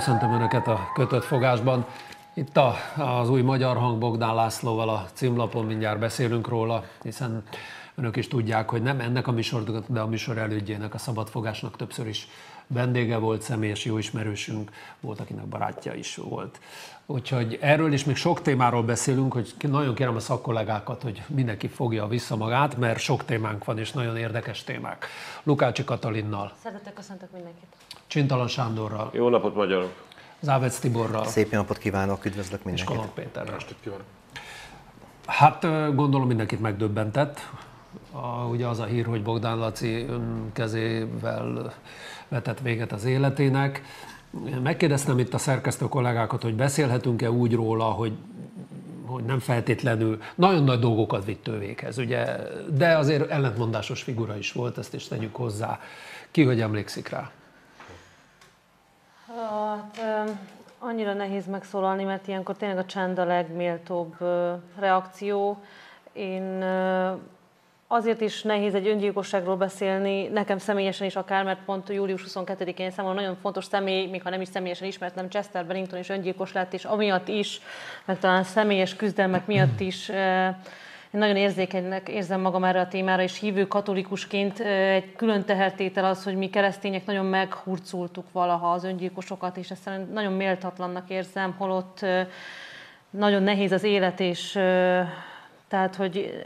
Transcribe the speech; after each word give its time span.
köszöntöm 0.00 0.32
Önöket 0.32 0.66
a 0.66 0.90
kötött 0.94 1.24
fogásban. 1.24 1.86
Itt 2.34 2.56
a, 2.56 2.74
az 2.96 3.30
új 3.30 3.42
magyar 3.42 3.76
hang 3.76 3.98
Bogdán 3.98 4.34
Lászlóval 4.34 4.88
a 4.88 5.06
címlapon 5.12 5.64
mindjárt 5.64 5.98
beszélünk 5.98 6.48
róla, 6.48 6.84
hiszen 7.02 7.42
önök 7.94 8.16
is 8.16 8.28
tudják, 8.28 8.70
hogy 8.70 8.82
nem 8.82 9.00
ennek 9.00 9.26
a 9.26 9.32
műsornak, 9.32 9.84
de 9.86 10.00
a 10.00 10.06
műsor 10.06 10.38
elődjének, 10.38 10.94
a 10.94 10.98
szabadfogásnak 10.98 11.76
többször 11.76 12.06
is 12.06 12.28
vendége 12.66 13.16
volt, 13.16 13.42
személyes 13.42 13.84
jó 13.84 13.98
ismerősünk, 13.98 14.70
volt, 15.00 15.20
akinek 15.20 15.46
barátja 15.46 15.94
is 15.94 16.16
volt. 16.16 16.60
Úgyhogy 17.06 17.58
erről 17.60 17.92
is 17.92 18.04
még 18.04 18.16
sok 18.16 18.42
témáról 18.42 18.82
beszélünk, 18.82 19.32
hogy 19.32 19.54
nagyon 19.60 19.94
kérem 19.94 20.16
a 20.16 20.20
szakkollégákat, 20.20 21.02
hogy 21.02 21.22
mindenki 21.26 21.68
fogja 21.68 22.06
vissza 22.06 22.36
magát, 22.36 22.76
mert 22.76 22.98
sok 22.98 23.24
témánk 23.24 23.64
van, 23.64 23.78
és 23.78 23.92
nagyon 23.92 24.16
érdekes 24.16 24.64
témák. 24.64 25.06
Lukácsi 25.42 25.84
Katalinnal. 25.84 26.52
Szeretettel 26.62 26.92
köszöntök 26.92 27.30
mindenkit. 27.32 27.79
Csintalan 28.10 28.48
Sándorral. 28.48 29.10
Jó 29.12 29.28
napot, 29.28 29.54
magyarok! 29.54 29.92
Závec 30.40 30.78
Tiborral. 30.78 31.24
Szép 31.24 31.50
napot 31.50 31.78
kívánok, 31.78 32.24
üdvözlök 32.24 32.64
mindenkit. 32.64 32.90
És 32.90 32.96
Kalap 32.96 33.14
Péterrel. 33.14 33.56
Hát 35.26 35.62
gondolom 35.94 36.26
mindenkit 36.26 36.60
megdöbbentett. 36.60 37.50
A, 38.10 38.44
ugye 38.44 38.66
az 38.66 38.78
a 38.78 38.84
hír, 38.84 39.06
hogy 39.06 39.22
Bogdán 39.22 39.58
Laci 39.58 40.06
ön 40.08 40.50
kezével 40.52 41.74
vetett 42.28 42.60
véget 42.60 42.92
az 42.92 43.04
életének. 43.04 43.82
Megkérdeztem 44.62 45.18
itt 45.18 45.34
a 45.34 45.38
szerkesztő 45.38 45.88
kollégákat, 45.88 46.42
hogy 46.42 46.54
beszélhetünk-e 46.54 47.30
úgy 47.30 47.54
róla, 47.54 47.84
hogy 47.84 48.12
hogy 49.06 49.24
nem 49.24 49.38
feltétlenül 49.38 50.22
nagyon 50.34 50.64
nagy 50.64 50.78
dolgokat 50.78 51.24
vitt 51.24 51.48
ő 51.48 51.58
véghez, 51.58 51.98
ugye, 51.98 52.36
de 52.74 52.96
azért 52.96 53.30
ellentmondásos 53.30 54.02
figura 54.02 54.36
is 54.36 54.52
volt, 54.52 54.78
ezt 54.78 54.94
is 54.94 55.08
tegyük 55.08 55.36
hozzá. 55.36 55.80
Ki 56.30 56.44
hogy 56.44 56.60
emlékszik 56.60 57.08
rá? 57.08 57.30
Hát, 59.36 60.00
annyira 60.78 61.12
nehéz 61.12 61.46
megszólalni, 61.46 62.04
mert 62.04 62.28
ilyenkor 62.28 62.56
tényleg 62.56 62.78
a 62.78 62.84
csend 62.84 63.18
a 63.18 63.24
legméltóbb 63.24 64.16
reakció. 64.78 65.62
Én 66.12 66.64
azért 67.86 68.20
is 68.20 68.42
nehéz 68.42 68.74
egy 68.74 68.88
öngyilkosságról 68.88 69.56
beszélni, 69.56 70.26
nekem 70.26 70.58
személyesen 70.58 71.06
is 71.06 71.16
akár, 71.16 71.44
mert 71.44 71.64
pont 71.64 71.88
július 71.88 72.24
22-én 72.28 72.90
számomra 72.90 73.20
nagyon 73.20 73.36
fontos 73.36 73.64
személy, 73.64 74.06
még 74.06 74.22
ha 74.22 74.30
nem 74.30 74.40
is 74.40 74.48
személyesen 74.48 74.86
ismertem, 74.86 75.28
Chester 75.28 75.66
Bennington 75.66 75.98
is 75.98 76.08
öngyilkos 76.08 76.52
lett, 76.52 76.72
és 76.72 76.84
amiatt 76.84 77.28
is, 77.28 77.60
meg 78.04 78.18
talán 78.18 78.42
személyes 78.42 78.96
küzdelmek 78.96 79.46
miatt 79.46 79.80
is 79.80 80.10
nagyon 81.10 81.36
érzékenynek 81.36 82.08
érzem 82.08 82.40
magam 82.40 82.64
erre 82.64 82.80
a 82.80 82.88
témára, 82.88 83.22
és 83.22 83.38
hívő 83.38 83.66
katolikusként 83.66 84.60
egy 84.60 85.12
külön 85.16 85.44
tehertétel 85.44 86.04
az, 86.04 86.24
hogy 86.24 86.36
mi 86.36 86.50
keresztények 86.50 87.06
nagyon 87.06 87.26
meghurcultuk 87.26 88.32
valaha 88.32 88.72
az 88.72 88.84
öngyilkosokat, 88.84 89.56
és 89.56 89.70
ezt 89.70 89.90
nagyon 90.12 90.32
méltatlannak 90.32 91.10
érzem, 91.10 91.54
holott 91.58 92.06
nagyon 93.10 93.42
nehéz 93.42 93.72
az 93.72 93.84
élet, 93.84 94.20
és 94.20 94.58
tehát, 95.70 95.96
hogy 95.96 96.44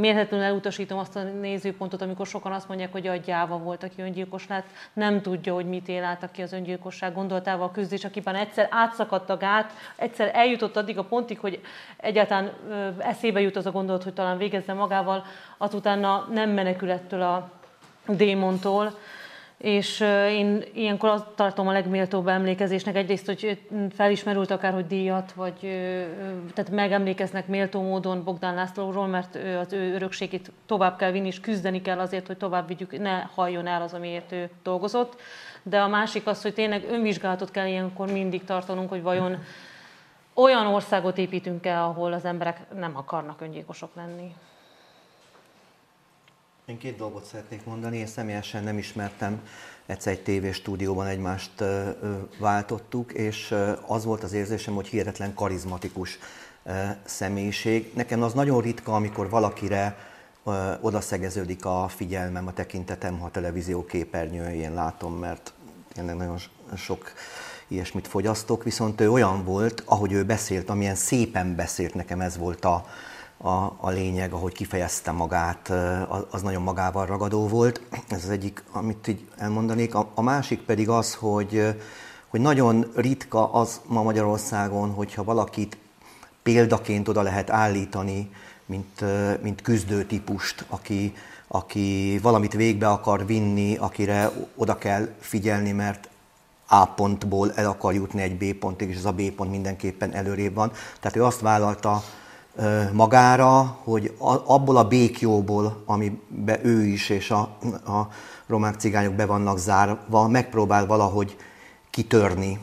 mérhetően 0.00 0.42
elutasítom 0.42 0.98
azt 0.98 1.16
a 1.16 1.22
nézőpontot, 1.22 2.02
amikor 2.02 2.26
sokan 2.26 2.52
azt 2.52 2.68
mondják, 2.68 2.92
hogy 2.92 3.06
a 3.06 3.16
gyáva 3.16 3.58
volt, 3.58 3.82
aki 3.82 4.02
öngyilkos 4.02 4.46
lett, 4.48 4.66
nem 4.92 5.22
tudja, 5.22 5.54
hogy 5.54 5.66
mit 5.66 5.88
él 5.88 6.04
át, 6.04 6.22
aki 6.22 6.42
az 6.42 6.52
öngyilkosság 6.52 7.14
gondolatával 7.14 7.70
küzd, 7.70 7.92
és 7.92 8.04
akiben 8.04 8.34
egyszer 8.34 8.68
átszakadt 8.70 9.30
a 9.30 9.36
gát, 9.36 9.72
egyszer 9.96 10.30
eljutott 10.32 10.76
addig 10.76 10.98
a 10.98 11.04
pontig, 11.04 11.38
hogy 11.38 11.60
egyáltalán 11.96 12.52
eszébe 12.98 13.40
jut 13.40 13.56
az 13.56 13.66
a 13.66 13.70
gondolat, 13.70 14.02
hogy 14.02 14.14
talán 14.14 14.38
végezze 14.38 14.72
magával, 14.72 15.24
azutána 15.58 16.28
nem 16.32 16.50
menekül 16.50 16.90
ettől 16.90 17.22
a 17.22 17.50
démontól, 18.06 18.98
és 19.64 20.00
én 20.28 20.64
ilyenkor 20.74 21.08
azt 21.08 21.26
tartom 21.34 21.68
a 21.68 21.72
legméltóbb 21.72 22.28
emlékezésnek 22.28 22.96
egyrészt, 22.96 23.26
hogy 23.26 23.60
felismerült 23.90 24.50
akár, 24.50 24.72
hogy 24.72 24.86
díjat, 24.86 25.32
vagy 25.32 25.58
tehát 26.54 26.70
megemlékeznek 26.70 27.46
méltó 27.46 27.82
módon 27.82 28.24
Bogdán 28.24 28.54
Lászlóról, 28.54 29.06
mert 29.06 29.38
az 29.60 29.72
ő 29.72 29.94
örökségét 29.94 30.52
tovább 30.66 30.96
kell 30.96 31.10
vinni, 31.10 31.26
és 31.26 31.40
küzdeni 31.40 31.82
kell 31.82 31.98
azért, 31.98 32.26
hogy 32.26 32.36
tovább 32.36 32.66
vigyük, 32.66 32.98
ne 32.98 33.20
halljon 33.34 33.66
el 33.66 33.82
az, 33.82 33.94
amiért 33.94 34.32
ő 34.32 34.50
dolgozott. 34.62 35.20
De 35.62 35.80
a 35.80 35.88
másik 35.88 36.26
az, 36.26 36.42
hogy 36.42 36.54
tényleg 36.54 36.84
önvizsgálatot 36.90 37.50
kell 37.50 37.66
ilyenkor 37.66 38.12
mindig 38.12 38.44
tartanunk, 38.44 38.88
hogy 38.88 39.02
vajon 39.02 39.38
olyan 40.34 40.66
országot 40.66 41.18
építünk 41.18 41.66
el, 41.66 41.82
ahol 41.82 42.12
az 42.12 42.24
emberek 42.24 42.60
nem 42.74 42.96
akarnak 42.96 43.40
öngyilkosok 43.40 43.90
lenni. 43.94 44.34
Én 46.66 46.78
két 46.78 46.96
dolgot 46.96 47.24
szeretnék 47.24 47.64
mondani. 47.64 47.96
Én 47.96 48.06
személyesen 48.06 48.64
nem 48.64 48.78
ismertem, 48.78 49.40
egyszer 49.86 50.12
egy 50.12 50.22
tévéstúdióban 50.22 51.06
egymást 51.06 51.64
váltottuk, 52.38 53.12
és 53.12 53.54
az 53.86 54.04
volt 54.04 54.22
az 54.22 54.32
érzésem, 54.32 54.74
hogy 54.74 54.86
hihetetlen 54.86 55.34
karizmatikus 55.34 56.18
személyiség. 57.04 57.90
Nekem 57.94 58.22
az 58.22 58.32
nagyon 58.32 58.60
ritka, 58.60 58.94
amikor 58.94 59.28
valakire 59.30 59.96
odaszegeződik 60.80 61.64
a 61.64 61.88
figyelmem, 61.88 62.46
a 62.46 62.52
tekintetem, 62.52 63.18
ha 63.18 63.26
a 63.26 63.30
televízió 63.30 63.84
képernyőjén 63.84 64.74
látom, 64.74 65.14
mert 65.14 65.52
tényleg 65.92 66.16
nagyon 66.16 66.38
sok 66.76 67.12
ilyesmit 67.68 68.08
fogyasztok, 68.08 68.64
viszont 68.64 69.00
ő 69.00 69.10
olyan 69.10 69.44
volt, 69.44 69.82
ahogy 69.84 70.12
ő 70.12 70.24
beszélt, 70.24 70.70
amilyen 70.70 70.94
szépen 70.94 71.54
beszélt, 71.54 71.94
nekem 71.94 72.20
ez 72.20 72.36
volt 72.36 72.64
a, 72.64 72.86
a, 73.36 73.72
a 73.76 73.90
lényeg, 73.90 74.32
ahogy 74.32 74.52
kifejezte 74.52 75.10
magát, 75.10 75.72
az 76.30 76.42
nagyon 76.42 76.62
magával 76.62 77.06
ragadó 77.06 77.48
volt. 77.48 77.80
Ez 78.08 78.24
az 78.24 78.30
egyik, 78.30 78.62
amit 78.72 79.08
így 79.08 79.28
elmondanék. 79.36 79.94
A, 79.94 80.10
a 80.14 80.22
másik 80.22 80.60
pedig 80.60 80.88
az, 80.88 81.14
hogy, 81.14 81.76
hogy 82.28 82.40
nagyon 82.40 82.90
ritka 82.94 83.52
az 83.52 83.80
ma 83.86 84.02
Magyarországon, 84.02 84.90
hogyha 84.90 85.24
valakit 85.24 85.76
példaként 86.42 87.08
oda 87.08 87.22
lehet 87.22 87.50
állítani, 87.50 88.30
mint, 88.66 89.04
mint 89.42 89.62
küzdőtípust, 89.62 90.64
aki, 90.68 91.14
aki 91.48 92.18
valamit 92.22 92.52
végbe 92.52 92.88
akar 92.88 93.26
vinni, 93.26 93.76
akire 93.76 94.30
oda 94.56 94.78
kell 94.78 95.08
figyelni, 95.20 95.72
mert 95.72 96.08
A 96.68 96.86
pontból 96.86 97.52
el 97.54 97.66
akar 97.66 97.94
jutni 97.94 98.22
egy 98.22 98.36
B 98.36 98.58
pontig, 98.58 98.88
és 98.88 98.96
ez 98.96 99.04
a 99.04 99.12
B 99.12 99.30
pont 99.30 99.50
mindenképpen 99.50 100.12
előrébb 100.12 100.54
van. 100.54 100.72
Tehát 101.00 101.16
ő 101.16 101.24
azt 101.24 101.40
vállalta 101.40 102.02
magára, 102.92 103.78
hogy 103.84 104.14
abból 104.44 104.76
a 104.76 104.88
békjóból, 104.88 105.82
amiben 105.86 106.66
ő 106.66 106.84
is 106.84 107.08
és 107.08 107.30
a, 107.30 107.40
a 107.86 108.08
romák 108.46 108.74
cigányok 108.74 109.14
be 109.14 109.26
vannak 109.26 109.58
zárva, 109.58 110.28
megpróbál 110.28 110.86
valahogy 110.86 111.36
kitörni. 111.90 112.58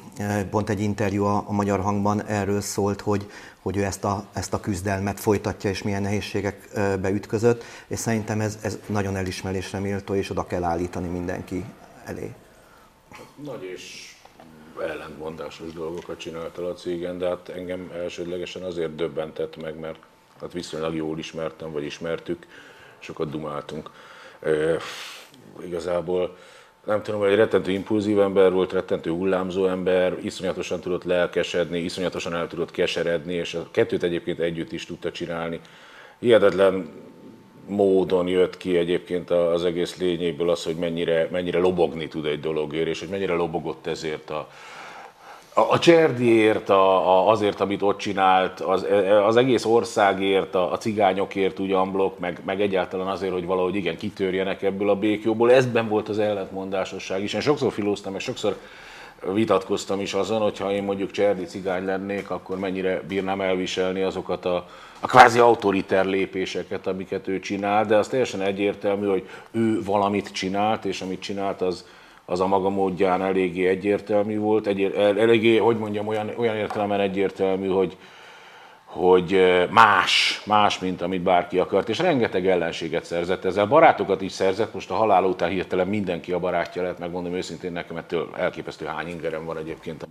Pont 0.50 0.69
egy 0.69 0.81
interjú 0.81 1.24
a, 1.24 1.44
a 1.47 1.52
Magyar 1.52 1.79
Hangban 1.79 2.25
erről 2.25 2.62
szólt, 2.62 3.02
hogy, 3.02 3.29
hogy 3.62 3.78
ő 3.78 3.84
ezt 3.84 4.03
a, 4.03 4.25
ezt 4.34 4.53
a 4.53 4.59
küzdelmet 4.59 5.19
folytatja, 5.19 5.69
és 5.69 5.84
milyen 5.84 6.02
nehézségekbe 6.02 7.09
ütközött, 7.09 7.63
és 7.88 8.00
szerintem 8.00 8.41
ez, 8.41 8.58
ez 8.62 8.78
nagyon 8.85 9.16
elismerésre 9.16 9.79
méltó, 9.79 10.13
és 10.13 10.29
oda 10.29 10.46
kell 10.46 10.63
állítani 10.63 11.08
mindenki 11.08 11.66
elé. 12.06 12.31
Nagy 13.44 13.63
és 13.63 14.10
ellentmondásos 14.81 15.74
dolgokat 15.74 16.19
csinált 16.19 16.58
a 16.58 16.62
Laci, 16.62 16.94
igen, 16.94 17.17
de 17.17 17.28
hát 17.28 17.50
engem 17.50 17.91
elsődlegesen 17.94 18.64
azért 18.64 18.96
döbbentett 18.96 19.61
meg, 19.61 19.79
mert 19.79 20.00
hát 20.41 20.53
viszonylag 20.53 20.96
jól 20.96 21.17
ismertem, 21.17 21.72
vagy 21.72 21.84
ismertük, 21.84 22.46
sokat 23.00 23.29
dumáltunk. 23.29 23.90
E, 24.40 24.78
igazából 25.66 26.38
nem 26.85 27.02
tudom, 27.03 27.20
hogy 27.20 27.35
rettentő 27.35 27.72
impulzív 27.72 28.20
ember 28.20 28.52
volt, 28.52 28.73
rettentő 28.73 29.11
hullámzó 29.11 29.66
ember, 29.66 30.17
iszonyatosan 30.22 30.79
tudott 30.79 31.03
lelkesedni, 31.03 31.79
iszonyatosan 31.79 32.34
el 32.34 32.47
tudott 32.47 32.72
keseredni, 32.72 33.34
és 33.34 33.53
a 33.53 33.67
kettőt 33.72 34.03
egyébként 34.03 34.40
együtt 34.40 34.72
is 34.72 34.85
tudta 34.85 35.11
csinálni. 35.11 35.59
Hihetetlen 36.20 36.90
módon 37.67 38.28
jött 38.28 38.58
ki 38.58 38.78
egyébként 38.78 39.29
az 39.29 39.66
egész 39.66 39.97
lényéből 39.97 40.50
az, 40.50 40.64
hogy 40.64 40.76
mennyire, 40.76 41.28
mennyire 41.32 41.59
lobogni 41.59 42.08
tud 42.08 42.26
egy 42.26 42.40
dologért, 42.40 42.88
és 42.88 43.00
hogy 43.00 43.09
mennyire 43.09 43.34
lobogott 43.34 43.88
ezért 43.88 44.29
a, 44.29 44.50
a, 45.53 45.80
Cserdiért, 45.80 46.70
a, 46.70 47.09
a, 47.09 47.30
azért, 47.30 47.59
amit 47.59 47.82
ott 47.82 47.98
csinált, 47.98 48.59
az, 48.59 48.86
az 49.26 49.36
egész 49.36 49.66
országért, 49.66 50.56
a, 50.56 50.72
a 50.72 50.78
cigányokért 50.78 51.59
ugyanblok, 51.59 52.20
meg, 52.20 52.40
meg 52.46 52.62
egyáltalán 52.62 53.08
azért, 53.08 53.34
hogy 53.34 53.46
valahogy 53.46 53.76
igen, 53.76 53.98
kitörjenek 53.98 54.62
ebből 54.62 54.90
a 54.90 54.96
békjóból. 54.96 55.52
Ezben 55.52 55.88
volt 55.88 56.09
az 56.09 56.20
ellentmondásosság 56.20 57.24
is. 57.24 57.34
Én 57.34 57.42
sokszor 57.42 57.72
filóztam, 57.72 58.16
és 58.16 58.24
sokszor 58.24 58.58
vitatkoztam 59.34 60.00
is 60.00 60.14
azon, 60.14 60.42
hogyha 60.42 60.72
én 60.72 60.84
mondjuk 60.84 61.12
Cserdi 61.12 61.46
cigány 61.46 61.86
lennék, 61.86 62.30
akkor 62.30 62.59
mennyire 62.59 63.02
bírnám 63.08 63.42
elviselni 63.42 64.02
azokat 64.02 64.46
a, 64.46 64.68
a 65.00 65.08
kvázi 65.08 65.40
autoriter 65.40 66.06
lépéseket, 66.06 66.88
amiket 66.88 67.28
ő 67.28 67.40
csinál, 67.40 67.86
de 67.86 67.96
az 67.96 68.08
teljesen 68.08 68.42
egyértelmű, 68.42 69.08
hogy 69.08 69.28
ő 69.52 69.84
valamit 69.84 70.32
csinált, 70.32 70.86
és 70.86 71.02
amit 71.02 71.22
csinált, 71.22 71.62
az, 71.62 71.86
az 72.31 72.39
a 72.39 72.47
maga 72.47 72.69
módján 72.69 73.22
eléggé 73.22 73.67
egyértelmű 73.67 74.37
volt, 74.37 74.67
egy, 74.67 74.83
eléggé, 74.93 75.57
hogy 75.57 75.78
mondjam, 75.78 76.07
olyan, 76.07 76.31
olyan 76.37 76.55
értelemben 76.55 76.99
egyértelmű, 76.99 77.67
hogy, 77.67 77.97
hogy 78.83 79.41
más, 79.69 80.41
más, 80.45 80.79
mint 80.79 81.01
amit 81.01 81.22
bárki 81.22 81.59
akart, 81.59 81.89
és 81.89 81.99
rengeteg 81.99 82.47
ellenséget 82.47 83.05
szerzett 83.05 83.45
ezzel. 83.45 83.66
Barátokat 83.66 84.22
is 84.22 84.31
szerzett, 84.31 84.73
most 84.73 84.91
a 84.91 84.95
halál 84.95 85.23
után 85.23 85.49
hirtelen 85.49 85.87
mindenki 85.87 86.31
a 86.31 86.39
barátja 86.39 86.81
lett, 86.81 86.99
megmondom 86.99 87.33
őszintén 87.33 87.72
nekem, 87.72 87.97
ettől 87.97 88.29
elképesztő 88.37 88.85
hány 88.85 89.07
ingerem 89.07 89.45
van 89.45 89.57
egyébként, 89.57 90.07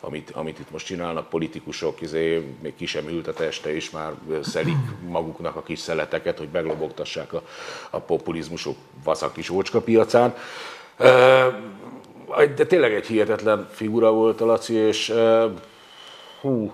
amit, 0.00 0.30
amit 0.30 0.58
itt 0.58 0.70
most 0.70 0.86
csinálnak 0.86 1.28
politikusok, 1.28 2.00
izé, 2.00 2.54
még 2.62 2.74
ki 2.74 2.86
sem 2.86 3.08
ült 3.08 3.26
a 3.26 3.32
teste, 3.32 3.74
és 3.74 3.90
már 3.90 4.12
szelik 4.42 4.76
maguknak 5.08 5.56
a 5.56 5.62
kis 5.62 5.78
szeleteket, 5.78 6.38
hogy 6.38 6.48
meglobogtassák 6.52 7.32
a, 7.32 7.42
a 7.90 7.98
populizmusok 7.98 8.76
vaszak 9.04 9.32
kis 9.32 9.50
ócska 9.50 9.80
piacán. 9.80 10.34
De 12.56 12.66
tényleg 12.66 12.94
egy 12.94 13.06
hihetetlen 13.06 13.68
figura 13.70 14.12
volt 14.12 14.40
a 14.40 14.46
Laci, 14.46 14.74
és 14.74 15.12
hú, 16.40 16.72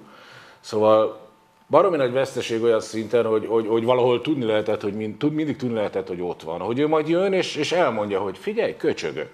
szóval 0.61 1.25
baromi 1.71 1.97
nagy 1.97 2.13
veszteség 2.13 2.63
olyan 2.63 2.81
szinten, 2.81 3.25
hogy, 3.25 3.47
hogy, 3.47 3.67
hogy 3.67 3.85
valahol 3.85 4.21
tudni 4.21 4.45
lehetett, 4.45 4.83
hogy 4.83 4.95
mind, 4.95 5.33
mindig 5.33 5.57
tudni 5.57 5.75
lehetett, 5.75 6.09
hogy 6.09 6.21
ott 6.21 6.43
van. 6.43 6.61
Hogy 6.61 6.79
ő 6.79 6.89
majd 6.89 7.09
jön, 7.09 7.33
és, 7.33 7.57
és 7.57 7.73
elmondja, 7.73 8.21
hogy 8.21 8.39
figyelj, 8.39 8.77
köcsögök. 8.77 9.31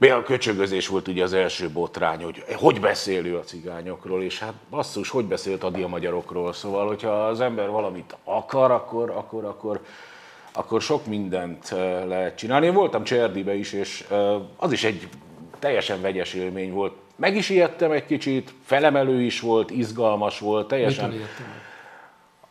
A 0.00 0.22
köcsögözés 0.22 0.88
volt 0.88 1.08
ugye 1.08 1.22
az 1.22 1.32
első 1.32 1.68
botrány, 1.68 2.22
hogy 2.22 2.44
hogy 2.56 2.80
beszél 2.80 3.26
ő 3.26 3.36
a 3.36 3.40
cigányokról, 3.40 4.22
és 4.22 4.38
hát 4.38 4.54
basszus, 4.70 5.10
hogy 5.10 5.24
beszélt 5.24 5.64
a 5.64 5.88
magyarokról. 5.88 6.52
Szóval, 6.52 6.86
hogyha 6.86 7.26
az 7.26 7.40
ember 7.40 7.70
valamit 7.70 8.16
akar, 8.24 8.70
akkor, 8.70 9.10
akkor, 9.10 9.44
akkor, 9.44 9.80
akkor 10.56 10.82
sok 10.82 11.06
mindent 11.06 11.74
lehet 12.06 12.36
csinálni. 12.36 12.66
Én 12.66 12.74
voltam 12.74 13.04
Cserdibe 13.04 13.54
is, 13.54 13.72
és 13.72 14.06
az 14.56 14.72
is 14.72 14.84
egy 14.84 15.08
teljesen 15.58 16.00
vegyes 16.00 16.34
élmény 16.34 16.72
volt 16.72 16.92
meg 17.16 17.36
is 17.36 17.48
ijedtem 17.48 17.90
egy 17.90 18.06
kicsit, 18.06 18.54
felemelő 18.64 19.20
is 19.20 19.40
volt, 19.40 19.70
izgalmas 19.70 20.38
volt, 20.38 20.68
teljesen. 20.68 21.14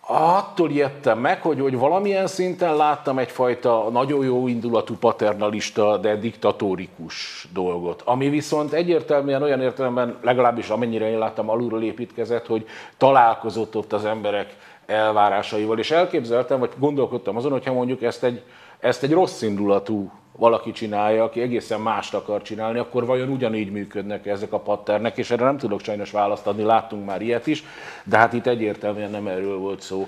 Attól 0.08 0.70
ijedtem 0.70 1.20
meg, 1.20 1.42
hogy, 1.42 1.60
hogy 1.60 1.78
valamilyen 1.78 2.28
szinten 2.28 2.76
láttam 2.76 3.20
egyfajta 3.20 3.90
nagyon 3.92 4.26
jó 4.26 4.48
indulatú 4.48 4.96
paternalista, 4.96 5.98
de 5.98 6.16
diktatórikus 6.16 7.48
dolgot, 7.54 8.02
ami 8.02 8.30
viszont 8.30 8.74
egyértelműen 8.74 9.42
olyan 9.42 9.62
értelemben, 9.62 10.18
legalábbis 10.22 10.70
amennyire 10.70 11.10
én 11.10 11.18
láttam, 11.18 11.50
alulról 11.50 11.84
építkezett, 11.84 12.46
hogy 12.46 12.68
találkozott 12.98 13.76
ott 13.76 13.94
az 13.94 14.06
emberek 14.06 14.56
elvárásaival, 14.86 15.80
és 15.80 15.92
elképzeltem, 15.92 16.60
vagy 16.60 16.72
gondolkodtam 16.78 17.38
azon, 17.38 17.52
hogyha 17.52 17.74
mondjuk 17.74 18.02
ezt 18.02 18.24
egy, 18.24 18.42
ezt 18.80 19.04
egy 19.04 19.12
rossz 19.12 19.42
indulatú 19.42 20.12
valaki 20.38 20.72
csinálja, 20.72 21.24
aki 21.24 21.42
egészen 21.42 21.82
mást 21.82 22.14
akar 22.14 22.42
csinálni, 22.42 22.80
akkor 22.80 23.06
vajon 23.06 23.30
ugyanígy 23.30 23.72
működnek 23.72 24.26
ezek 24.26 24.54
a 24.54 24.60
patternek, 24.60 25.18
és 25.18 25.32
erre 25.32 25.44
nem 25.44 25.58
tudok 25.58 25.82
sajnos 25.82 26.12
választ 26.12 26.48
adni, 26.48 26.64
láttunk 26.64 27.06
már 27.06 27.22
ilyet 27.22 27.48
is, 27.48 27.64
de 28.04 28.18
hát 28.18 28.34
itt 28.34 28.48
egyértelműen 28.48 29.12
nem 29.12 29.28
erről 29.28 29.58
volt 29.58 29.82
szó. 29.82 30.08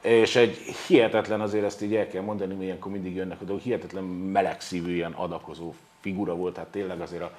És 0.00 0.36
egy 0.36 0.56
hihetetlen, 0.86 1.40
azért 1.40 1.64
ezt 1.64 1.82
így 1.82 1.94
el 1.94 2.06
kell 2.06 2.22
mondani, 2.22 2.54
hogy 2.54 2.64
ilyenkor 2.64 2.92
mindig 2.92 3.14
jönnek 3.14 3.42
oda, 3.42 3.56
hihetetlen 3.56 4.04
melegszívű, 4.04 4.94
ilyen 4.94 5.12
adakozó 5.12 5.74
figura 6.00 6.34
volt, 6.34 6.56
hát 6.56 6.66
tényleg 6.66 7.00
azért 7.00 7.22
a, 7.22 7.32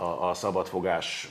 a, 0.00 0.28
a 0.28 0.34
szabadfogás 0.34 1.28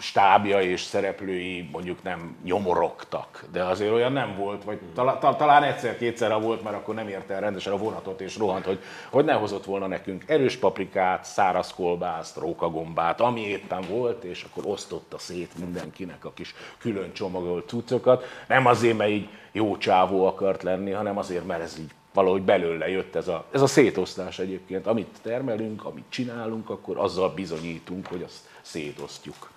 stábja 0.00 0.62
és 0.62 0.80
szereplői 0.80 1.68
mondjuk 1.72 2.02
nem 2.02 2.36
nyomorogtak, 2.44 3.44
de 3.52 3.64
azért 3.64 3.92
olyan 3.92 4.12
nem 4.12 4.36
volt, 4.36 4.64
vagy 4.64 4.78
tal- 4.94 5.20
tal- 5.20 5.38
talán 5.38 5.62
egyszer-kétszer 5.62 6.40
volt, 6.40 6.62
mert 6.62 6.76
akkor 6.76 6.94
nem 6.94 7.08
érte 7.08 7.34
el 7.34 7.40
rendesen 7.40 7.72
a 7.72 7.76
vonatot 7.76 8.20
és 8.20 8.36
rohant, 8.36 8.64
hogy, 8.64 8.78
hogy 9.10 9.24
ne 9.24 9.32
hozott 9.32 9.64
volna 9.64 9.86
nekünk 9.86 10.24
erős 10.26 10.56
paprikát, 10.56 11.24
száraz 11.24 11.74
kolbászt, 11.74 12.36
rókagombát, 12.36 13.20
ami 13.20 13.40
éppen 13.40 13.80
volt, 13.88 14.24
és 14.24 14.46
akkor 14.50 14.66
osztotta 14.66 15.18
szét 15.18 15.58
mindenkinek 15.58 16.24
a 16.24 16.32
kis 16.32 16.54
külön 16.78 17.12
csomagolt 17.12 17.68
cuccokat. 17.68 18.24
Nem 18.48 18.66
azért, 18.66 18.96
mert 18.96 19.10
így 19.10 19.28
jó 19.52 19.76
csávó 19.76 20.26
akart 20.26 20.62
lenni, 20.62 20.90
hanem 20.90 21.18
azért, 21.18 21.46
mert 21.46 21.62
ez 21.62 21.78
így 21.78 21.90
valahogy 22.12 22.42
belőle 22.42 22.88
jött 22.88 23.14
ez 23.14 23.28
a, 23.28 23.44
ez 23.52 23.62
a 23.62 23.66
szétosztás 23.66 24.38
egyébként. 24.38 24.86
Amit 24.86 25.18
termelünk, 25.22 25.84
amit 25.84 26.04
csinálunk, 26.08 26.70
akkor 26.70 26.98
azzal 26.98 27.28
bizonyítunk, 27.34 28.06
hogy 28.06 28.22
azt 28.22 28.38
szétosztjuk 28.62 29.50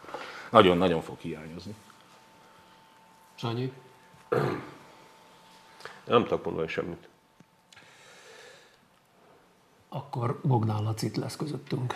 nagyon-nagyon 0.52 1.02
fog 1.02 1.20
hiányozni. 1.20 1.76
Sanyi? 3.36 3.74
Nem 6.06 6.24
tudok 6.24 6.46
mondani 6.46 6.68
semmit. 6.68 7.08
Akkor 9.90 10.40
Bogdán 10.44 10.84
Lacit 10.84 11.18
lesz 11.18 11.36
közöttünk. 11.36 11.96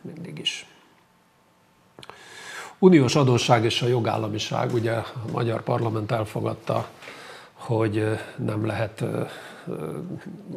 Mindig 0.00 0.38
is. 0.38 0.66
Uniós 2.78 3.14
adósság 3.14 3.64
és 3.64 3.82
a 3.82 3.86
jogállamiság, 3.86 4.72
ugye 4.72 4.92
a 4.92 5.06
magyar 5.32 5.62
parlament 5.62 6.10
elfogadta, 6.10 6.88
hogy 7.52 8.18
nem 8.36 8.66
lehet 8.66 9.00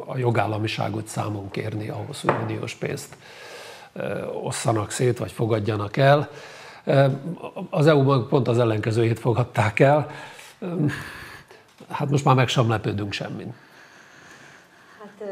a 0.06 0.16
jogállamiságot 0.16 1.06
számon 1.06 1.50
kérni 1.50 1.88
ahhoz, 1.88 2.20
hogy 2.20 2.34
uniós 2.42 2.74
pénzt 2.74 3.16
osszanak 4.42 4.90
szét, 4.90 5.18
vagy 5.18 5.32
fogadjanak 5.32 5.96
el. 5.96 6.30
Az 7.70 7.86
EU-ban 7.86 8.28
pont 8.28 8.48
az 8.48 8.58
ellenkezőjét 8.58 9.18
fogadták 9.18 9.80
el. 9.80 10.10
Hát 11.90 12.10
most 12.10 12.24
már 12.24 12.34
meg 12.34 12.48
sem 12.48 12.68
lepődünk 12.68 13.12
semmin. 13.12 13.54
Hát 14.98 15.28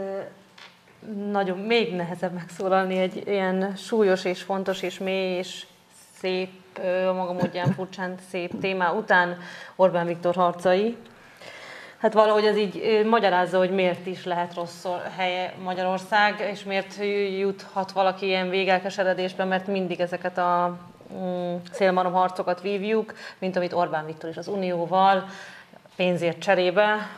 nagyon, 1.31 1.59
még 1.59 1.95
nehezebb 1.95 2.33
megszólalni 2.33 2.99
egy 2.99 3.23
ilyen 3.27 3.77
súlyos 3.77 4.25
és 4.25 4.43
fontos 4.43 4.83
és 4.83 4.99
mély 4.99 5.37
és 5.37 5.67
szép, 6.19 6.51
a 7.09 7.13
maga 7.13 7.33
módján 7.33 7.73
furcsán 7.73 8.15
szép 8.31 8.61
témá 8.61 8.91
után 8.91 9.39
Orbán 9.77 10.07
Viktor 10.07 10.35
harcai. 10.35 10.97
Hát 12.03 12.13
valahogy 12.13 12.45
ez 12.45 12.57
így 12.57 13.05
magyarázza, 13.07 13.59
hogy 13.59 13.71
miért 13.71 14.07
is 14.07 14.25
lehet 14.25 14.55
rossz 14.55 14.87
helye 15.17 15.55
Magyarország, 15.63 16.49
és 16.53 16.65
miért 16.65 16.97
juthat 17.39 17.93
valaki 17.93 18.27
ilyen 18.27 18.49
végelkeseredésbe, 18.49 19.45
mert 19.45 19.67
mindig 19.67 20.01
ezeket 20.01 20.39
a 20.39 20.79
Mm, 21.19 21.55
szélmalom 21.73 22.13
harcokat 22.13 22.61
vívjuk, 22.61 23.15
mint 23.39 23.57
amit 23.57 23.73
Orbán 23.73 24.07
Viktor 24.07 24.31
is 24.31 24.37
az 24.37 24.49
Unióval, 24.49 25.25
pénzért 25.97 26.39
cserébe. 26.39 27.09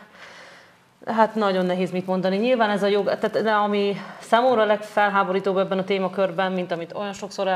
Hát 1.06 1.34
nagyon 1.34 1.66
nehéz 1.66 1.90
mit 1.90 2.06
mondani. 2.06 2.36
Nyilván 2.36 2.70
ez 2.70 2.82
a 2.82 2.86
jog, 2.86 3.04
tehát 3.04 3.42
de 3.42 3.52
ami 3.52 3.96
számomra 4.20 4.64
legfelháborítóbb 4.64 5.58
ebben 5.58 5.78
a 5.78 5.84
témakörben, 5.84 6.52
mint 6.52 6.72
amit 6.72 6.94
olyan 6.94 7.12
sokszor 7.12 7.48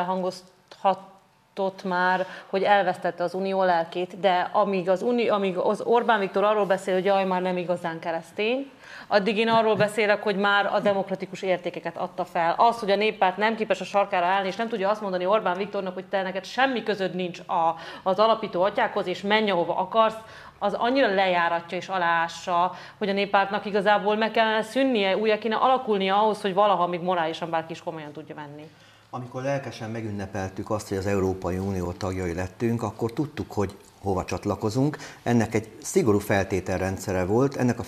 elhangozhatott 1.59 1.85
már, 1.85 2.27
hogy 2.47 2.63
elvesztette 2.63 3.25
az 3.25 3.35
unió 3.35 3.63
lelkét, 3.63 4.21
de 4.21 4.51
amíg 4.53 4.89
az, 4.89 5.03
Uni, 5.03 5.29
amíg 5.29 5.57
az 5.57 5.81
Orbán 5.81 6.19
Viktor 6.19 6.45
arról 6.45 6.67
beszél, 6.67 6.95
hogy 6.95 7.05
jaj, 7.05 7.25
már 7.25 7.43
nem 7.43 7.57
igazán 7.57 7.99
keresztény, 7.99 8.71
addig 9.07 9.37
én 9.37 9.49
arról 9.49 9.77
beszélek, 9.77 10.23
hogy 10.23 10.37
már 10.37 10.67
a 10.67 10.81
demokratikus 10.81 11.43
értékeket 11.43 11.97
adta 11.97 12.25
fel. 12.25 12.55
Az, 12.57 12.79
hogy 12.79 12.91
a 12.91 12.97
néppárt 12.97 13.37
nem 13.37 13.57
képes 13.57 13.81
a 13.81 13.85
sarkára 13.85 14.27
állni, 14.27 14.49
és 14.49 14.57
nem 14.57 14.69
tudja 14.69 14.91
azt 14.91 15.01
mondani 15.01 15.27
Orbán 15.27 15.57
Viktornak, 15.57 15.95
hogy 15.95 16.05
te 16.05 16.23
neked 16.23 16.45
semmi 16.45 16.83
közöd 16.83 17.15
nincs 17.15 17.39
a, 17.39 17.75
az 18.03 18.19
alapító 18.19 18.63
atyákhoz, 18.63 19.07
és 19.07 19.23
menj 19.23 19.51
ahova 19.51 19.77
akarsz, 19.77 20.19
az 20.61 20.75
annyira 20.75 21.15
lejáratja 21.15 21.79
és 21.79 21.89
aláássa, 21.89 22.73
hogy 22.99 23.09
a 23.09 23.13
néppártnak 23.13 23.65
igazából 23.65 24.17
meg 24.17 24.31
kellene 24.31 24.63
szűnnie, 24.63 25.17
újra 25.17 25.39
kéne 25.39 25.57
alakulnia 25.57 26.21
ahhoz, 26.21 26.41
hogy 26.41 26.55
valaha 26.55 26.87
még 26.87 27.01
morálisan 27.01 27.51
bárki 27.51 27.73
is 27.73 27.83
komolyan 27.83 28.13
tudja 28.13 28.35
venni. 28.35 28.71
Amikor 29.11 29.43
lelkesen 29.43 29.91
megünnepeltük 29.91 30.71
azt, 30.71 30.89
hogy 30.89 30.97
az 30.97 31.07
Európai 31.07 31.59
Unió 31.59 31.93
tagjai 31.93 32.35
lettünk, 32.35 32.83
akkor 32.83 33.13
tudtuk, 33.13 33.53
hogy 33.53 33.77
hova 34.01 34.25
csatlakozunk. 34.25 34.97
Ennek 35.23 35.55
egy 35.55 35.69
szigorú 35.83 36.19
feltételrendszere 36.19 37.25
volt, 37.25 37.57
ennek, 37.57 37.79
a, 37.79 37.85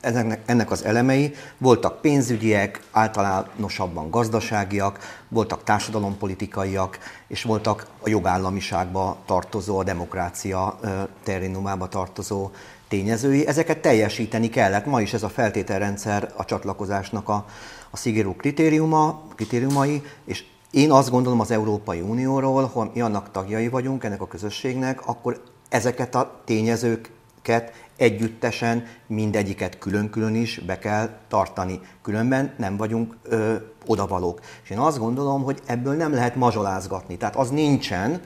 ennek, 0.00 0.42
ennek 0.46 0.70
az 0.70 0.84
elemei 0.84 1.34
voltak 1.58 2.00
pénzügyiek, 2.00 2.82
általánosabban 2.90 4.10
gazdaságiak, 4.10 4.98
voltak 5.28 5.64
társadalompolitikaiak, 5.64 6.98
és 7.26 7.42
voltak 7.42 7.86
a 8.00 8.08
jogállamiságba 8.08 9.16
tartozó, 9.26 9.78
a 9.78 9.84
demokrácia 9.84 10.78
terrénumába 11.22 11.88
tartozó 11.88 12.50
tényezői. 12.88 13.46
Ezeket 13.46 13.78
teljesíteni 13.78 14.48
kellett. 14.48 14.86
Ma 14.86 15.00
is 15.00 15.12
ez 15.12 15.22
a 15.22 15.28
feltételrendszer 15.28 16.32
a 16.36 16.44
csatlakozásnak 16.44 17.28
a, 17.28 17.46
a 17.90 17.96
szigorú 17.96 18.36
kritériuma, 18.36 19.22
kritériumai, 19.34 20.02
és 20.24 20.44
én 20.70 20.90
azt 20.90 21.10
gondolom 21.10 21.40
az 21.40 21.50
Európai 21.50 22.00
Unióról, 22.00 22.64
hogy 22.64 22.90
mi 22.94 23.00
annak 23.00 23.30
tagjai 23.30 23.68
vagyunk, 23.68 24.04
ennek 24.04 24.20
a 24.20 24.26
közösségnek, 24.26 25.06
akkor 25.06 25.42
ezeket 25.68 26.14
a 26.14 26.40
tényezőket 26.44 27.72
együttesen, 27.96 28.86
mindegyiket 29.06 29.78
külön-külön 29.78 30.34
is 30.34 30.58
be 30.58 30.78
kell 30.78 31.08
tartani. 31.28 31.80
Különben 32.02 32.54
nem 32.56 32.76
vagyunk 32.76 33.16
ö, 33.22 33.54
odavalók. 33.86 34.40
És 34.62 34.70
én 34.70 34.78
azt 34.78 34.98
gondolom, 34.98 35.42
hogy 35.42 35.60
ebből 35.66 35.94
nem 35.94 36.12
lehet 36.12 36.36
mazsolázgatni. 36.36 37.16
Tehát 37.16 37.36
az 37.36 37.50
nincsen, 37.50 38.20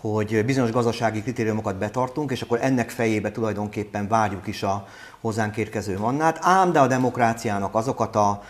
hogy 0.00 0.44
bizonyos 0.44 0.70
gazdasági 0.70 1.22
kritériumokat 1.22 1.78
betartunk, 1.78 2.30
és 2.30 2.42
akkor 2.42 2.58
ennek 2.62 2.90
fejébe 2.90 3.30
tulajdonképpen 3.30 4.08
várjuk 4.08 4.46
is 4.46 4.62
a 4.62 4.86
hozzánk 5.20 5.56
érkező 5.56 5.98
mannát, 5.98 6.38
ám 6.40 6.72
de 6.72 6.80
a 6.80 6.86
demokráciának 6.86 7.74
azokat 7.74 8.16
a 8.16 8.42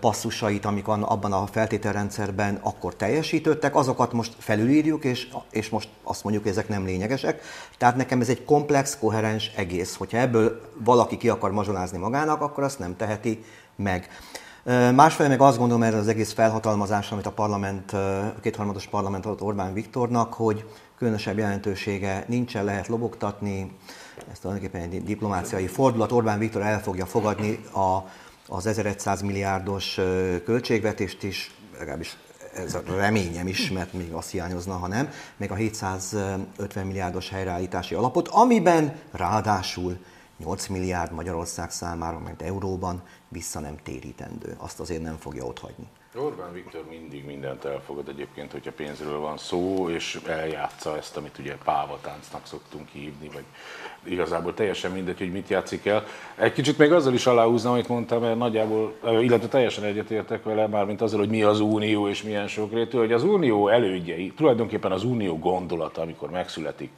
passzusait, 0.00 0.64
amik 0.64 0.88
abban 0.88 1.32
a 1.32 1.46
feltételrendszerben 1.46 2.58
akkor 2.62 2.94
teljesítettek, 2.94 3.76
azokat 3.76 4.12
most 4.12 4.34
felülírjuk, 4.38 5.04
és, 5.04 5.28
és 5.50 5.68
most 5.68 5.88
azt 6.02 6.22
mondjuk, 6.22 6.44
hogy 6.44 6.52
ezek 6.52 6.68
nem 6.68 6.84
lényegesek. 6.84 7.42
Tehát 7.78 7.96
nekem 7.96 8.20
ez 8.20 8.28
egy 8.28 8.44
komplex, 8.44 8.98
koherens 8.98 9.52
egész. 9.56 9.96
Hogyha 9.96 10.18
ebből 10.18 10.60
valaki 10.84 11.16
ki 11.16 11.28
akar 11.28 11.52
mazsolázni 11.52 11.98
magának, 11.98 12.40
akkor 12.40 12.64
azt 12.64 12.78
nem 12.78 12.96
teheti 12.96 13.44
meg. 13.76 14.08
Másfelé 14.94 15.28
meg 15.28 15.40
azt 15.40 15.58
gondolom 15.58 15.82
erre 15.82 15.96
az 15.96 16.08
egész 16.08 16.32
felhatalmazás, 16.32 17.12
amit 17.12 17.26
a 17.26 17.32
parlament, 17.32 17.92
a 17.92 18.34
kétharmados 18.40 18.86
parlament 18.86 19.26
adott 19.26 19.42
Orbán 19.42 19.72
Viktornak, 19.72 20.34
hogy 20.34 20.64
különösebb 20.98 21.38
jelentősége 21.38 22.24
nincsen, 22.28 22.64
lehet 22.64 22.86
lobogtatni, 22.86 23.76
ez 24.32 24.38
tulajdonképpen 24.38 24.80
egy 24.80 25.04
diplomáciai 25.04 25.66
fordulat. 25.66 26.12
Orbán 26.12 26.38
Viktor 26.38 26.62
el 26.62 26.80
fogja 26.80 27.06
fogadni 27.06 27.64
a, 27.72 27.96
az 28.48 28.66
1100 28.66 29.22
milliárdos 29.22 29.94
költségvetést 30.44 31.22
is, 31.22 31.50
legalábbis 31.78 32.16
ez 32.54 32.74
a 32.74 32.82
reményem 32.96 33.46
is, 33.46 33.70
mert 33.70 33.92
még 33.92 34.12
azt 34.12 34.30
hiányozna, 34.30 34.76
ha 34.76 34.86
nem, 34.86 35.10
meg 35.36 35.50
a 35.50 35.54
750 35.54 36.86
milliárdos 36.86 37.28
helyreállítási 37.28 37.94
alapot, 37.94 38.28
amiben 38.28 38.98
ráadásul 39.10 39.98
8 40.38 40.66
milliárd 40.66 41.12
Magyarország 41.12 41.70
számára, 41.70 42.18
mert 42.18 42.42
euróban 42.42 43.02
vissza 43.28 43.60
nem 43.60 43.76
térítendő. 43.82 44.54
Azt 44.58 44.80
azért 44.80 45.02
nem 45.02 45.16
fogja 45.16 45.44
otthagyni. 45.44 45.86
Orbán 46.16 46.52
Viktor 46.52 46.84
mindig 46.88 47.24
mindent 47.24 47.64
elfogad 47.64 48.08
egyébként, 48.08 48.52
hogyha 48.52 48.72
pénzről 48.72 49.18
van 49.18 49.36
szó, 49.36 49.88
és 49.88 50.20
eljátsza 50.26 50.96
ezt, 50.96 51.16
amit 51.16 51.38
ugye 51.38 51.56
pávatáncnak 51.64 52.46
szoktunk 52.46 52.88
hívni, 52.88 53.28
vagy 53.28 53.44
igazából 54.04 54.54
teljesen 54.54 54.90
mindegy, 54.90 55.18
hogy 55.18 55.32
mit 55.32 55.48
játszik 55.48 55.86
el. 55.86 56.04
Egy 56.36 56.52
kicsit 56.52 56.78
még 56.78 56.92
azzal 56.92 57.14
is 57.14 57.26
aláhúznám, 57.26 57.72
amit 57.72 57.88
mondtam, 57.88 58.20
mert 58.20 58.38
nagyjából, 58.38 58.94
illetve 59.20 59.48
teljesen 59.48 59.84
egyetértek 59.84 60.44
vele, 60.44 60.66
már 60.66 60.84
mint 60.84 61.00
azzal, 61.00 61.18
hogy 61.18 61.28
mi 61.28 61.42
az 61.42 61.60
unió 61.60 62.08
és 62.08 62.22
milyen 62.22 62.48
sokrétű, 62.48 62.98
hogy 62.98 63.12
az 63.12 63.24
unió 63.24 63.68
elődjei, 63.68 64.32
tulajdonképpen 64.36 64.92
az 64.92 65.04
unió 65.04 65.38
gondolata, 65.38 66.00
amikor 66.00 66.30
megszületik 66.30 66.90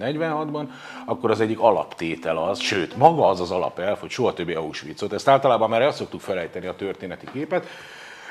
45-46-ban, 0.00 0.68
akkor 1.06 1.30
az 1.30 1.40
egyik 1.40 1.60
alaptétel 1.60 2.36
az, 2.36 2.60
sőt, 2.60 2.96
maga 2.96 3.28
az 3.28 3.40
az 3.40 3.50
alapelv, 3.50 3.98
hogy 3.98 4.10
soha 4.10 4.32
többé 4.32 4.54
Auschwitzot. 4.54 5.12
Ezt 5.12 5.28
általában 5.28 5.68
már 5.68 5.82
el 5.82 5.92
szoktuk 5.92 6.20
felejteni 6.20 6.66
a 6.66 6.76
történeti 6.76 7.26
képet, 7.32 7.66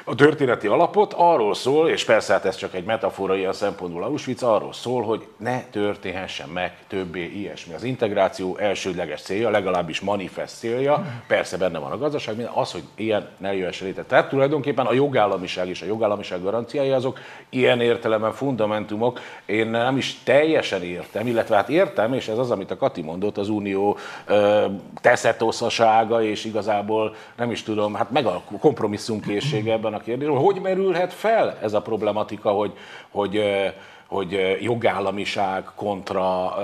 a 0.10 0.16
történeti 0.16 0.68
alapot 0.68 1.14
arról 1.14 1.54
szól, 1.54 1.90
és 1.90 2.06
persze 2.06 2.34
hát 2.34 2.46
ez 2.46 2.56
csak 2.56 2.74
egy 2.74 2.84
metafora 2.84 3.36
ilyen 3.36 3.54
szempontból 3.54 4.04
Auschwitz, 4.04 4.44
arról 4.44 4.74
szól, 4.74 5.04
hogy 5.04 5.28
ne 5.38 5.64
történhessen 5.64 6.50
meg 6.50 6.78
többé 6.88 7.26
ilyesmi. 7.26 7.74
Az 7.74 7.84
integráció 7.84 8.58
elsődleges 8.58 9.22
célja, 9.22 9.50
legalábbis 9.50 10.00
manifest 10.00 10.58
célja, 10.58 11.06
persze 11.28 11.58
benne 11.58 11.80
van 11.80 11.92
a 11.92 11.98
gazdaság, 11.98 12.36
minden, 12.36 12.54
az, 12.54 12.72
hogy 12.72 12.84
ilyen 12.96 13.28
ne 13.38 13.56
jöhessen 13.56 13.88
létre. 13.88 14.04
Tehát 14.04 14.30
tulajdonképpen 14.30 14.86
a 14.86 14.94
jogállamiság 14.94 15.68
és 15.68 15.82
a 15.82 15.86
jogállamiság 15.86 16.42
garanciái 16.42 16.92
azok 16.92 17.20
ilyen 17.50 17.82
értelemben 17.82 18.34
fundamentumok. 18.34 19.20
Én 19.46 19.68
nem 19.68 19.98
is 19.98 20.20
teljesen 20.24 20.84
értem, 20.84 21.28
illetve 21.28 21.56
hát 21.56 21.70
értem, 21.70 22.14
és 22.14 22.28
ez 22.28 22.38
az, 22.38 22.52
amit 22.52 22.72
a 22.72 22.78
Kati 22.78 23.02
mondott, 23.02 23.38
az 23.38 23.50
unió 23.50 23.98
teszetoszasága, 25.02 26.24
és 26.24 26.46
igazából 26.46 27.16
nem 27.38 27.52
is 27.52 27.64
tudom, 27.64 27.94
hát 27.94 28.12
meg 28.12 28.26
a 28.26 28.42
kompromisszumkészsége 28.60 29.72
ebben 29.72 29.96
kérdés, 30.00 30.30
hogy 30.30 30.62
merülhet 30.62 31.14
fel 31.14 31.58
ez 31.62 31.74
a 31.74 31.82
problematika, 31.82 32.52
hogy, 32.52 32.74
hogy, 33.10 33.42
hogy 34.08 34.58
jogállamiság 34.62 35.64
kontra 35.76 36.56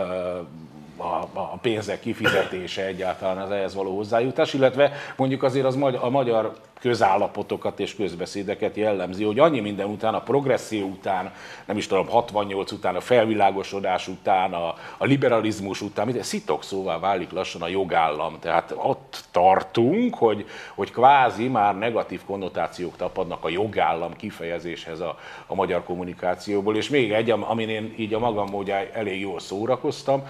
a, 0.98 1.28
a 1.34 1.58
pénzek 1.62 2.00
kifizetése 2.00 2.86
egyáltalán 2.86 3.38
az 3.38 3.52
ehhez 3.52 3.76
való 3.76 3.96
hozzájutás, 3.96 4.54
illetve 4.54 4.92
mondjuk 5.16 5.44
azért 5.44 5.66
az 5.66 5.78
a 6.02 6.10
magyar 6.10 6.54
közállapotokat 6.84 7.80
és 7.80 7.96
közbeszédeket 7.96 8.76
jellemzi, 8.76 9.24
hogy 9.24 9.40
annyi 9.40 9.60
minden 9.60 9.88
után, 9.88 10.14
a 10.14 10.22
progresszió 10.22 10.88
után, 10.88 11.34
nem 11.66 11.78
is 11.78 11.88
tudom, 11.88 12.08
68 12.08 12.72
után, 12.72 12.96
a 12.96 13.00
felvilágosodás 13.00 14.08
után, 14.08 14.54
a, 14.54 14.68
a 14.98 15.06
liberalizmus 15.06 15.82
után, 15.82 16.06
minden 16.06 16.24
szitok 16.24 16.64
szóval 16.64 17.00
válik 17.00 17.32
lassan 17.32 17.62
a 17.62 17.68
jogállam. 17.68 18.38
Tehát 18.40 18.74
ott 18.76 19.24
tartunk, 19.32 20.16
hogy, 20.16 20.46
hogy 20.76 20.92
kvázi 20.92 21.48
már 21.48 21.78
negatív 21.78 22.22
konnotációk 22.26 22.96
tapadnak 22.96 23.44
a 23.44 23.50
jogállam 23.50 24.14
kifejezéshez 24.14 25.00
a, 25.00 25.18
a 25.48 25.56
magyar 25.56 25.84
kommunikációból. 25.84 26.76
És 26.76 26.90
még 26.90 27.12
egy, 27.12 27.30
amin 27.30 27.70
én 27.70 27.94
így 27.98 28.14
a 28.14 28.20
magam 28.20 28.50
módján 28.50 28.86
elég 28.94 29.20
jól 29.20 29.40
szórakoztam, 29.40 30.24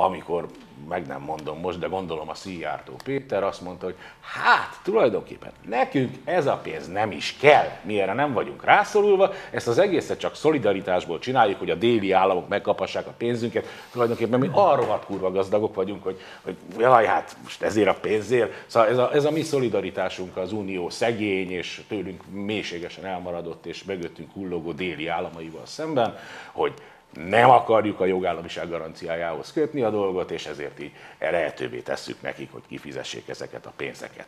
amikor, 0.00 0.46
meg 0.88 1.06
nem 1.06 1.20
mondom 1.20 1.60
most, 1.60 1.78
de 1.78 1.86
gondolom 1.86 2.28
a 2.28 2.34
Szijjártó 2.34 2.94
Péter 3.04 3.42
azt 3.42 3.60
mondta, 3.60 3.84
hogy 3.84 3.94
hát 4.20 4.80
tulajdonképpen 4.82 5.52
nekünk 5.68 6.16
ez 6.24 6.46
a 6.46 6.60
pénz 6.62 6.88
nem 6.88 7.10
is 7.10 7.36
kell, 7.40 7.68
mi 7.82 8.00
erre 8.00 8.12
nem 8.12 8.32
vagyunk 8.32 8.64
rászorulva, 8.64 9.32
ezt 9.50 9.68
az 9.68 9.78
egészet 9.78 10.18
csak 10.18 10.34
szolidaritásból 10.34 11.18
csináljuk, 11.18 11.58
hogy 11.58 11.70
a 11.70 11.74
déli 11.74 12.12
államok 12.12 12.48
megkapassák 12.48 13.06
a 13.06 13.14
pénzünket, 13.18 13.66
tulajdonképpen 13.92 14.38
mi 14.38 14.48
arra 14.52 14.98
kurva 15.06 15.30
gazdagok 15.30 15.74
vagyunk, 15.74 16.02
hogy, 16.02 16.20
hogy 16.42 16.56
jaj, 16.78 17.06
hát 17.06 17.36
most 17.42 17.62
ezért 17.62 17.88
a 17.88 17.94
pénzért. 18.00 18.64
Szóval 18.66 18.88
ez 18.88 18.98
a, 18.98 19.12
ez 19.12 19.24
a 19.24 19.30
mi 19.30 19.42
szolidaritásunk 19.42 20.36
az 20.36 20.52
unió 20.52 20.90
szegény 20.90 21.50
és 21.50 21.82
tőlünk 21.88 22.22
mélységesen 22.30 23.04
elmaradott 23.04 23.66
és 23.66 23.84
mögöttünk 23.84 24.32
hullogó 24.32 24.72
déli 24.72 25.06
államaival 25.06 25.66
szemben, 25.66 26.18
hogy 26.52 26.72
nem 27.12 27.50
akarjuk 27.50 28.00
a 28.00 28.04
jogállamiság 28.04 28.68
garanciájához 28.68 29.52
kötni 29.52 29.82
a 29.82 29.90
dolgot, 29.90 30.30
és 30.30 30.46
ezért 30.46 30.80
így 30.80 30.92
lehetővé 31.18 31.80
tesszük 31.80 32.22
nekik, 32.22 32.52
hogy 32.52 32.62
kifizessék 32.68 33.28
ezeket 33.28 33.66
a 33.66 33.72
pénzeket. 33.76 34.26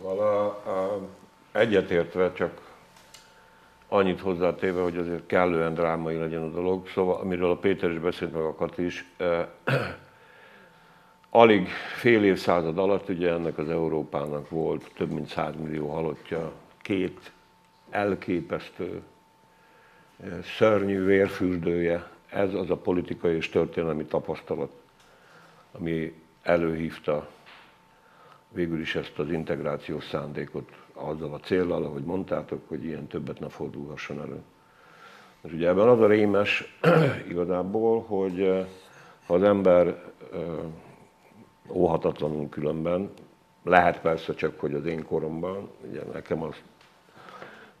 Vala, 0.00 0.62
egyetértve 1.52 2.32
csak 2.32 2.70
annyit 3.88 4.20
hozzátéve, 4.20 4.82
hogy 4.82 4.96
azért 4.96 5.26
kellően 5.26 5.74
drámai 5.74 6.16
legyen 6.16 6.42
a 6.42 6.48
dolog, 6.48 6.88
szóval 6.88 7.20
amiről 7.20 7.50
a 7.50 7.56
Péter 7.56 7.90
is 7.90 7.98
beszélt, 7.98 8.32
meg 8.32 8.42
a 8.42 8.54
Kati 8.54 8.84
is, 8.84 9.04
alig 11.30 11.68
fél 11.98 12.24
évszázad 12.24 12.78
alatt 12.78 13.08
ugye 13.08 13.30
ennek 13.30 13.58
az 13.58 13.68
Európának 13.68 14.50
volt 14.50 14.90
több 14.96 15.10
mint 15.10 15.28
100 15.28 15.54
millió 15.62 15.88
halottja, 15.88 16.52
két 16.82 17.32
elképesztő 17.90 19.02
szörnyű 20.56 21.04
vérfürdője, 21.04 22.10
ez 22.30 22.54
az 22.54 22.70
a 22.70 22.76
politikai 22.76 23.34
és 23.36 23.48
történelmi 23.48 24.04
tapasztalat, 24.04 24.72
ami 25.72 26.14
előhívta 26.42 27.28
végül 28.48 28.80
is 28.80 28.94
ezt 28.94 29.18
az 29.18 29.30
integrációs 29.30 30.04
szándékot 30.04 30.70
azzal 30.92 31.34
a 31.34 31.38
célral, 31.38 31.84
ahogy 31.84 32.04
mondtátok, 32.04 32.68
hogy 32.68 32.84
ilyen 32.84 33.06
többet 33.06 33.40
ne 33.40 33.48
fordulhasson 33.48 34.20
elő. 34.20 34.42
És 35.42 35.52
ugye 35.52 35.68
ebben 35.68 35.88
az 35.88 36.00
a 36.00 36.06
rémes 36.06 36.78
igazából, 37.30 38.02
hogy 38.02 38.66
ha 39.26 39.34
az 39.34 39.42
ember 39.42 40.02
óhatatlanul 41.68 42.48
különben, 42.48 43.10
lehet 43.64 44.00
persze 44.00 44.34
csak, 44.34 44.60
hogy 44.60 44.74
az 44.74 44.84
én 44.84 45.04
koromban, 45.04 45.68
ugye 45.88 46.02
nekem 46.12 46.42
az 46.42 46.54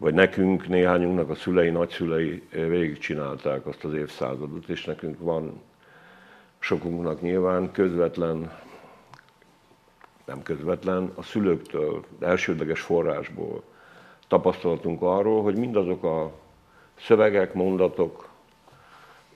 vagy 0.02 0.14
nekünk, 0.14 0.68
néhányunknak 0.68 1.30
a 1.30 1.34
szülei, 1.34 1.70
nagyszülei 1.70 2.42
végigcsinálták 2.50 3.66
azt 3.66 3.84
az 3.84 3.94
évszázadot, 3.94 4.68
és 4.68 4.84
nekünk 4.84 5.18
van 5.18 5.60
sokunknak 6.58 7.20
nyilván 7.20 7.70
közvetlen, 7.72 8.58
nem 10.24 10.42
közvetlen, 10.42 11.12
a 11.14 11.22
szülőktől, 11.22 12.04
elsődleges 12.20 12.80
forrásból 12.80 13.62
tapasztalatunk 14.28 15.02
arról, 15.02 15.42
hogy 15.42 15.56
mindazok 15.56 16.04
a 16.04 16.32
szövegek, 16.98 17.54
mondatok, 17.54 18.28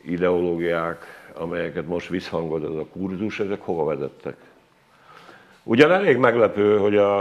ideológiák, 0.02 1.04
amelyeket 1.34 1.86
most 1.86 2.08
visszhangod 2.08 2.64
ez 2.64 2.76
a 2.76 2.86
kurzus, 2.86 3.40
ezek 3.40 3.60
hova 3.60 3.84
vezettek. 3.84 4.36
Ugyan 5.68 5.92
elég 5.92 6.16
meglepő, 6.16 6.78
hogy 6.78 6.96
a, 6.96 7.18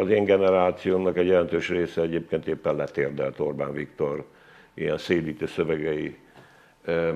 az 0.00 0.08
én 0.08 0.24
generációmnak 0.24 1.16
egy 1.16 1.26
jelentős 1.26 1.68
része 1.68 2.02
egyébként 2.02 2.46
éppen 2.46 2.76
letérdelt 2.76 3.40
Orbán 3.40 3.72
Viktor 3.72 4.24
ilyen 4.74 4.98
szédítő 4.98 5.46
szövegei, 5.46 6.18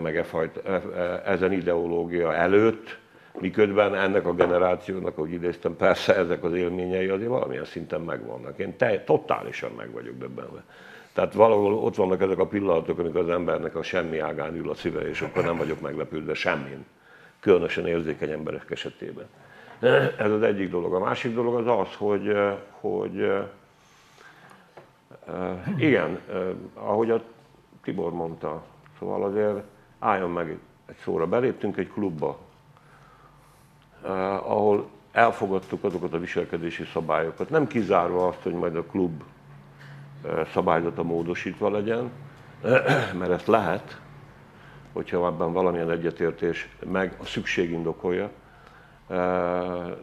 meg 0.02 0.16
e 0.16 0.22
fajta, 0.22 0.60
e, 0.64 0.72
e, 0.72 1.22
ezen 1.24 1.52
ideológia 1.52 2.34
előtt, 2.34 2.98
miközben 3.40 3.94
ennek 3.94 4.26
a 4.26 4.34
generációnak, 4.34 5.18
ahogy 5.18 5.32
idéztem, 5.32 5.76
persze 5.76 6.16
ezek 6.16 6.44
az 6.44 6.54
élményei 6.54 7.08
azért 7.08 7.28
valamilyen 7.28 7.64
szinten 7.64 8.00
megvannak. 8.00 8.58
Én 8.58 8.76
te, 8.76 9.04
totálisan 9.04 9.70
meg 9.76 9.92
vagyok 9.92 10.18
döbbenve. 10.18 10.64
Tehát 11.12 11.34
valahol 11.34 11.74
ott 11.74 11.94
vannak 11.94 12.22
ezek 12.22 12.38
a 12.38 12.46
pillanatok, 12.46 12.98
amikor 12.98 13.20
az 13.20 13.28
embernek 13.28 13.76
a 13.76 13.82
semmi 13.82 14.18
ágán 14.18 14.56
ül 14.56 14.70
a 14.70 14.74
szíve, 14.74 15.08
és 15.08 15.20
akkor 15.20 15.44
nem 15.44 15.56
vagyok 15.56 15.80
meglepődve 15.80 16.34
semmin. 16.34 16.84
Különösen 17.40 17.86
érzékeny 17.86 18.30
emberek 18.30 18.70
esetében. 18.70 19.26
Ez 20.18 20.30
az 20.30 20.42
egyik 20.42 20.70
dolog. 20.70 20.94
A 20.94 20.98
másik 20.98 21.34
dolog 21.34 21.54
az 21.54 21.78
az, 21.80 21.94
hogy, 21.96 22.36
hogy 22.70 23.44
igen, 25.76 26.20
ahogy 26.74 27.10
a 27.10 27.22
Tibor 27.82 28.12
mondta, 28.12 28.62
szóval 28.98 29.24
azért 29.24 29.62
álljon 29.98 30.30
meg 30.30 30.58
egy 30.86 30.96
szóra. 30.96 31.26
Beléptünk 31.26 31.76
egy 31.76 31.88
klubba, 31.88 32.38
ahol 34.42 34.88
elfogadtuk 35.12 35.84
azokat 35.84 36.12
a 36.12 36.18
viselkedési 36.18 36.84
szabályokat, 36.92 37.50
nem 37.50 37.66
kizárva 37.66 38.26
azt, 38.26 38.42
hogy 38.42 38.52
majd 38.52 38.76
a 38.76 38.84
klub 38.84 39.22
szabályzata 40.52 41.02
módosítva 41.02 41.70
legyen, 41.70 42.10
mert 43.18 43.30
ezt 43.30 43.46
lehet, 43.46 44.00
hogyha 44.92 45.26
ebben 45.26 45.52
valamilyen 45.52 45.90
egyetértés 45.90 46.68
meg 46.84 47.16
a 47.20 47.24
szükség 47.24 47.70
indokolja, 47.70 48.30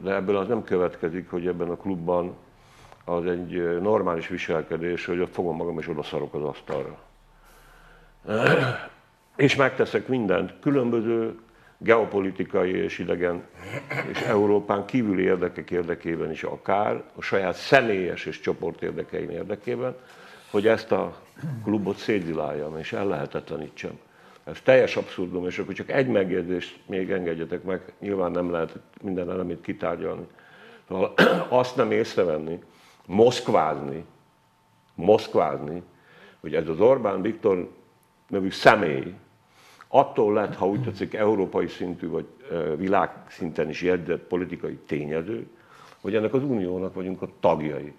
de 0.02 0.16
ebből 0.16 0.38
az 0.38 0.48
nem 0.48 0.64
következik, 0.64 1.30
hogy 1.30 1.48
ebben 1.48 1.70
a 1.70 1.76
klubban 1.76 2.36
az 3.06 3.26
egy 3.26 3.82
normális 3.82 4.28
viselkedés, 4.28 5.06
hogy 5.06 5.20
ott 5.20 5.34
fogom 5.34 5.56
magam 5.56 5.80
és 5.80 5.88
oda 5.88 6.04
szarok 6.04 6.34
az 6.34 6.44
asztalra. 6.44 6.98
És 9.36 9.56
megteszek 9.56 10.08
mindent, 10.08 10.54
különböző 10.60 11.40
geopolitikai 11.78 12.76
és 12.76 13.00
idegen 13.00 13.44
és 14.12 14.22
Európán 14.22 14.86
kívüli 14.86 15.24
érdekek 15.24 15.72
érdekében 15.72 16.32
is 16.32 16.44
akár, 16.44 17.04
a 17.16 17.22
saját 17.22 17.56
személyes 17.56 18.26
és 18.26 18.40
csoport 18.40 18.82
érdekeim 18.82 19.30
érdekében, 19.30 19.96
hogy 20.52 20.68
ezt 20.68 20.92
a 20.92 21.16
klubot 21.64 21.98
szétziláljam 21.98 22.78
és 22.78 22.94
ellehetetlenítsem. 22.94 24.00
Ez 24.44 24.62
teljes 24.62 24.96
abszurdum, 24.96 25.46
és 25.46 25.60
akkor 25.60 25.74
csak 25.74 25.92
egy 25.92 26.08
megjegyzést 26.08 26.80
még 26.86 27.12
engedjetek 27.12 27.64
meg, 27.64 27.94
nyilván 28.00 28.32
nem 28.32 28.52
lehet 28.52 28.80
minden 29.02 29.30
elemét 29.30 29.62
kitárgyalni. 29.62 30.28
Szóval 30.88 31.14
azt 31.50 31.76
nem 31.76 31.92
észrevenni, 31.92 32.60
moszkvázni, 33.06 34.06
moszkvázni, 34.96 35.84
hogy 36.40 36.56
ez 36.56 36.68
az 36.68 36.80
Orbán 36.80 37.22
Viktor 37.22 37.70
nevű 38.28 38.50
személy 38.50 39.14
attól 39.88 40.34
lett, 40.34 40.56
ha 40.56 40.68
úgy 40.68 40.82
tetszik, 40.82 41.14
európai 41.14 41.68
szintű 41.68 42.10
vagy 42.10 42.26
világszinten 42.78 43.70
is 43.70 43.82
jegyzett 43.82 44.22
politikai 44.22 44.76
tényező, 44.76 45.48
hogy 46.02 46.16
ennek 46.16 46.34
az 46.34 46.44
uniónak 46.44 46.94
vagyunk 46.94 47.22
a 47.22 47.30
tagjai, 47.40 47.94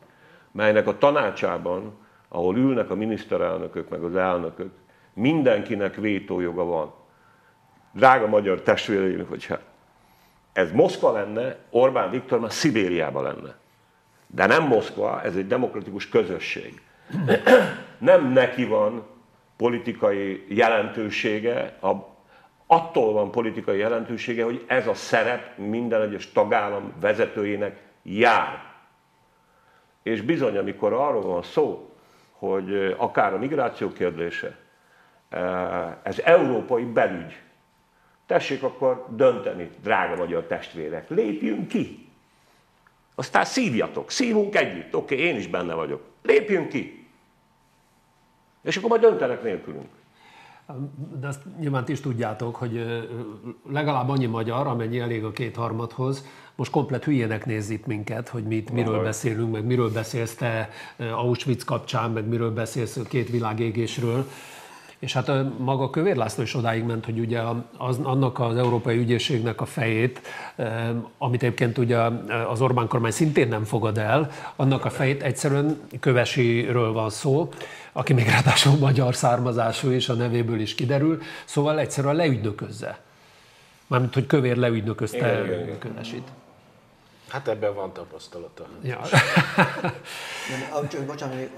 melynek 0.53 0.87
a 0.87 0.99
tanácsában, 0.99 1.93
ahol 2.29 2.57
ülnek 2.57 2.91
a 2.91 2.95
miniszterelnökök 2.95 3.89
meg 3.89 4.03
az 4.03 4.17
elnökök, 4.17 4.71
mindenkinek 5.15 5.95
vétójoga 5.95 6.65
van. 6.65 6.95
Drága 7.93 8.27
magyar 8.27 8.63
testvéreim, 8.63 9.27
hogyha 9.29 9.59
ez 10.53 10.73
Moszkva 10.73 11.13
lenne, 11.13 11.57
Orbán 11.71 12.11
Viktor 12.11 12.41
már 12.41 12.53
Szibériában 12.53 13.23
lenne. 13.23 13.55
De 14.27 14.47
nem 14.47 14.67
Moszkva, 14.67 15.23
ez 15.23 15.37
egy 15.37 15.47
demokratikus 15.47 16.09
közösség. 16.09 16.81
Nem 17.99 18.33
neki 18.33 18.65
van 18.65 19.07
politikai 19.57 20.45
jelentősége, 20.49 21.77
a, 21.81 21.91
attól 22.67 23.13
van 23.13 23.31
politikai 23.31 23.79
jelentősége, 23.79 24.45
hogy 24.45 24.65
ez 24.67 24.87
a 24.87 24.95
szerep 24.95 25.57
minden 25.59 26.01
egyes 26.01 26.33
tagállam 26.33 26.93
vezetőjének 27.01 27.81
jár. 28.03 28.63
És 30.03 30.21
bizony, 30.21 30.57
amikor 30.57 30.93
arról 30.93 31.23
van 31.23 31.43
szó, 31.43 31.95
hogy 32.33 32.95
akár 32.99 33.35
a 33.35 33.39
migráció 33.39 33.93
kérdése, 33.93 34.57
ez 36.03 36.19
európai 36.19 36.85
belügy, 36.85 37.41
tessék 38.27 38.63
akkor 38.63 39.07
dönteni, 39.11 39.71
drága 39.83 40.17
magyar 40.17 40.43
testvérek, 40.43 41.09
lépjünk 41.09 41.69
ki. 41.69 42.09
Aztán 43.15 43.45
szívjatok, 43.45 44.11
szívunk 44.11 44.55
együtt, 44.55 44.97
oké, 44.97 45.15
okay, 45.15 45.27
én 45.27 45.37
is 45.37 45.47
benne 45.47 45.75
vagyok. 45.75 46.03
Lépjünk 46.23 46.69
ki. 46.69 47.07
És 48.63 48.77
akkor 48.77 48.89
majd 48.89 49.01
döntenek 49.01 49.43
nélkülünk. 49.43 49.89
De 51.21 51.27
azt 51.27 51.41
nyilván 51.59 51.85
ti 51.85 51.93
is 51.93 52.01
tudjátok, 52.01 52.57
hogy 52.57 53.03
legalább 53.71 54.09
annyi 54.09 54.27
magyar, 54.27 54.67
amennyi 54.67 54.99
elég 54.99 55.25
a 55.25 55.33
kétharmadhoz, 55.33 56.27
most 56.55 56.71
komplet 56.71 57.05
hülyének 57.05 57.47
néz 57.47 57.71
itt 57.71 57.87
minket, 57.87 58.29
hogy 58.29 58.45
mit, 58.45 58.71
miről 58.71 58.95
Aha. 58.95 59.03
beszélünk, 59.03 59.53
meg 59.53 59.65
miről 59.65 59.93
beszélsz 59.93 60.35
te 60.35 60.69
Auschwitz 60.99 61.65
kapcsán, 61.65 62.11
meg 62.11 62.27
miről 62.27 62.53
beszélsz 62.53 62.99
két 63.09 63.31
világégésről. 63.31 64.27
És 65.03 65.13
hát 65.13 65.31
maga 65.59 65.91
Kövér 65.91 66.17
László 66.17 66.43
is 66.43 66.55
odáig 66.55 66.85
ment, 66.85 67.05
hogy 67.05 67.19
ugye 67.19 67.41
az, 67.77 67.99
annak 68.03 68.39
az 68.39 68.57
Európai 68.57 68.99
Ügyészségnek 68.99 69.61
a 69.61 69.65
fejét, 69.65 70.21
amit 71.19 71.43
egyébként 71.43 71.79
ugye 71.79 71.99
az 72.49 72.61
Orbán 72.61 72.89
kormány 72.89 73.11
szintén 73.11 73.49
nem 73.49 73.65
fogad 73.65 73.99
el, 73.99 74.31
annak 74.57 74.85
a 74.85 74.91
fejét 74.91 75.23
egyszerűen 75.23 75.81
Kövesiről 76.01 76.93
van 76.93 77.11
szó, 77.11 77.49
aki 77.93 78.13
még 78.13 78.27
ráadásul 78.27 78.79
magyar 78.79 79.15
származású, 79.15 79.91
és 79.91 80.09
a 80.09 80.15
nevéből 80.15 80.61
is 80.61 80.75
kiderül, 80.75 81.21
szóval 81.45 81.79
egyszerűen 81.79 82.15
leügynöközze. 82.15 82.99
Mármint, 83.87 84.15
hogy 84.15 84.27
Kövér 84.27 84.57
leügynöközte 84.57 85.45
Kövesit. 85.79 86.29
Hát 87.33 87.49
ebben 87.49 87.75
van 87.75 87.93
tapasztalata. 87.93 88.67
Ja. 88.83 89.01
Bocsánat, 91.07 91.51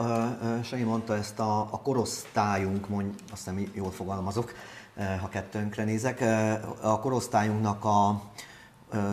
Sanyi 0.64 0.82
mondta 0.82 1.16
ezt 1.16 1.38
a, 1.38 1.58
a 1.70 1.80
korosztályunk, 1.82 2.88
mondj, 2.88 3.14
azt 3.32 3.46
nem 3.46 3.70
jól 3.72 3.90
fogalmazok, 3.90 4.52
ha 5.20 5.28
kettőnkre 5.28 5.84
nézek, 5.84 6.24
a 6.80 7.00
korosztályunknak 7.00 7.84
a 7.84 8.22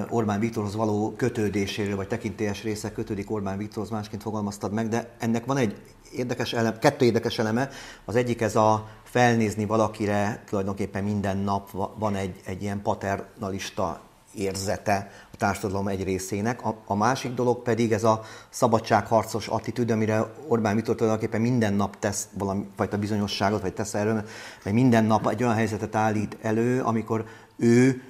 Orbán 0.10 0.40
Viktorhoz 0.40 0.76
való 0.76 1.14
kötődéséről, 1.18 1.96
vagy 1.96 2.08
tekintélyes 2.08 2.64
része 2.64 2.92
kötődik 2.92 3.32
Orbán 3.32 3.58
Viktorhoz, 3.58 3.90
másként 3.90 4.22
fogalmaztad 4.22 4.72
meg, 4.72 4.88
de 4.88 5.16
ennek 5.20 5.46
van 5.46 5.58
egy 5.58 5.82
érdekes 6.14 6.54
elem, 6.54 6.80
kettő 6.80 7.06
érdekes 7.06 7.40
eleme. 7.40 7.70
Az 8.06 8.16
egyik 8.16 8.42
ez 8.42 8.56
a 8.56 8.88
felnézni 9.04 9.66
valakire, 9.66 10.44
tulajdonképpen 10.46 11.04
minden 11.04 11.38
nap 11.38 11.72
van 11.98 12.16
egy, 12.16 12.42
egy 12.46 12.62
ilyen 12.62 12.82
paternalista 12.82 14.02
érzete 14.34 15.12
társadalom 15.42 15.88
egy 15.88 16.04
részének. 16.04 16.66
A, 16.66 16.76
a 16.86 16.96
másik 16.96 17.34
dolog 17.34 17.62
pedig 17.62 17.92
ez 17.92 18.04
a 18.04 18.22
szabadságharcos 18.50 19.48
attitűd, 19.48 19.92
amire 19.92 20.34
Orbán 20.48 20.76
Viktor 20.76 20.96
tulajdonképpen 20.96 21.42
minden 21.42 21.74
nap 21.74 22.00
tesz 22.00 22.28
valami 22.38 22.68
fajta 22.76 22.98
bizonyosságot, 22.98 23.62
vagy 23.62 23.74
tesz 23.74 23.94
erről, 23.94 24.14
mert 24.14 24.76
minden 24.76 25.06
nap 25.06 25.28
egy 25.28 25.44
olyan 25.44 25.56
helyzetet 25.56 25.96
állít 25.96 26.38
elő, 26.42 26.82
amikor 26.82 27.26
ő 27.58 28.02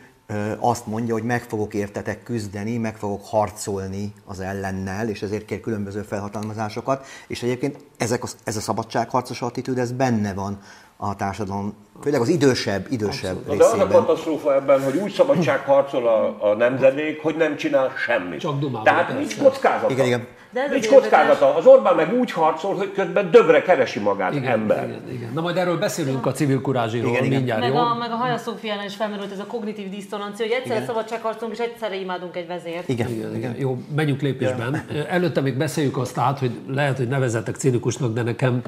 azt 0.60 0.86
mondja, 0.88 1.14
hogy 1.14 1.24
meg 1.24 1.42
fogok 1.42 1.74
értetek 1.74 2.24
küzdeni, 2.24 2.78
meg 2.78 2.98
fogok 2.98 3.26
harcolni 3.26 4.14
az 4.26 4.40
ellennel, 4.40 5.10
és 5.10 5.22
ezért 5.22 5.46
kér 5.46 5.60
különböző 5.60 6.02
felhatalmazásokat, 6.02 7.06
és 7.28 7.44
egyébként 7.44 7.78
ezek 7.98 8.24
a, 8.24 8.28
ez 8.44 8.56
a 8.56 8.62
szabadságharcos 8.62 9.42
attitűd, 9.42 9.78
ez 9.78 9.92
benne 9.92 10.34
van 10.34 10.60
a 10.98 11.16
társadalom, 11.16 11.74
főleg 12.02 12.22
az 12.22 12.28
idősebb, 12.28 12.86
idősebb 12.90 13.36
Abszolút. 13.38 13.62
részében. 13.62 13.88
De 13.88 13.96
az 13.96 14.02
a 14.02 14.06
katasztrófa 14.06 14.56
ebben, 14.56 14.84
hogy 14.84 14.96
úgy 14.96 15.12
szabadságharcol 15.12 16.08
a, 16.08 16.50
a 16.50 16.56
nemzedék, 16.56 17.22
hogy 17.22 17.36
nem 17.36 17.56
csinál 17.56 17.92
semmit. 18.06 18.40
Csak 18.40 18.60
dumálva. 18.60 18.84
Tehát 18.84 19.18
nincs 19.18 19.38
kockázata. 19.38 19.92
Igen, 19.92 20.06
igen. 20.06 20.28
De 20.54 20.62
ez 20.62 20.72
Nincs 20.72 20.88
kockázata. 20.88 21.56
Az 21.56 21.66
Orbán 21.66 21.96
meg 21.96 22.14
úgy 22.14 22.32
harcol, 22.32 22.76
hogy 22.76 22.92
közben 22.92 23.32
döbre 23.32 23.62
keresi 23.62 24.00
magát 24.00 24.34
igen, 24.34 24.52
ember. 24.52 24.84
Igen, 24.84 25.02
igen. 25.12 25.32
Na 25.34 25.42
majd 25.42 25.58
erről 25.58 25.78
beszélünk 25.78 26.26
a 26.26 26.32
civil 26.32 26.62
kurázsiról 26.62 27.10
igen, 27.10 27.24
igen. 27.24 27.36
mindjárt, 27.38 27.62
meg 27.62 27.70
jó? 27.70 27.78
A, 27.78 27.96
meg 28.00 28.12
a 28.12 28.16
Haja 28.16 28.38
Szófiánál 28.38 28.86
is 28.86 28.96
felmerült 28.96 29.32
ez 29.32 29.40
a 29.40 29.46
kognitív 29.46 29.90
diszonancia, 29.90 30.46
hogy 30.46 30.56
egyszerre 30.56 30.86
szabadságharcolunk, 30.86 31.58
és 31.58 31.64
egyszerre 31.64 31.96
imádunk 31.96 32.36
egy 32.36 32.48
vezért. 32.48 32.90
Igen, 32.90 33.10
igen. 33.10 33.36
igen. 33.36 33.56
Jó, 33.58 33.78
menjünk 33.96 34.22
lépésben. 34.22 34.86
Ja. 34.94 35.06
Előtte 35.08 35.42
még 35.42 35.58
beszéljük 35.58 35.98
azt 35.98 36.18
át, 36.18 36.40
hogy 36.40 36.52
lehet, 36.68 36.98
hogy 36.98 37.08
nevezetek 37.08 37.56
cinikusnak, 37.56 38.14
de 38.14 38.22
nekem 38.22 38.62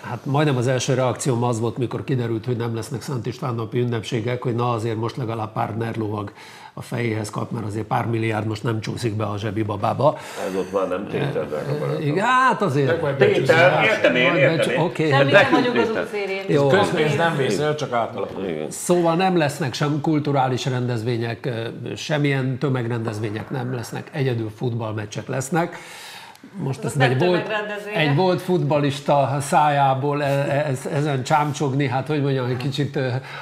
Hát 0.00 0.18
majdnem 0.24 0.56
az 0.56 0.66
első 0.66 0.94
reakcióm 0.94 1.42
az 1.42 1.60
volt, 1.60 1.76
mikor 1.76 2.04
kiderült, 2.04 2.44
hogy 2.44 2.56
nem 2.56 2.74
lesznek 2.74 3.02
Szent 3.02 3.26
István 3.26 3.54
napi 3.54 3.78
ünnepségek, 3.78 4.42
hogy 4.42 4.54
na 4.54 4.72
azért 4.72 4.96
most 4.96 5.16
legalább 5.16 5.52
pár 5.52 5.76
nerlovag 5.76 6.32
a 6.78 6.82
fejéhez 6.82 7.30
kap, 7.30 7.50
mert 7.50 7.66
azért 7.66 7.84
pár 7.84 8.06
milliárd 8.06 8.46
most 8.46 8.62
nem 8.62 8.80
csúszik 8.80 9.14
be 9.14 9.24
a 9.24 9.38
zsebi 9.38 9.62
babába. 9.62 10.18
Ez 10.48 10.54
ott 10.56 10.72
már 10.72 10.88
nem 10.88 11.08
tétel, 11.08 11.48
Igen, 12.00 12.24
hát 12.24 12.62
azért. 12.62 13.16
Tétel, 13.16 13.84
értem 13.84 14.14
én, 14.14 14.34
értem 14.34 14.70
én. 14.70 14.80
Oké. 14.80 15.06
Okay. 15.06 15.30
nem 15.30 15.50
vagyunk 15.50 15.76
az 15.76 15.88
utcérén. 15.88 16.68
Közpénz 16.68 17.16
nem 17.16 17.36
vészel, 17.36 17.74
csak 17.74 17.92
átalakul. 17.92 18.44
Szóval 18.68 19.14
nem 19.14 19.36
lesznek 19.36 19.74
sem 19.74 20.00
kulturális 20.00 20.64
rendezvények, 20.64 21.48
semmilyen 21.96 22.58
tömegrendezvények 22.58 23.50
nem 23.50 23.74
lesznek, 23.74 24.08
egyedül 24.12 24.50
futballmeccsek 24.56 25.28
lesznek 25.28 25.78
most 26.58 26.84
ezt 26.84 27.00
egy 27.00 27.18
volt, 27.18 27.50
egy 27.94 28.14
volt 28.14 28.40
futbalista 28.40 29.36
szájából 29.40 30.22
e, 30.22 30.26
e, 30.26 30.66
ez, 30.66 30.86
ezen 30.86 31.22
csámcsogni, 31.22 31.86
hát 31.86 32.06
hogy 32.06 32.22
mondjam, 32.22 32.46
egy 32.46 32.56
kicsit 32.56 32.98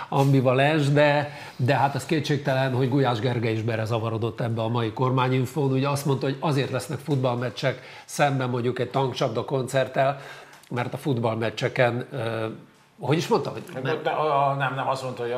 ambivalens, 0.09 0.89
de, 0.89 1.31
de 1.57 1.75
hát 1.75 1.95
az 1.95 2.07
kétségtelen, 2.07 2.73
hogy 2.73 2.89
Gulyás 2.89 3.19
Gergely 3.19 3.53
is 3.53 3.63
berezavarodott 3.63 4.41
ebbe 4.41 4.63
a 4.63 4.69
mai 4.69 4.93
kormányinfón. 4.93 5.73
Ugye 5.73 5.89
azt 5.89 6.07
mondta, 6.07 6.27
hogy 6.27 6.37
azért 6.41 6.71
lesznek 6.71 6.99
futballmeccsek 6.99 7.81
szemben 8.05 8.49
mondjuk 8.49 8.79
egy 8.79 8.91
tanksabda 8.91 9.45
koncerttel, 9.45 10.21
mert 10.71 10.95
a 10.95 10.97
futballmeccseken 10.97 12.07
Hogy 13.01 13.17
is 13.17 13.29
mondta? 13.29 13.51
Hogy 13.51 13.63
nem, 13.83 14.01
de, 14.03 14.11
a, 14.11 14.55
nem, 14.55 14.75
nem, 14.75 14.89
azt 14.89 15.03
mondta, 15.03 15.23
hogy 15.23 15.33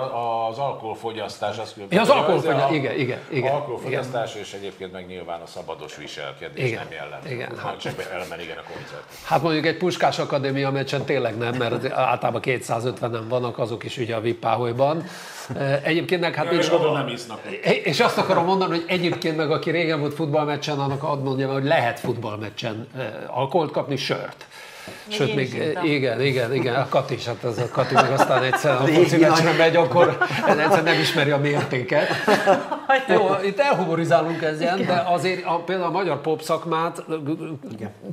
az 0.51 0.59
alkoholfogyasztás, 0.59 1.59
az 1.59 1.75
ja, 1.91 2.01
az 2.01 2.09
alkoholfogyasztás, 2.09 2.71
igen, 2.71 2.99
igen, 2.99 3.19
igen. 3.31 3.53
Alkoholfogyasztás, 3.53 4.31
igen. 4.31 4.43
és 4.43 4.53
egyébként 4.53 4.93
meg 4.93 5.07
nyilván 5.07 5.41
a 5.41 5.47
szabados 5.47 5.97
viselkedés 5.97 6.69
igen, 6.69 6.83
nem 6.83 6.93
jellemző. 6.93 7.31
Igen, 7.31 7.59
hát, 7.59 7.81
csak 7.81 8.09
elmen, 8.13 8.41
igen 8.41 8.57
a 8.57 8.63
koncert. 8.63 9.03
Hát 9.25 9.43
mondjuk 9.43 9.67
egy 9.67 9.77
Puskás 9.77 10.19
Akadémia 10.19 10.71
meccsen 10.71 11.05
tényleg 11.05 11.37
nem, 11.37 11.55
mert 11.55 11.93
általában 11.93 12.41
250-en 12.45 13.25
vannak, 13.29 13.59
azok 13.59 13.85
is 13.85 13.99
ugye 13.99 14.15
a 14.15 14.21
Vippáholyban. 14.21 15.05
Egyébként 15.83 16.21
meg 16.21 16.35
hát... 16.35 16.45
Ja, 16.45 16.59
és 16.59 16.73
oda 16.73 16.93
nem 16.93 17.09
isznak. 17.09 17.41
És 17.85 18.01
azt 18.01 18.19
akarom 18.19 18.45
mondani, 18.45 18.71
hogy 18.71 18.85
egyébként 18.87 19.37
meg 19.37 19.51
aki 19.51 19.71
régen 19.71 20.01
volt 20.01 20.15
futballmeccsen, 20.15 20.79
annak 20.79 21.03
ad 21.03 21.23
mondjam, 21.23 21.53
hogy 21.53 21.65
lehet 21.65 22.01
futballmeccsen 22.01 22.89
alkoholt 23.27 23.71
kapni, 23.71 23.97
sört. 23.97 24.47
Még 25.09 25.17
Sőt, 25.17 25.35
még 25.35 25.75
igen, 25.83 26.21
igen, 26.21 26.55
igen, 26.55 26.75
a 26.75 26.89
Kati 26.89 27.15
is, 27.15 27.27
hát 27.27 27.45
ez 27.45 27.59
a 27.59 27.69
Kati 27.71 27.95
meg 27.95 28.13
aztán 28.13 28.43
egyszer 28.43 28.73
a 28.73 28.87
foci 28.87 29.17
meccsre 29.17 29.53
megy, 29.53 29.77
akkor 29.77 30.19
egyszer 30.59 30.83
nem 30.83 31.01
ismeri 31.01 31.31
a 31.31 31.39
mértéket. 31.39 32.09
Jó, 33.09 33.29
itt 33.45 33.59
elhumorizálunk 33.59 34.43
ezen, 34.43 34.87
de 34.87 35.05
azért 35.07 35.45
a, 35.45 35.55
például 35.55 35.89
a 35.89 35.93
magyar 35.93 36.21
pop 36.21 36.43
szakmát 36.43 37.05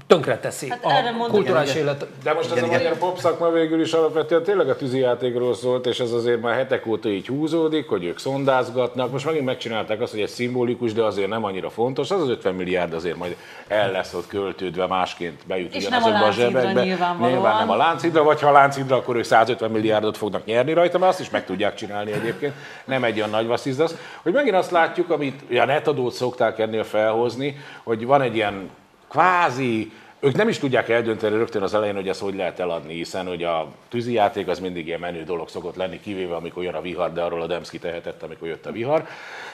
tönkre 0.08 0.40
teszi 0.40 0.70
hát 0.70 0.86
a 0.86 1.26
kulturális 1.30 1.76
élet. 1.76 2.06
De 2.24 2.34
most 2.34 2.52
igen, 2.52 2.64
ez 2.64 2.70
a 2.70 2.74
magyar 2.74 2.98
pop 2.98 3.18
szakma 3.18 3.50
végül 3.50 3.82
is 3.82 3.94
alapvetően 3.94 4.44
tényleg 4.44 4.70
a 4.70 4.76
tűzijátékról 4.76 5.56
szólt, 5.56 5.86
és 5.86 6.00
ez 6.00 6.12
azért 6.12 6.42
már 6.42 6.56
hetek 6.56 6.88
óta 6.88 7.10
így 7.10 7.28
húzódik, 7.28 7.88
hogy 7.88 8.04
ők 8.04 8.20
szondázgatnak. 8.20 9.12
Most 9.12 9.26
megint 9.26 9.46
megcsinálták 9.46 10.02
azt, 10.02 10.12
hogy 10.12 10.22
egy 10.22 10.30
szimbolikus, 10.30 10.94
de 10.94 11.04
azért 11.04 11.30
nem 11.30 11.44
annyira 11.44 11.70
fontos. 11.70 12.12
Az 12.12 12.22
az 12.22 12.30
50 12.30 12.56
milliárd 12.56 12.94
azért 12.94 13.18
majd 13.18 13.36
el 13.68 13.92
lesz 13.92 14.14
ott 14.14 14.28
költődve, 14.28 14.88
másként 14.88 15.42
bejut 15.48 15.76
ugyanazokba 15.76 16.26
a 16.26 16.32
zsebbe 16.32 16.63
években. 16.64 17.30
Nyilván 17.30 17.58
nem 17.58 17.70
a 17.70 17.76
Láncidra, 17.76 18.24
vagy 18.24 18.42
ha 18.42 18.48
a 18.48 18.52
Láncidra, 18.52 18.96
akkor 18.96 19.16
ők 19.16 19.24
150 19.24 19.72
milliárdot 19.72 20.18
fognak 20.18 20.46
nyerni 20.46 20.74
rajta, 20.74 20.98
mert 20.98 21.12
azt 21.12 21.20
is 21.20 21.30
meg 21.30 21.46
tudják 21.46 21.76
csinálni 21.76 22.12
egyébként. 22.12 22.54
Nem 22.86 23.04
egy 23.04 23.18
olyan 23.18 23.30
nagy 23.30 23.48
vasszizdasz. 23.48 23.96
Hogy 24.22 24.34
megint 24.34 24.56
azt 24.56 24.72
látjuk, 24.72 25.10
amit 25.10 25.60
a 25.60 25.66
netadót 25.66 26.14
szokták 26.14 26.60
ennél 26.60 26.84
felhozni, 26.84 27.58
hogy 27.84 28.06
van 28.06 28.22
egy 28.22 28.36
ilyen 28.36 28.70
kvázi 29.10 29.92
ők 30.24 30.36
nem 30.36 30.48
is 30.48 30.60
tudják 30.60 30.90
eldönteni 30.90 31.38
rögtön 31.38 31.62
az 31.62 31.74
elején, 31.74 31.96
hogy 31.96 32.08
ezt 32.08 32.22
hogy 32.22 32.36
lehet 32.36 32.60
eladni, 32.60 32.94
hiszen 32.94 33.28
hogy 33.28 33.44
a 33.44 33.68
tűzijáték 33.90 34.48
az 34.48 34.60
mindig 34.60 34.88
ilyen 34.88 35.00
menő 35.00 35.24
dolog 35.24 35.50
szokott 35.50 35.76
lenni, 35.76 36.00
kivéve 36.00 36.36
amikor 36.36 36.64
jön 36.64 36.74
a 36.74 36.82
vihar, 36.82 37.14
de 37.14 37.22
arról 37.22 37.42
a 37.42 37.48
Demszki 37.48 37.80
tehetett, 37.80 38.24
amikor 38.24 38.48
jött 38.48 38.66
a 38.66 38.72
vihar. 38.72 39.08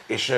És 0.06 0.34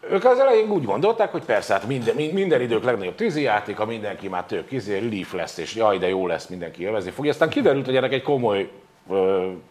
ők 0.00 0.24
az 0.24 0.38
elején 0.38 0.70
úgy 0.70 0.84
gondolták, 0.84 1.30
hogy 1.30 1.44
persze, 1.44 1.72
hát 1.72 1.86
minden, 1.86 2.16
minden 2.16 2.60
idők 2.60 2.84
legnagyobb 2.84 3.14
tűzijáték, 3.14 3.80
a 3.80 3.86
mindenki 3.86 4.28
már 4.28 4.44
tök 4.44 4.72
izé, 4.72 4.98
relief 4.98 5.32
lesz, 5.32 5.58
és 5.58 5.74
jaj, 5.74 5.98
de 5.98 6.08
jó 6.08 6.26
lesz, 6.26 6.46
mindenki 6.46 6.82
élvezni 6.82 7.10
fogja. 7.10 7.30
Aztán 7.30 7.48
kiderült, 7.48 7.84
hogy 7.84 7.96
ennek 7.96 8.12
egy 8.12 8.22
komoly 8.22 8.70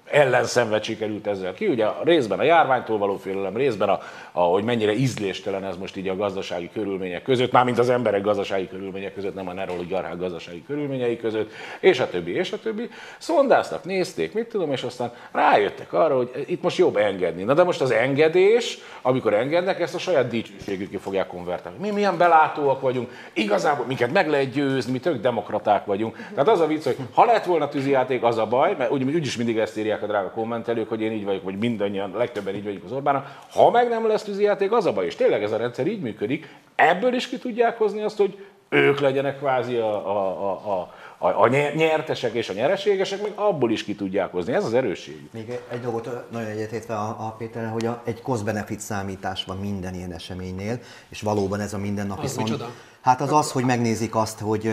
ellenszenvet 0.06 0.84
sikerült 0.84 1.28
ezzel 1.28 1.54
ki. 1.54 1.68
Ugye 1.68 1.86
részben 2.04 2.40
a 2.40 2.44
járványtól 2.44 2.98
való 2.98 3.16
félelem, 3.16 3.56
részben 3.56 3.90
a, 3.90 4.00
a, 4.32 4.42
hogy 4.42 4.64
mennyire 4.64 4.94
ízléstelen 4.94 5.66
ez 5.66 5.78
most 5.78 5.98
így 5.98 6.08
a 6.08 6.16
gazdasági 6.16 6.70
körülmények 6.74 7.24
között, 7.24 7.52
mármint 7.52 7.80
az 7.80 7.90
emberek 7.90 8.22
gazdasági 8.22 8.68
körülmények 8.68 9.14
között, 9.14 9.36
nem 9.36 9.48
a 9.48 9.54
neroligarchák 9.54 10.18
gazdasági 10.18 10.64
körülményei 10.68 11.18
között, 11.18 11.52
és 11.80 12.00
a 12.00 12.10
többi, 12.10 12.32
és 12.36 12.52
a 12.52 12.60
többi. 12.60 12.90
Szondáztak, 13.18 13.84
nézték, 13.84 14.34
mit 14.34 14.50
tudom, 14.50 14.72
és 14.72 14.84
aztán 14.84 15.12
rájöttek 15.32 15.94
arra, 15.94 16.16
hogy 16.16 16.46
itt 16.48 16.62
most 16.62 16.78
jobb 16.78 16.96
engedni. 16.96 17.44
Na 17.44 17.54
de 17.54 17.64
most 17.64 17.82
az 17.82 17.92
engedés, 17.92 18.78
amikor 19.02 19.34
engednek, 19.34 19.80
ezt 19.80 19.96
a 19.96 20.00
saját 20.00 20.28
dicsőségükkel 20.28 21.00
fogják 21.00 21.28
konvertálni. 21.28 21.78
Mi 21.82 21.92
milyen 21.92 22.18
belátóak 22.18 22.82
vagyunk, 22.82 23.12
igazából 23.34 23.86
minket 23.86 24.12
meg 24.12 24.30
lehet 24.30 24.52
győzni, 24.52 24.92
mi 24.92 25.00
tök 25.00 25.22
demokraták 25.22 25.86
vagyunk. 25.86 26.16
Tehát 26.34 26.50
az 26.50 26.60
a 26.60 26.68
vicc, 26.68 26.84
hogy 26.84 26.98
ha 27.14 27.26
lett 27.26 27.46
volna 27.46 27.70
tűzijáték, 27.70 28.24
az 28.24 28.38
a 28.38 28.46
baj, 28.46 28.76
mert 28.78 28.92
úgy, 28.92 29.04
úgyis 29.28 29.40
mindig 29.40 29.58
ezt 29.58 29.78
írják 29.78 30.04
a 30.04 30.08
drága 30.08 30.30
kommentelők, 30.30 30.90
hogy 30.90 31.02
én 31.02 31.12
így 31.12 31.24
vagyok, 31.24 31.44
vagy 31.44 31.58
mindannyian, 31.58 32.14
legtöbben 32.16 32.56
így 32.56 32.64
vagyunk 32.64 32.84
az 32.84 32.92
Orbánnal. 32.92 33.26
Ha 33.52 33.72
meg 33.72 33.90
nem 33.90 34.08
lesz 34.08 34.24
tűzijáték, 34.24 34.72
az 34.72 34.86
a 34.86 34.94
baj, 34.94 35.06
és 35.06 35.16
tényleg 35.16 35.44
ez 35.44 35.52
a 35.52 35.58
rendszer 35.58 35.88
így 35.88 36.02
működik, 36.02 36.56
ebből 36.76 37.14
is 37.14 37.30
ki 37.30 37.38
tudják 37.38 37.78
hozni 37.78 38.02
azt, 38.02 38.18
hogy 38.18 38.38
ők 38.70 39.00
legyenek 39.00 39.38
kvázi 39.38 39.76
a, 39.76 40.10
a, 40.10 40.52
a, 40.52 40.94
a, 41.18 41.42
a 41.42 41.48
nyertesek 41.48 42.34
és 42.34 42.50
a 42.50 42.54
nyereségesek, 42.54 43.22
még 43.22 43.32
abból 43.36 43.72
is 43.72 43.84
ki 43.84 43.96
tudják 43.96 44.32
hozni. 44.32 44.54
Ez 44.54 44.66
az 44.66 44.74
erősség. 44.74 45.30
Még 45.32 45.60
egy 45.72 45.82
dolgot 45.82 46.32
nagyon 46.32 46.48
egyetértve 46.48 46.94
a, 46.94 47.08
a 47.20 47.36
Péter, 47.38 47.70
hogy 47.70 47.86
a, 47.86 48.02
egy 48.06 48.22
cost-benefit 48.22 48.80
számítás 48.80 49.44
van 49.46 49.58
minden 49.58 49.94
ilyen 49.94 50.14
eseménynél, 50.14 50.80
és 51.10 51.22
valóban 51.22 51.60
ez 51.60 51.74
a 51.74 51.78
mindennapi 51.78 52.26
az 52.26 52.32
szon... 52.32 52.62
Hát 53.02 53.22
az 53.22 53.32
az, 53.32 53.52
hogy 53.52 53.64
megnézik 53.64 54.16
azt, 54.16 54.40
hogy 54.40 54.72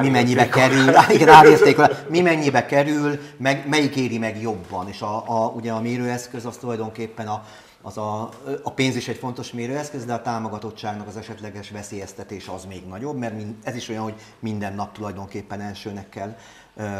mi 0.00 0.08
mennyibe 0.08 0.48
kerül, 0.48 0.94
igen, 1.14 1.28
árértékvel, 1.28 1.90
mi 2.08 2.20
mennyibe 2.20 2.66
kerül, 2.66 3.18
meg, 3.36 3.68
melyik 3.68 3.96
éri 3.96 4.18
meg 4.18 4.40
jobban. 4.40 4.88
És 4.88 5.02
a, 5.02 5.24
a, 5.26 5.46
ugye 5.46 5.72
a 5.72 5.80
mérőeszköz 5.80 6.46
az 6.46 6.56
tulajdonképpen 6.56 7.26
a, 7.26 7.42
az 7.82 7.98
a, 7.98 8.28
a 8.62 8.70
pénz 8.70 8.96
is 8.96 9.08
egy 9.08 9.16
fontos 9.16 9.52
mérőeszköz, 9.52 10.04
de 10.04 10.12
a 10.12 10.22
támogatottságnak 10.22 11.06
az 11.06 11.16
esetleges 11.16 11.70
veszélyeztetés 11.70 12.48
az 12.48 12.64
még 12.64 12.86
nagyobb, 12.86 13.16
mert 13.18 13.34
ez 13.62 13.74
is 13.76 13.88
olyan, 13.88 14.02
hogy 14.02 14.14
minden 14.38 14.74
nap 14.74 14.92
tulajdonképpen 14.92 15.60
elsőnek 15.60 16.08
kell 16.08 16.36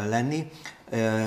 lenni, 0.08 0.50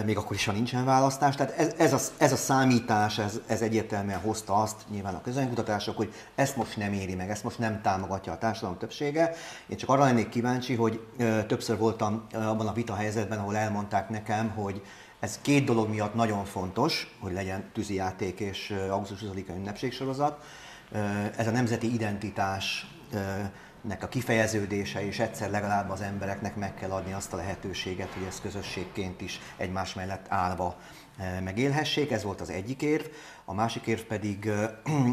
még 0.05 0.17
akkor 0.17 0.35
is, 0.35 0.45
ha 0.45 0.51
nincsen 0.51 0.85
választás. 0.85 1.35
Tehát 1.35 1.57
ez, 1.57 1.73
ez, 1.77 1.93
a, 1.93 1.99
ez 2.17 2.31
a 2.31 2.35
számítás, 2.35 3.17
ez, 3.17 3.39
ez 3.47 3.61
egyértelműen 3.61 4.19
hozta 4.19 4.53
azt, 4.53 4.75
nyilván 4.89 5.15
a 5.15 5.21
közönkutatások, 5.21 5.97
hogy 5.97 6.13
ezt 6.35 6.55
most 6.55 6.77
nem 6.77 6.93
éri 6.93 7.15
meg, 7.15 7.29
ezt 7.29 7.43
most 7.43 7.59
nem 7.59 7.81
támogatja 7.81 8.31
a 8.31 8.37
társadalom 8.37 8.77
többsége. 8.77 9.33
Én 9.67 9.77
csak 9.77 9.89
arra 9.89 10.03
lennék 10.03 10.29
kíváncsi, 10.29 10.75
hogy 10.75 10.99
többször 11.47 11.77
voltam 11.77 12.27
abban 12.33 12.67
a 12.67 12.73
vita 12.73 12.95
helyzetben, 12.95 13.39
ahol 13.39 13.55
elmondták 13.55 14.09
nekem, 14.09 14.49
hogy 14.49 14.81
ez 15.19 15.39
két 15.41 15.65
dolog 15.65 15.89
miatt 15.89 16.13
nagyon 16.13 16.45
fontos, 16.45 17.15
hogy 17.19 17.33
legyen 17.33 17.69
tűzijáték 17.73 18.39
és 18.39 18.75
augusztus 18.89 19.19
20-a 19.19 19.51
ünnepségsorozat. 19.51 20.43
Ez 21.35 21.47
a 21.47 21.51
nemzeti 21.51 21.93
identitás 21.93 22.87
nek 23.81 24.03
a 24.03 24.07
kifejeződése, 24.07 25.05
és 25.05 25.19
egyszer 25.19 25.49
legalább 25.49 25.89
az 25.89 26.01
embereknek 26.01 26.55
meg 26.55 26.73
kell 26.75 26.91
adni 26.91 27.13
azt 27.13 27.33
a 27.33 27.35
lehetőséget, 27.35 28.13
hogy 28.13 28.23
ezt 28.27 28.41
közösségként 28.41 29.21
is 29.21 29.39
egymás 29.57 29.93
mellett 29.93 30.25
állva 30.29 30.75
megélhessék. 31.43 32.11
Ez 32.11 32.23
volt 32.23 32.41
az 32.41 32.49
egyik 32.49 32.81
érv. 32.81 33.05
A 33.45 33.53
másik 33.53 33.85
érv 33.85 34.01
pedig 34.01 34.51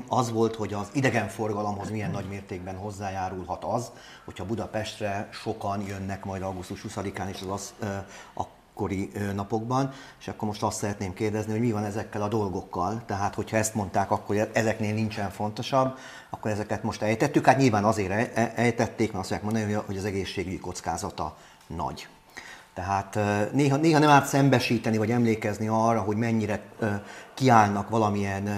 az 0.09 0.31
volt, 0.31 0.57
hogy 0.57 0.73
az 0.73 0.89
idegenforgalomhoz 0.93 1.91
milyen 1.91 2.11
nagy 2.11 2.29
mértékben 2.29 2.77
hozzájárulhat 2.77 3.65
az, 3.65 3.93
hogyha 4.25 4.47
Budapestre 4.47 5.29
sokan 5.33 5.87
jönnek 5.87 6.25
majd 6.25 6.43
augusztus 6.43 6.85
20-án, 6.89 7.29
és 7.29 7.41
az, 7.41 7.49
az 7.51 7.75
a 8.35 8.43
kori 8.77 9.11
napokban, 9.35 9.93
és 10.21 10.29
akkor 10.29 10.49
most 10.49 10.62
azt 10.62 10.79
szeretném 10.79 11.12
kérdezni, 11.12 11.53
hogy 11.53 11.61
mi 11.61 11.73
van 11.73 11.85
ezekkel 11.85 12.23
a 12.23 12.29
dolgokkal. 12.29 13.03
Tehát, 13.07 13.35
hogyha 13.35 13.57
ezt 13.57 13.75
mondták, 13.75 14.11
akkor 14.11 14.51
ezeknél 14.53 14.95
nincsen 14.95 15.31
fontosabb, 15.31 15.99
akkor 16.31 16.51
ezeket 16.51 16.83
most 16.83 17.03
ejtettük. 17.03 17.47
Hát 17.47 17.59
nyilván 17.59 17.85
azért 17.85 18.11
e-, 18.11 18.31
e-, 18.35 18.53
ejtették, 18.57 19.12
mert 19.12 19.31
azt 19.31 19.43
mondják 19.43 19.43
mondani, 19.43 19.85
hogy 19.87 19.97
az 19.97 20.05
egészségügyi 20.05 20.59
kockázata 20.59 21.37
nagy. 21.67 22.09
Tehát 22.75 23.19
néha, 23.53 23.77
néha 23.77 23.99
nem 23.99 24.09
árt 24.09 24.27
szembesíteni, 24.27 24.97
vagy 24.97 25.11
emlékezni 25.11 25.69
arra, 25.69 26.01
hogy 26.01 26.17
mennyire 26.17 26.62
kiállnak 27.35 27.89
valamilyen 27.89 28.49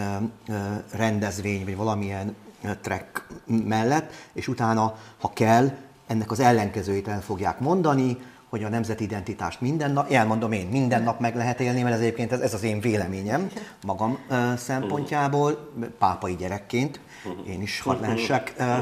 rendezvény, 0.93 1.65
vagy 1.65 1.77
valamilyen 1.77 2.37
trek 2.81 3.27
mellett, 3.47 4.13
és 4.33 4.49
utána, 4.49 4.95
ha 5.21 5.33
kell, 5.33 5.71
ennek 6.07 6.31
az 6.31 6.41
ellenkezőit 6.41 7.09
el 7.09 7.21
fogják 7.21 7.61
mondani, 7.61 8.19
hogy 8.49 8.65
a 8.65 8.69
nemzeti 8.69 9.05
identitást 9.05 9.61
minden 9.61 9.91
nap, 9.91 10.11
elmondom 10.11 10.53
én, 10.53 10.67
minden 10.67 11.03
nap 11.03 11.21
meg 11.21 11.37
lehet 11.37 11.61
élni, 11.61 11.83
mert 11.83 11.95
ez 11.95 12.01
egyébként 12.01 12.33
ez, 12.33 12.41
ez 12.41 12.55
az 12.55 12.63
én 12.63 12.81
véleményem 12.81 13.51
magam 13.87 14.19
uh, 14.31 14.55
szempontjából, 14.57 15.73
pápai 15.99 16.37
gyerekként, 16.37 17.01
én 17.47 17.63
is 17.63 17.81
hadd 17.81 18.01
lehessek 18.01 18.55
uh, 18.59 18.79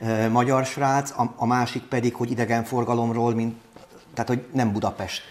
uh, 0.00 0.28
magyar 0.28 0.64
srác, 0.64 1.10
a, 1.10 1.32
a 1.36 1.46
másik 1.46 1.82
pedig, 1.82 2.14
hogy 2.14 2.30
idegenforgalomról, 2.30 3.34
mint, 3.34 3.54
tehát 4.14 4.28
hogy 4.28 4.44
nem 4.52 4.72
Budapest 4.72 5.22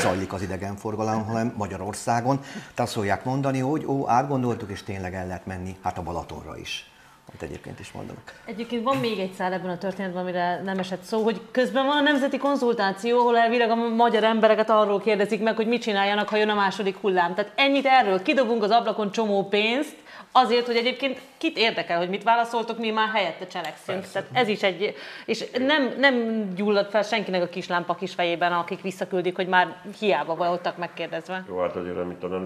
zajlik 0.00 0.32
az 0.32 0.42
idegenforgalom, 0.42 1.24
hanem 1.24 1.54
Magyarországon. 1.56 2.40
Tehát 2.74 2.96
azt 2.96 3.24
mondani, 3.24 3.58
hogy 3.58 3.84
ó, 3.86 4.08
átgondoltuk, 4.08 4.70
és 4.70 4.82
tényleg 4.82 5.14
el 5.14 5.26
lehet 5.26 5.46
menni, 5.46 5.76
hát 5.82 5.98
a 5.98 6.02
Balatonra 6.02 6.58
is 6.58 6.89
amit 7.30 7.42
egyébként 7.42 7.80
is 7.80 7.92
mondanak. 7.92 8.40
Egyébként 8.44 8.82
van 8.82 8.96
még 8.96 9.18
egy 9.18 9.32
szál 9.32 9.52
ebben 9.52 9.70
a 9.70 9.78
történetben, 9.78 10.22
amire 10.22 10.60
nem 10.64 10.78
esett 10.78 11.02
szó, 11.02 11.22
hogy 11.22 11.40
közben 11.50 11.86
van 11.86 11.96
a 11.96 12.00
nemzeti 12.00 12.38
konzultáció, 12.38 13.18
ahol 13.18 13.38
elvileg 13.38 13.70
a 13.70 13.74
magyar 13.74 14.24
embereket 14.24 14.70
arról 14.70 15.00
kérdezik 15.00 15.42
meg, 15.42 15.56
hogy 15.56 15.66
mit 15.66 15.82
csináljanak, 15.82 16.28
ha 16.28 16.36
jön 16.36 16.48
a 16.48 16.54
második 16.54 16.96
hullám. 16.96 17.34
Tehát 17.34 17.52
ennyit 17.56 17.86
erről, 17.86 18.22
kidobunk 18.22 18.62
az 18.62 18.70
ablakon 18.70 19.10
csomó 19.10 19.48
pénzt, 19.48 19.96
azért, 20.32 20.66
hogy 20.66 20.76
egyébként 20.76 21.20
kit 21.38 21.56
érdekel, 21.56 21.98
hogy 21.98 22.08
mit 22.08 22.22
válaszoltok, 22.22 22.78
mi 22.78 22.90
már 22.90 23.08
helyette 23.14 23.46
cselekszünk. 23.46 23.98
Persze. 23.98 24.22
Tehát 24.22 24.42
ez 24.42 24.48
is 24.48 24.62
egy, 24.62 24.94
és 25.26 25.44
nem, 25.58 25.94
nem 25.98 26.44
gyullad 26.54 26.90
fel 26.90 27.02
senkinek 27.02 27.42
a 27.42 27.48
kis 27.48 27.68
lámpa 27.68 27.94
kis 27.94 28.14
fejében, 28.14 28.52
akik 28.52 28.80
visszaküldik, 28.80 29.36
hogy 29.36 29.46
már 29.46 29.82
hiába 29.98 30.34
voltak 30.34 30.76
megkérdezve. 30.76 31.44
Jó, 31.48 31.58
hát 31.58 31.76
azért, 31.76 31.96
amit 31.96 32.24
a 32.24 32.44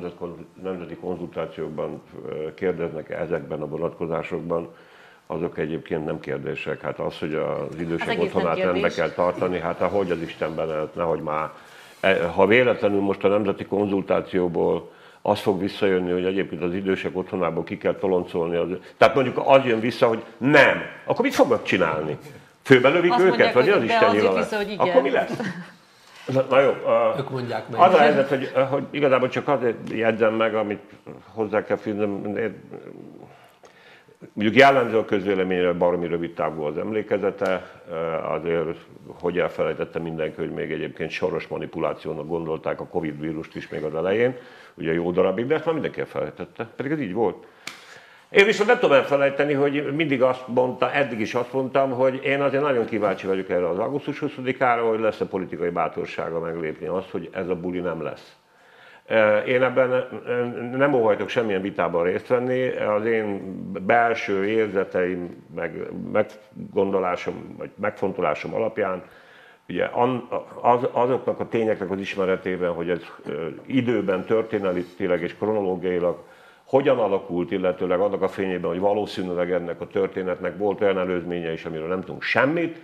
nemzeti 0.63 0.95
konzultációkban 0.95 2.03
kérdeznek 2.55 3.11
ezekben 3.11 3.63
a 3.63 3.67
vonatkozásokban, 3.67 4.75
azok 5.27 5.59
egyébként 5.59 6.05
nem 6.05 6.21
kérdések. 6.21 6.81
Hát 6.81 6.99
az, 6.99 7.19
hogy 7.19 7.35
az 7.35 7.79
idősek 7.79 8.09
hát 8.09 8.19
otthonát 8.19 8.59
rendbe 8.59 8.89
kell 8.89 9.11
tartani, 9.11 9.59
hát 9.59 9.81
ahogy 9.81 10.11
az 10.11 10.21
Istenben 10.21 10.91
nehogy 10.95 11.21
már 11.21 11.51
e, 12.01 12.27
ha 12.27 12.47
véletlenül 12.47 13.01
most 13.01 13.25
a 13.25 13.29
nemzeti 13.29 13.65
konzultációból 13.65 14.91
az 15.27 15.41
fog 15.41 15.61
visszajönni, 15.61 16.11
hogy 16.11 16.25
egyébként 16.25 16.63
az 16.63 16.75
idősek 16.75 17.17
otthonából 17.17 17.65
ki 17.65 17.77
kell 17.77 17.95
toloncolni. 17.95 18.57
Az... 18.57 18.69
Tehát 18.97 19.15
mondjuk 19.15 19.43
az 19.45 19.65
jön 19.65 19.81
vissza, 19.81 20.07
hogy 20.07 20.25
nem, 20.37 20.83
akkor 21.05 21.25
mit 21.25 21.35
fognak 21.35 21.63
csinálni? 21.63 22.19
Főbelövik 22.63 23.13
Azt 23.13 23.21
őket, 23.21 23.55
mondják, 23.55 23.55
vagy 23.55 23.69
az 23.69 23.83
Isten 23.83 24.09
az 24.09 24.53
jön. 24.53 24.79
Akkor 24.79 25.03
mi 25.03 25.11
lesz? 25.11 25.31
Na, 26.27 26.47
na 26.51 26.61
jó, 26.61 26.71
a, 26.71 27.15
Ők 27.19 27.31
mondják 27.31 27.69
meg. 27.69 27.81
az 27.81 27.95
a 27.95 27.99
helyzet, 27.99 28.29
hogy, 28.29 28.53
hogy 28.71 28.85
igazából 28.91 29.29
csak 29.29 29.49
azért 29.49 29.91
jegyzem 29.91 30.35
meg, 30.35 30.55
amit 30.55 30.83
hozzá 31.33 31.65
kell 31.65 31.77
fűznöm, 31.77 32.39
Mondjuk 34.33 34.57
jellemző 34.57 34.99
a 34.99 35.05
közvéleményre 35.05 35.73
baromi 35.73 36.07
rövid 36.07 36.35
távú 36.35 36.63
az 36.63 36.79
emlékezete, 36.79 37.83
azért 38.29 38.79
hogy 39.21 39.39
elfelejtette 39.39 39.99
mindenki, 39.99 40.41
hogy 40.41 40.51
még 40.51 40.73
egyébként 40.73 41.11
soros 41.11 41.47
manipulációnak 41.47 42.27
gondolták 42.27 42.81
a 42.81 42.87
Covid 42.87 43.21
vírust 43.21 43.57
is 43.57 43.69
még 43.69 43.83
az 43.83 43.95
elején, 43.95 44.37
ugye 44.75 44.93
jó 44.93 45.11
darabig, 45.11 45.47
de 45.47 45.55
ezt 45.55 45.65
már 45.65 45.75
mindenki 45.75 46.01
elfelejtette, 46.01 46.69
pedig 46.77 46.93
ez 46.93 47.01
így 47.01 47.13
volt. 47.13 47.47
Én 48.29 48.45
viszont 48.45 48.69
nem 48.69 48.79
tudom 48.79 48.97
elfelejteni, 48.97 49.53
hogy 49.53 49.95
mindig 49.95 50.23
azt 50.23 50.49
mondta, 50.49 50.93
eddig 50.93 51.21
is 51.21 51.35
azt 51.35 51.53
mondtam, 51.53 51.91
hogy 51.91 52.25
én 52.25 52.41
azért 52.41 52.63
nagyon 52.63 52.85
kíváncsi 52.85 53.27
vagyok 53.27 53.51
erre 53.51 53.69
az 53.69 53.79
augusztus 53.79 54.23
20-ára, 54.27 54.89
hogy 54.89 55.01
lesz-e 55.01 55.25
politikai 55.25 55.71
bátorsága 55.71 56.41
meglépni 56.41 56.87
azt, 56.87 57.11
hogy 57.11 57.29
ez 57.33 57.49
a 57.49 57.55
buli 57.55 57.79
nem 57.79 58.03
lesz. 58.03 58.37
Én 59.47 59.63
ebben 59.63 60.05
nem 60.77 60.95
óhajtok 60.95 61.29
semmilyen 61.29 61.63
vitában 61.63 62.05
részt 62.05 62.27
venni. 62.27 62.69
Az 62.69 63.05
én 63.05 63.43
belső 63.87 64.47
érzeteim, 64.47 65.45
meg 65.55 65.73
meggondolásom, 66.13 67.55
vagy 67.59 67.71
megfontolásom 67.81 68.55
alapján, 68.55 69.03
ugye 69.69 69.91
az, 70.61 70.81
azoknak 70.93 71.41
a 71.41 71.49
tényeknek 71.49 71.91
az 71.91 71.99
ismeretében, 71.99 72.73
hogy 72.73 72.91
ez 72.91 73.01
időben, 73.67 74.25
történetileg 74.25 75.23
és 75.23 75.35
kronológiailag 75.35 76.23
hogyan 76.65 76.99
alakult, 76.99 77.51
illetőleg 77.51 78.01
annak 78.01 78.23
a 78.23 78.29
fényében, 78.29 78.71
hogy 78.71 78.81
valószínűleg 78.81 79.53
ennek 79.53 79.81
a 79.81 79.87
történetnek 79.87 80.59
volt 80.59 80.81
olyan 80.81 80.99
előzménye 80.99 81.53
is, 81.53 81.65
amiről 81.65 81.89
nem 81.89 82.01
tudunk 82.01 82.23
semmit, 82.23 82.81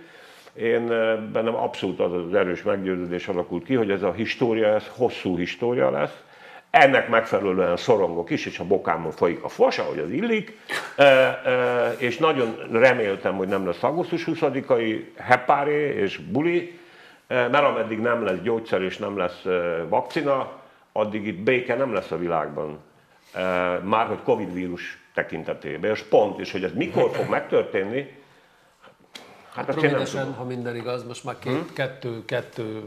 én 0.53 0.87
bennem 1.31 1.55
abszolút 1.55 1.99
az 1.99 2.13
az 2.13 2.33
erős 2.33 2.63
meggyőződés 2.63 3.27
alakult 3.27 3.63
ki, 3.63 3.75
hogy 3.75 3.91
ez 3.91 4.03
a 4.03 4.11
história, 4.11 4.67
ez 4.67 4.87
hosszú 4.87 5.37
história 5.37 5.89
lesz. 5.89 6.23
Ennek 6.71 7.09
megfelelően 7.09 7.77
szorongok 7.77 8.29
is, 8.29 8.45
és 8.45 8.59
a 8.59 8.63
bokámon 8.63 9.11
folyik 9.11 9.43
a 9.43 9.47
fos, 9.49 9.77
ahogy 9.77 9.99
az 9.99 10.11
illik, 10.11 10.57
és 11.97 12.17
nagyon 12.17 12.55
reméltem, 12.71 13.35
hogy 13.35 13.47
nem 13.47 13.65
lesz 13.65 13.83
augusztus 13.83 14.23
20-ai 14.27 15.03
hepáré 15.17 15.95
és 15.95 16.17
buli, 16.17 16.79
mert 17.27 17.63
ameddig 17.63 17.99
nem 17.99 18.23
lesz 18.23 18.39
gyógyszer 18.43 18.81
és 18.81 18.97
nem 18.97 19.17
lesz 19.17 19.41
vakcina, 19.89 20.51
addig 20.91 21.27
itt 21.27 21.39
béke 21.39 21.75
nem 21.75 21.93
lesz 21.93 22.11
a 22.11 22.17
világban. 22.17 22.79
Már 23.83 24.07
hogy 24.07 24.21
Covid 24.23 24.53
vírus 24.53 24.97
tekintetében, 25.13 25.91
és 25.91 26.01
pont, 26.01 26.39
és 26.39 26.51
hogy 26.51 26.63
ez 26.63 26.73
mikor 26.73 27.09
fog 27.13 27.29
megtörténni, 27.29 28.19
hát 29.53 29.67
nem 29.67 29.79
Rövidesen, 29.79 30.33
ha 30.33 30.43
minden 30.43 30.75
igaz, 30.75 31.03
most 31.07 31.23
már 31.23 31.39
két, 31.39 31.73
kettő, 31.73 32.25
kettő 32.25 32.63
ö, 32.63 32.81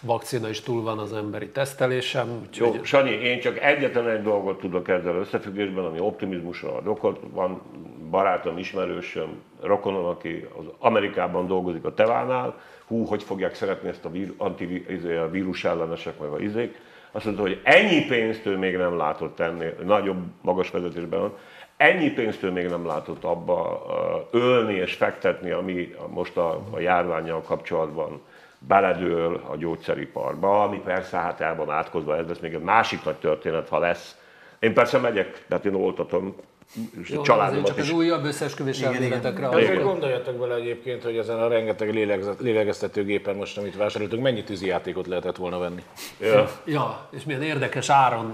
vakcina 0.00 0.48
is 0.48 0.60
túl 0.60 0.82
van 0.82 0.98
az 0.98 1.12
emberi 1.12 1.48
tesztelésem, 1.48 2.40
úgyhogy 2.46 2.74
Jó, 2.74 2.84
Sanyi, 2.84 3.10
én 3.10 3.40
csak 3.40 3.58
egyetlen 3.58 4.08
egy 4.08 4.22
dolgot 4.22 4.60
tudok 4.60 4.88
ezzel 4.88 5.14
összefüggésben, 5.14 5.84
ami 5.84 6.00
optimizmusra 6.00 6.76
ad 6.76 6.86
okot. 6.86 7.20
Van 7.30 7.62
barátom, 8.10 8.58
ismerősöm, 8.58 9.42
rokonom, 9.62 10.04
aki 10.04 10.48
az 10.58 10.64
Amerikában 10.78 11.46
dolgozik 11.46 11.84
a 11.84 11.94
Tevánál. 11.94 12.60
Hú, 12.86 13.04
hogy 13.04 13.22
fogják 13.22 13.54
szeretni 13.54 13.88
ezt 13.88 14.04
a 14.04 14.10
vír, 14.10 14.32
antivírus 14.36 15.64
ellenesek, 15.64 16.18
meg 16.18 16.30
a 16.30 16.38
izék. 16.38 16.80
Azt 17.12 17.24
mondta, 17.24 17.42
hogy 17.42 17.60
ennyi 17.62 18.04
pénzt 18.06 18.46
ő 18.46 18.56
még 18.56 18.76
nem 18.76 18.96
látott 18.96 19.40
ennél, 19.40 19.74
nagyobb, 19.84 20.24
magas 20.40 20.70
vezetésben 20.70 21.20
van, 21.20 21.36
ennyi 21.76 22.10
pénzt 22.10 22.42
ő 22.42 22.50
még 22.50 22.66
nem 22.68 22.86
látott 22.86 23.24
abba 23.24 23.82
ölni 24.30 24.74
és 24.74 24.94
fektetni, 24.94 25.50
ami 25.50 25.94
most 26.08 26.36
a, 26.36 26.62
a 26.70 26.78
járványjal 26.78 27.42
kapcsolatban 27.42 28.20
beledől 28.58 29.40
a 29.50 29.56
gyógyszeriparba, 29.56 30.62
ami 30.62 30.80
persze 30.84 31.16
hát 31.16 31.40
el 31.40 31.56
van 31.56 31.70
átkozva, 31.70 32.16
ez 32.16 32.26
lesz 32.26 32.38
még 32.38 32.54
egy 32.54 32.62
másik 32.62 33.04
nagy 33.04 33.16
történet, 33.16 33.68
ha 33.68 33.78
lesz. 33.78 34.16
Én 34.58 34.74
persze 34.74 34.98
megyek, 34.98 35.44
tehát 35.48 35.64
én 35.64 35.74
oltatom, 35.74 36.34
jó, 37.08 37.22
családomat 37.22 37.66
csak 37.66 37.76
az 37.78 37.84
is. 37.84 37.92
újabb 37.92 38.24
összeesküvés 38.24 38.78
Igen, 38.78 38.90
igen. 38.90 39.02
elméletekre 39.02 39.48
azért 39.48 39.82
gondoljatok 39.82 40.34
bele 40.34 40.54
egyébként, 40.54 41.02
hogy 41.02 41.16
ezen 41.16 41.38
a 41.38 41.48
rengeteg 41.48 41.92
lélegzet- 41.94 42.40
lélegeztetőgépen 42.40 43.36
most, 43.36 43.58
amit 43.58 43.76
vásároltunk, 43.76 44.22
mennyi 44.22 44.44
tűzijátékot 44.44 45.06
lehetett 45.06 45.36
volna 45.36 45.58
venni? 45.58 45.82
Ja. 46.20 46.50
Ja, 46.64 47.08
és 47.10 47.24
milyen 47.24 47.42
érdekes 47.42 47.88
áron 47.90 48.32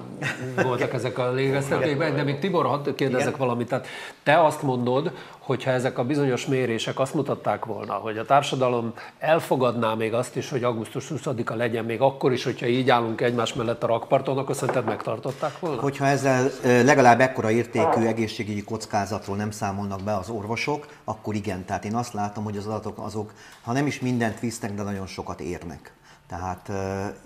voltak 0.62 0.92
ezek 0.92 1.18
a 1.18 1.32
légeztetőkben, 1.32 2.14
de 2.14 2.22
még 2.22 2.38
Tibor, 2.38 2.66
hadd 2.66 2.94
kérdezek 2.94 3.36
valamit. 3.36 3.68
Tehát 3.68 3.86
te 4.22 4.44
azt 4.44 4.62
mondod, 4.62 5.12
hogyha 5.42 5.70
ezek 5.70 5.98
a 5.98 6.04
bizonyos 6.04 6.46
mérések 6.46 6.98
azt 6.98 7.14
mutatták 7.14 7.64
volna, 7.64 7.92
hogy 7.92 8.18
a 8.18 8.24
társadalom 8.24 8.92
elfogadná 9.18 9.94
még 9.94 10.14
azt 10.14 10.36
is, 10.36 10.50
hogy 10.50 10.64
augusztus 10.64 11.06
20-a 11.14 11.54
legyen, 11.54 11.84
még 11.84 12.00
akkor 12.00 12.32
is, 12.32 12.44
hogyha 12.44 12.66
így 12.66 12.90
állunk 12.90 13.20
egymás 13.20 13.54
mellett 13.54 13.82
a 13.82 13.86
rakparton, 13.86 14.38
akkor 14.38 14.54
szerinted 14.54 14.84
megtartották 14.84 15.58
volna? 15.58 15.80
Hogyha 15.80 16.06
ezzel 16.06 16.50
legalább 16.62 17.20
ekkora 17.20 17.50
értékű 17.50 18.04
egészségügyi 18.06 18.62
kockázatról 18.62 19.36
nem 19.36 19.50
számolnak 19.50 20.02
be 20.02 20.16
az 20.16 20.28
orvosok, 20.28 20.86
akkor 21.04 21.34
igen. 21.34 21.64
Tehát 21.64 21.84
én 21.84 21.94
azt 21.94 22.12
látom, 22.12 22.44
hogy 22.44 22.56
az 22.56 22.66
adatok 22.66 22.98
azok, 22.98 23.32
ha 23.62 23.72
nem 23.72 23.86
is 23.86 24.00
mindent 24.00 24.40
visznek, 24.40 24.74
de 24.74 24.82
nagyon 24.82 25.06
sokat 25.06 25.40
érnek. 25.40 25.92
Tehát 26.28 26.70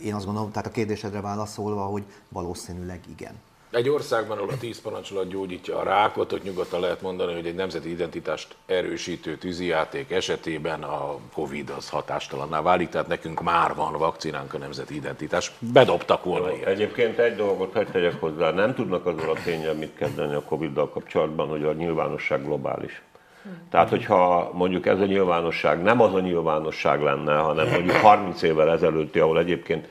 én 0.02 0.14
azt 0.14 0.24
gondolom, 0.24 0.50
tehát 0.50 0.66
a 0.66 0.70
kérdésedre 0.70 1.20
válaszolva, 1.20 1.82
hogy 1.82 2.04
valószínűleg 2.28 3.00
igen. 3.18 3.32
Egy 3.76 3.88
országban, 3.88 4.38
ahol 4.38 4.50
a 4.50 4.58
10 4.58 4.80
parancsolat 4.80 5.28
gyógyítja 5.28 5.78
a 5.78 5.82
rákot, 5.82 6.32
ott 6.32 6.42
nyugodtan 6.42 6.80
lehet 6.80 7.02
mondani, 7.02 7.34
hogy 7.34 7.46
egy 7.46 7.54
nemzeti 7.54 7.90
identitást 7.90 8.54
erősítő 8.66 9.36
tűzijáték 9.36 10.10
esetében 10.10 10.82
a 10.82 11.18
Covid 11.34 11.70
az 11.76 11.90
hatástalanná 11.90 12.62
válik, 12.62 12.88
tehát 12.88 13.06
nekünk 13.06 13.42
már 13.42 13.74
van 13.74 13.92
vakcinánk 13.92 14.54
a 14.54 14.58
nemzeti 14.58 14.94
identitás. 14.94 15.52
Bedobtak 15.58 16.24
volna 16.24 16.52
ilyet. 16.52 16.66
Egyébként 16.66 17.18
egy 17.18 17.36
dolgot 17.36 17.72
hagyd 17.72 17.90
tegyek 17.90 18.20
hozzá, 18.20 18.50
nem 18.50 18.74
tudnak 18.74 19.06
azzal 19.06 19.30
a 19.30 19.42
tényel 19.44 19.74
mit 19.74 19.94
kezdeni 19.96 20.34
a 20.34 20.42
Covid-dal 20.42 20.90
kapcsolatban, 20.90 21.48
hogy 21.48 21.64
a 21.64 21.72
nyilvánosság 21.72 22.44
globális. 22.44 23.02
Tehát, 23.70 23.88
hogyha 23.88 24.50
mondjuk 24.52 24.86
ez 24.86 25.00
a 25.00 25.04
nyilvánosság 25.04 25.82
nem 25.82 26.00
az 26.00 26.14
a 26.14 26.20
nyilvánosság 26.20 27.02
lenne, 27.02 27.36
hanem 27.36 27.68
mondjuk 27.68 27.96
30 27.96 28.42
évvel 28.42 28.70
ezelőtti, 28.70 29.18
ahol 29.18 29.38
egyébként 29.38 29.88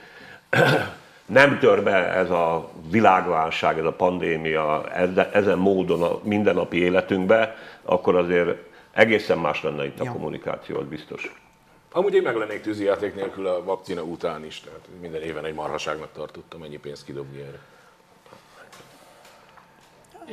nem 1.25 1.59
tör 1.59 1.83
be 1.83 2.13
ez 2.13 2.29
a 2.29 2.69
világválság, 2.89 3.77
ez 3.77 3.85
a 3.85 3.91
pandémia 3.93 4.89
ezen 5.31 5.57
módon 5.57 6.03
a 6.03 6.19
mindennapi 6.23 6.77
életünkbe, 6.77 7.55
akkor 7.83 8.15
azért 8.15 8.57
egészen 8.91 9.37
más 9.37 9.63
lenne 9.63 9.85
itt 9.85 9.99
a 9.99 10.03
Ja. 10.03 10.11
kommunikáció, 10.11 10.77
az 10.79 10.85
biztos. 10.85 11.43
Amúgy 11.91 12.13
én 12.13 12.21
meg 12.21 12.35
lennék 12.35 12.61
tűzijáték 12.61 13.15
nélkül 13.15 13.47
a 13.47 13.63
vakcina 13.63 14.01
után 14.01 14.45
is, 14.45 14.59
tehát 14.59 14.87
minden 15.01 15.21
éven 15.21 15.45
egy 15.45 15.53
marhaságnak 15.53 16.09
tartottam 16.13 16.63
ennyi 16.63 16.77
pénzt 16.77 17.05
kidobni 17.05 17.39
erre. 17.41 17.59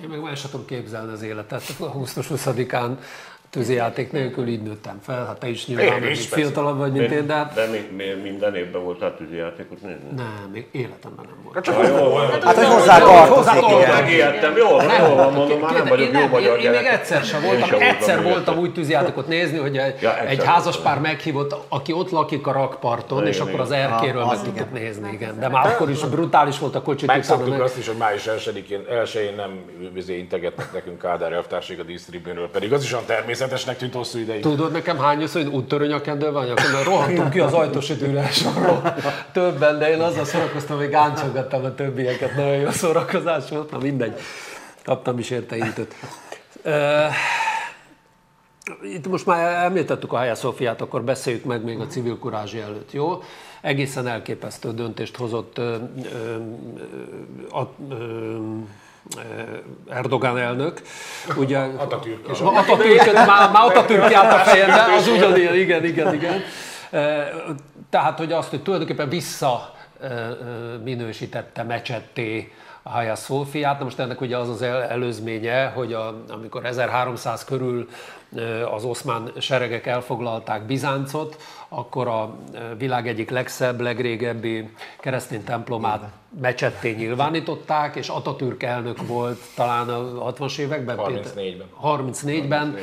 Én 0.02 0.08
meg 0.08 0.20
már 0.20 0.36
sem 0.36 0.50
tudom 0.50 0.66
képzelni 0.66 1.12
az 1.12 1.22
életet. 1.22 1.62
Augusztus 1.80 2.26
20-án 2.30 2.96
tűzijáték 3.56 4.12
nélkül 4.12 4.46
így 4.48 4.62
nőttem 4.62 4.98
fel. 5.02 5.26
Hát 5.26 5.38
te 5.38 5.48
is 5.48 5.66
nyilván 5.66 5.86
Én 5.86 6.00
még 6.00 6.10
is, 6.10 6.28
fiatalabb 6.28 6.78
vagy, 6.78 6.92
mint 6.92 7.10
én, 7.10 7.26
de 7.26 7.34
hát 7.34 7.54
De 7.54 7.66
mi, 7.66 7.78
mi, 7.96 8.04
minden 8.22 8.54
évben 8.54 8.82
voltál 8.82 9.16
tűzijátékot 9.16 9.82
nézni? 9.82 10.08
nem, 10.16 10.48
még 10.52 10.68
életemben 10.70 11.24
nem 11.28 11.36
volt. 11.44 11.64
Csak 11.64 11.86
jó 11.88 12.08
van. 12.10 12.30
Hát, 12.30 12.54
hogy 12.56 12.66
hozzá 12.66 12.98
tartozik, 12.98 13.62
igen. 13.78 13.94
Megijedtem, 14.02 14.56
jól 14.56 14.70
van, 14.76 14.84
jól 15.06 15.14
van, 15.14 15.32
mondom, 15.32 15.60
már 15.60 15.72
nem 15.72 15.84
Kérde- 15.84 15.88
vagyok 15.88 16.14
én, 16.14 16.20
jó 16.20 16.26
magyar 16.26 16.58
én, 16.58 16.64
én 16.64 16.70
még 16.70 16.84
egyszer 16.86 17.22
sem 17.24 17.42
voltam, 17.42 17.80
egyszer 17.80 18.20
még 18.22 18.32
voltam 18.32 18.58
úgy 18.58 18.72
tűzjátékot 18.72 19.26
nézni, 19.28 19.58
hogy 19.58 19.76
egy, 19.76 20.08
egy 20.26 20.44
házaspár 20.44 21.00
meghívott, 21.00 21.56
aki 21.68 21.92
ott 21.92 22.10
lakik 22.10 22.46
a 22.46 22.52
rakparton, 22.52 23.26
és 23.26 23.38
akkor 23.40 23.60
az 23.60 23.70
erkéről 23.70 24.22
Ah, 24.22 24.28
meg 24.28 24.42
tudtuk 24.42 24.72
nézni, 24.72 25.12
igen. 25.12 25.38
De 25.38 25.48
már 25.48 25.66
akkor 25.66 25.90
is 25.90 26.04
brutális 26.04 26.58
volt 26.58 26.74
a 26.74 26.82
kocsit. 26.82 27.06
Megszoktuk 27.06 27.60
azt 27.60 27.78
is, 27.78 27.86
hogy 27.86 27.96
május 27.96 28.24
1-én, 28.26 28.80
elsőjén 28.90 29.34
nem 29.34 29.50
vizé 29.92 30.18
integetnek 30.18 30.72
nekünk 30.72 30.98
Kádár 30.98 31.32
elvtársék 31.32 31.80
a 31.80 31.82
dísztribűnről, 31.82 32.50
pedig 32.50 32.72
az 32.72 32.82
is 32.82 32.92
olyan 32.92 33.04
természetesnek 33.42 33.76
tűnt 33.76 33.94
hosszú 33.94 34.18
ideig. 34.18 34.42
Tudod 34.42 34.72
nekem 34.72 34.98
hányszor, 34.98 35.42
hogy 35.42 35.52
úttörő 35.52 35.92
a 35.92 36.00
kendő 36.00 36.30
van, 36.30 36.50
akkor 36.50 36.84
rohantunk 36.84 37.30
ki 37.30 37.40
az 37.40 37.52
ajtósi 37.52 37.96
sorról 38.30 38.94
többen, 39.32 39.78
de 39.78 39.90
én 39.90 40.00
azzal 40.00 40.24
szórakoztam, 40.24 40.76
hogy 40.76 40.88
gáncsolgattam 40.88 41.64
a 41.64 41.74
többieket, 41.74 42.34
nagyon 42.34 42.56
jó 42.56 42.70
szórakozás 42.70 43.48
volt, 43.48 43.70
na 43.70 43.78
mindegy, 43.78 44.18
kaptam 44.84 45.18
is 45.18 45.30
érte 45.30 45.56
intőt. 45.56 45.94
Itt 48.82 49.08
most 49.08 49.26
már 49.26 49.64
említettük 49.64 50.12
a 50.12 50.16
Hagia 50.16 50.34
Szofiát, 50.34 50.80
akkor 50.80 51.02
beszéljük 51.02 51.44
meg 51.44 51.64
még 51.64 51.80
a 51.80 51.86
civil 51.86 52.18
kurázsi 52.18 52.60
előtt, 52.60 52.92
jó? 52.92 53.22
Egészen 53.60 54.06
elképesztő 54.06 54.72
döntést 54.72 55.16
hozott 55.16 55.58
ö, 55.58 55.62
ö, 55.62 55.76
ö, 56.14 56.36
a- 57.58 57.74
ö, 57.90 58.36
Erdogan 59.88 60.38
elnök. 60.38 60.82
Ugye, 61.36 61.58
Atatürk. 61.58 62.28
és 62.30 63.12
már, 63.12 63.50
már 63.50 63.64
Atatürk 63.64 64.10
járt 64.10 64.32
a 64.32 64.36
fejembe, 64.36 64.94
az 64.96 65.08
ugyanilyen, 65.08 65.54
igen, 65.54 65.84
igen, 65.84 66.14
igen. 66.14 66.42
Tehát, 67.90 68.18
hogy 68.18 68.32
azt, 68.32 68.50
hogy 68.50 68.62
tulajdonképpen 68.62 69.08
vissza 69.08 69.74
minősítette 70.84 71.62
mecsetté 71.62 72.52
a 72.82 72.90
Hagia 72.90 73.14
Szófiát. 73.14 73.78
Na 73.78 73.84
most 73.84 73.98
ennek 73.98 74.20
ugye 74.20 74.36
az 74.36 74.48
az 74.48 74.62
előzménye, 74.62 75.66
hogy 75.66 75.92
a, 75.92 76.22
amikor 76.28 76.64
1300 76.64 77.44
körül 77.44 77.88
az 78.74 78.84
oszmán 78.84 79.32
seregek 79.38 79.86
elfoglalták 79.86 80.66
Bizáncot, 80.66 81.36
akkor 81.68 82.08
a 82.08 82.36
világ 82.78 83.08
egyik 83.08 83.30
legszebb, 83.30 83.80
legrégebbi 83.80 84.70
keresztény 85.00 85.44
templomát 85.44 86.10
mecsetté 86.40 86.90
nyilvánították, 86.90 87.96
és 87.96 88.08
Atatürk 88.08 88.62
elnök 88.62 89.06
volt 89.06 89.38
talán 89.54 89.88
a 89.88 90.32
60-as 90.32 90.58
években? 90.58 90.96
34-ben. 90.98 91.66
34-ben, 91.82 92.76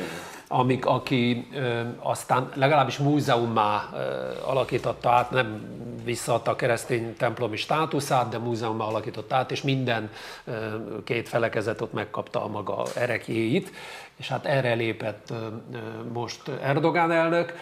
amik, 0.52 0.86
aki 0.86 1.46
ö, 1.54 1.80
aztán 1.98 2.48
legalábbis 2.54 2.98
múzeummá 2.98 3.88
ö, 3.94 3.98
alakította 4.44 5.10
át, 5.10 5.30
nem 5.30 5.78
visszaadta 6.04 6.50
a 6.50 6.56
keresztény 6.56 7.16
templomi 7.16 7.56
státuszát, 7.56 8.28
de 8.28 8.38
múzeummá 8.38 8.84
alakította 8.84 9.36
át, 9.36 9.50
és 9.50 9.62
minden 9.62 10.10
ö, 10.44 10.52
két 11.04 11.28
felekezet 11.28 11.80
ott 11.80 11.92
megkapta 11.92 12.44
a 12.44 12.48
maga 12.48 12.82
erekjéit, 12.94 13.72
és 14.16 14.28
hát 14.28 14.46
erre 14.46 14.74
lépett 14.74 15.30
ö, 15.30 15.34
most 16.12 16.48
Erdogán 16.48 17.12
elnök 17.12 17.54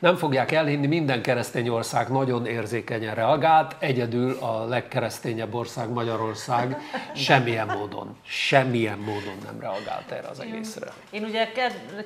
nem 0.00 0.16
fogják 0.16 0.52
elhinni, 0.52 0.86
minden 0.86 1.22
keresztény 1.22 1.68
ország 1.68 2.08
nagyon 2.08 2.46
érzékenyen 2.46 3.14
reagált, 3.14 3.76
egyedül 3.78 4.36
a 4.40 4.64
legkeresztényebb 4.64 5.54
ország 5.54 5.88
Magyarország 5.88 6.76
semmilyen 7.14 7.66
módon, 7.66 8.16
semmilyen 8.22 8.98
módon 8.98 9.34
nem 9.44 9.60
reagált 9.60 10.10
erre 10.10 10.28
az 10.28 10.40
egészre. 10.40 10.86
Én 11.10 11.24
ugye 11.24 11.48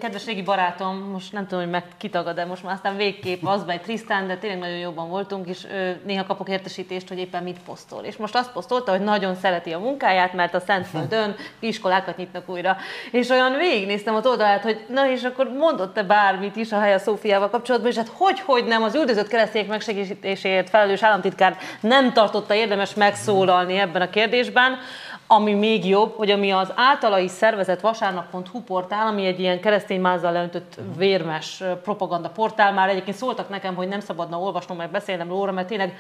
kedves 0.01 0.27
régi 0.27 0.43
barátom, 0.43 0.97
most 0.97 1.33
nem 1.33 1.47
tudom, 1.47 1.63
hogy 1.65 1.73
meg 1.73 1.85
kitagad, 1.97 2.35
de 2.35 2.45
most 2.45 2.63
már 2.63 2.75
aztán 2.75 2.97
végképp 2.97 3.45
az 3.45 3.65
egy 3.67 3.81
Trisztán, 3.81 4.27
de 4.27 4.37
tényleg 4.37 4.59
nagyon 4.59 4.79
jobban 4.79 5.09
voltunk, 5.09 5.49
és 5.49 5.67
néha 6.05 6.25
kapok 6.25 6.49
értesítést, 6.49 7.09
hogy 7.09 7.19
éppen 7.19 7.43
mit 7.43 7.59
posztol. 7.67 8.03
És 8.03 8.17
most 8.17 8.35
azt 8.35 8.53
posztolta, 8.53 8.91
hogy 8.91 9.01
nagyon 9.01 9.35
szereti 9.35 9.73
a 9.73 9.79
munkáját, 9.79 10.33
mert 10.33 10.55
a 10.55 10.61
Szentföldön 10.61 11.35
iskolákat 11.61 12.17
nyitnak 12.17 12.49
újra. 12.49 12.77
És 13.11 13.29
olyan 13.29 13.57
végignéztem 13.57 14.15
az 14.15 14.27
oldalát, 14.27 14.63
hogy 14.63 14.85
na 14.89 15.11
és 15.11 15.23
akkor 15.23 15.49
mondott-e 15.49 16.03
bármit 16.03 16.57
is 16.57 16.73
a 16.73 16.79
Haja 16.79 16.99
Szófiával 16.99 17.51
kapcsolatban, 17.51 17.84
kapcsolatban, 17.85 17.91
és 17.91 17.97
hát 17.97 18.09
hogy, 18.17 18.41
hogy 18.41 18.65
nem, 18.65 18.83
az 18.83 18.95
üldözött 18.95 19.29
keresztények 19.29 19.69
megsegítéséért 19.69 20.69
felelős 20.69 21.03
államtitkár 21.03 21.57
nem 21.81 22.13
tartotta 22.13 22.55
érdemes 22.55 22.95
megszólalni 22.95 23.79
ebben 23.79 24.03
a 24.03 24.11
kérdésben, 24.11 24.79
ami 25.27 25.53
még 25.53 25.89
jobb, 25.89 26.17
hogy 26.17 26.31
ami 26.31 26.51
az 26.51 26.73
általa 26.75 27.19
is 27.19 27.31
szervezett 27.31 27.81
vasárnap.hu 27.81 28.61
portál, 28.61 29.07
ami 29.07 29.27
egy 29.27 29.41
ilyen 29.41 29.61
keresztény 29.61 30.01
mázzal 30.01 30.33
leöntött 30.33 30.75
vérmes 30.97 31.63
propaganda 31.83 32.29
portál, 32.29 32.73
már 32.73 32.89
egyébként 32.89 33.17
szóltak 33.17 33.49
nekem, 33.49 33.75
hogy 33.75 33.89
nem 33.89 34.01
szabadna 34.01 34.39
olvasnom, 34.39 34.77
meg 34.77 34.91
beszélnem 34.91 35.29
róla, 35.29 35.53
mert 35.53 35.67
tényleg 35.67 35.97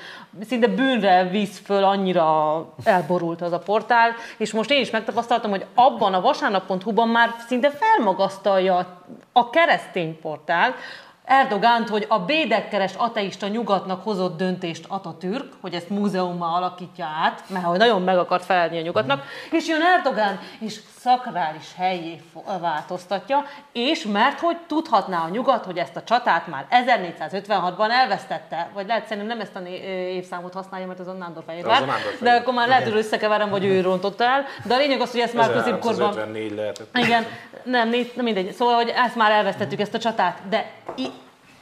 szinte 0.48 0.66
bűnre 0.66 1.28
visz 1.30 1.60
föl, 1.64 1.84
annyira 1.84 2.66
elborult 2.84 3.42
az 3.42 3.52
a 3.52 3.58
portál, 3.58 4.14
és 4.36 4.52
most 4.52 4.70
én 4.70 4.80
is 4.80 4.90
megtapasztaltam, 4.90 5.50
hogy 5.50 5.64
abban 5.74 6.14
a 6.14 6.20
vasárnap.hu-ban 6.20 7.08
már 7.08 7.34
szinte 7.46 7.70
felmagasztalja 7.70 9.00
a 9.32 9.50
keresztény 9.50 10.18
portál, 10.20 10.74
Erdogánt, 11.24 11.88
hogy 11.88 12.06
a 12.08 12.18
bédekkeres 12.18 12.94
ateista 12.96 13.48
nyugatnak 13.48 14.02
hozott 14.02 14.36
döntést 14.36 14.84
Atatürk, 14.88 15.52
hogy 15.60 15.74
ezt 15.74 15.88
múzeummal 15.88 16.54
alakítja 16.54 17.06
át, 17.24 17.42
mert 17.48 17.64
hogy 17.64 17.78
nagyon 17.78 18.02
meg 18.02 18.18
akart 18.18 18.44
felelni 18.44 18.78
a 18.78 18.82
nyugatnak, 18.82 19.24
és 19.50 19.68
jön 19.68 19.80
Erdogán, 19.96 20.38
és 20.58 20.80
szakrális 20.98 21.74
helyé 21.76 22.22
változtatja, 22.60 23.44
és 23.72 24.04
mert 24.12 24.40
hogy 24.40 24.56
tudhatná 24.66 25.24
a 25.24 25.28
nyugat, 25.28 25.64
hogy 25.64 25.78
ezt 25.78 25.96
a 25.96 26.02
csatát 26.02 26.46
már 26.46 26.66
1456-ban 26.70 27.90
elvesztette, 27.90 28.70
vagy 28.74 28.86
lehet 28.86 29.06
szerintem 29.06 29.26
nem 29.26 29.40
ezt 29.40 29.56
a 29.56 29.68
évszámot 29.88 30.54
használja, 30.54 30.86
mert 30.86 31.00
az 31.00 31.06
a 31.06 31.12
Nándor 31.12 31.42
Fehérvár, 31.46 31.88
de 32.20 32.30
akkor 32.30 32.54
már 32.54 32.68
lehet, 32.68 32.84
hogy 32.84 32.96
összekeverem, 32.96 33.50
vagy 33.50 33.64
ő 33.64 33.80
rontotta 33.80 34.24
el, 34.24 34.44
de 34.64 34.74
a 34.74 34.78
lényeg 34.78 35.00
az, 35.00 35.10
hogy 35.10 35.20
ezt 35.20 35.34
már 35.34 35.52
középkorban... 35.52 36.14
lehetett. 36.56 36.98
Igen, 36.98 37.26
nem, 37.62 37.88
nem 37.88 38.24
mindegy. 38.24 38.52
Szóval, 38.52 38.74
hogy 38.74 38.92
ezt 38.96 39.16
már 39.16 39.30
elvesztettük, 39.30 39.80
ezt 39.80 39.94
a 39.94 39.98
csatát, 39.98 40.38
de 40.48 40.70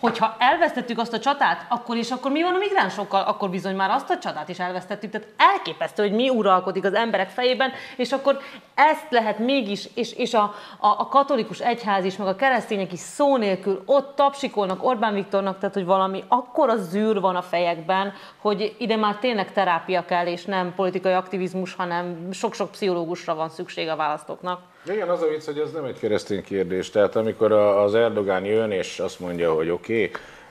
hogyha 0.03 0.37
elvesztettük 0.39 0.99
azt 0.99 1.13
a 1.13 1.19
csatát, 1.19 1.67
akkor 1.69 1.97
is, 1.97 2.11
akkor 2.11 2.31
mi 2.31 2.43
van 2.43 2.55
a 2.55 2.59
migránsokkal? 2.59 3.23
Akkor 3.23 3.51
bizony 3.51 3.77
már 3.77 3.91
azt 3.91 4.11
a 4.11 4.19
csatát 4.19 4.49
is 4.49 4.59
elvesztettük. 4.59 5.11
Tehát 5.11 5.29
elképesztő, 5.37 6.03
hogy 6.03 6.13
mi 6.13 6.29
uralkodik 6.29 6.85
az 6.85 6.95
emberek 6.95 7.31
fejében, 7.31 7.73
és 7.97 8.13
akkor 8.13 8.39
ezt 8.75 9.07
lehet 9.11 9.39
mégis, 9.39 9.89
és, 9.95 10.13
és 10.13 10.35
a, 10.35 10.43
a, 10.79 10.87
a 10.87 11.07
katolikus 11.07 11.61
egyház 11.61 12.05
is, 12.05 12.17
meg 12.17 12.27
a 12.27 12.35
keresztények 12.35 12.93
is 12.93 12.99
szó 12.99 13.37
nélkül 13.37 13.83
ott 13.87 14.17
tapsikolnak 14.17 14.85
Orbán 14.85 15.15
Viktornak, 15.15 15.59
tehát 15.59 15.75
hogy 15.75 15.85
valami 15.85 16.25
akkora 16.29 16.77
zűr 16.77 17.21
van 17.21 17.37
a 17.37 17.43
fejekben, 17.43 18.13
hogy 18.41 18.75
ide 18.79 18.97
már 18.97 19.17
tényleg 19.17 19.53
terápia 19.53 20.05
kell, 20.05 20.27
és 20.27 20.45
nem 20.45 20.75
politikai 20.75 21.13
aktivizmus, 21.13 21.75
hanem 21.75 22.29
sok-sok 22.33 22.71
pszichológusra 22.71 23.35
van 23.35 23.49
szükség 23.49 23.89
a 23.89 23.97
választóknak. 23.97 24.61
Igen, 24.87 25.09
az 25.09 25.23
a 25.23 25.27
vicc, 25.27 25.45
hogy 25.45 25.59
ez 25.59 25.73
nem 25.73 25.85
egy 25.85 25.99
keresztény 25.99 26.43
kérdés. 26.43 26.91
Tehát 26.91 27.17
amikor 27.17 27.53
az 27.53 27.95
Erdogán 27.95 28.45
jön 28.45 28.71
és 28.71 28.99
azt 28.99 29.21
mondja, 29.21 29.55
hogy 29.55 29.69
oké, 29.69 29.92
okay, 29.92 29.92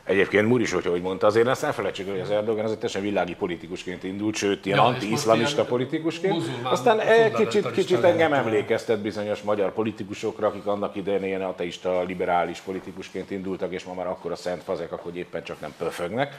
Egyébként 0.03 0.47
Múr 0.47 0.61
is, 0.61 0.71
hogy 0.71 1.01
mondta, 1.01 1.27
azért 1.27 1.47
ezt 1.47 1.61
ne 1.61 1.71
felejtsük, 1.71 2.09
hogy 2.09 2.19
az 2.19 2.29
Erdogan 2.29 2.65
az 2.65 2.71
egy 2.71 2.77
teljesen 2.77 3.01
világi 3.01 3.35
politikusként 3.35 4.03
indult, 4.03 4.35
sőt, 4.35 4.65
ilyen 4.65 4.77
ja, 4.77 4.83
anti-iszlamista 4.83 5.63
politikusként. 5.63 6.43
Aztán 6.63 6.99
egy 6.99 7.31
kicsit, 7.31 7.71
kicsit 7.71 8.03
engem 8.03 8.33
emlékeztet 8.33 8.99
bizonyos 8.99 9.41
magyar 9.41 9.73
politikusokra, 9.73 10.47
akik 10.47 10.65
annak 10.65 10.95
idején 10.95 11.23
ilyen 11.23 11.41
ateista, 11.41 12.03
liberális 12.03 12.59
politikusként 12.59 13.31
indultak, 13.31 13.73
és 13.73 13.83
ma 13.83 13.93
már 13.93 14.07
akkor 14.07 14.31
a 14.31 14.35
szent 14.35 14.63
fazek, 14.63 14.91
hogy 14.91 15.17
éppen 15.17 15.43
csak 15.43 15.59
nem 15.59 15.73
pöfögnek. 15.77 16.35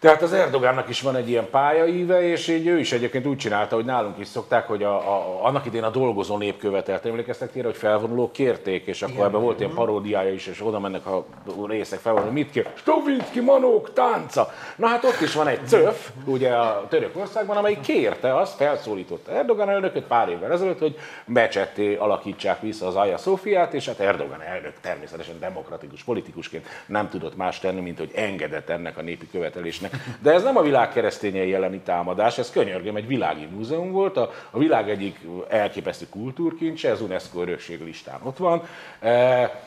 Tehát 0.00 0.22
az 0.22 0.32
Erdogánnak 0.32 0.88
is 0.88 1.00
van 1.00 1.16
egy 1.16 1.28
ilyen 1.28 1.50
pályaíve, 1.50 2.22
és 2.22 2.48
így 2.48 2.66
ő 2.66 2.78
is 2.78 2.92
egyébként 2.92 3.26
úgy 3.26 3.36
csinálta, 3.36 3.74
hogy 3.74 3.84
nálunk 3.84 4.18
is 4.18 4.26
szokták, 4.26 4.66
hogy 4.66 4.82
a, 4.82 4.94
a, 4.94 5.44
annak 5.44 5.66
idén 5.66 5.82
a 5.82 5.90
dolgozó 5.90 6.36
nép 6.36 6.58
követelt. 6.58 7.06
Emlékeztek 7.06 7.52
tényleg, 7.52 7.70
hogy 7.70 7.80
felvonulók 7.80 8.32
kérték, 8.32 8.86
és 8.86 9.02
akkor 9.02 9.24
ebben 9.24 9.40
volt 9.40 9.60
ilyen 9.60 9.74
paródiája 9.74 10.32
is, 10.32 10.46
és 10.46 10.66
oda 10.66 10.78
mennek 10.78 11.06
a 11.06 11.26
részek 11.68 11.98
felvonulni, 11.98 12.34
mit 12.34 12.50
kér? 12.50 12.66
Stovinski 12.74 13.40
manók 13.40 13.92
tánca! 13.92 14.52
Na 14.76 14.86
hát 14.86 15.04
ott 15.04 15.20
is 15.20 15.34
van 15.34 15.48
egy 15.48 15.66
CÖF, 15.66 16.10
ugye 16.24 16.50
a 16.50 16.86
Törökországban, 16.88 17.56
amelyik 17.56 17.80
kérte, 17.80 18.36
azt 18.36 18.56
felszólította 18.56 19.32
Erdogan 19.32 19.70
elnököt 19.70 20.04
pár 20.04 20.28
évvel 20.28 20.52
ezelőtt, 20.52 20.78
hogy 20.78 20.96
mecsetté 21.24 21.94
alakítsák 21.94 22.60
vissza 22.60 22.86
az 22.86 22.96
Aja 22.96 23.18
Szófiát, 23.18 23.74
és 23.74 23.86
hát 23.86 24.00
Erdogan 24.00 24.42
elnök 24.42 24.72
természetesen 24.80 25.38
demokratikus 25.38 26.02
politikusként 26.02 26.66
nem 26.86 27.08
tudott 27.08 27.36
más 27.36 27.58
tenni, 27.58 27.80
mint 27.80 27.98
hogy 27.98 28.10
engedett 28.14 28.68
ennek 28.68 28.98
a 28.98 29.02
népi 29.02 29.28
követelésnek 29.30 29.89
de 30.22 30.32
ez 30.32 30.42
nem 30.42 30.56
a 30.56 30.62
világ 30.62 30.88
keresztényei 30.88 31.54
elleni 31.54 31.78
támadás, 31.78 32.38
ez 32.38 32.50
könyörgöm, 32.50 32.96
egy 32.96 33.06
világi 33.06 33.48
múzeum 33.54 33.92
volt, 33.92 34.16
a, 34.16 34.30
a 34.50 34.58
világ 34.58 34.90
egyik 34.90 35.18
elképesztő 35.48 36.06
kultúrkincse, 36.10 36.90
ez 36.90 37.00
UNESCO 37.00 37.40
örökség 37.40 37.84
listán 37.84 38.20
ott 38.22 38.36
van. 38.36 38.62
E, 39.00 39.62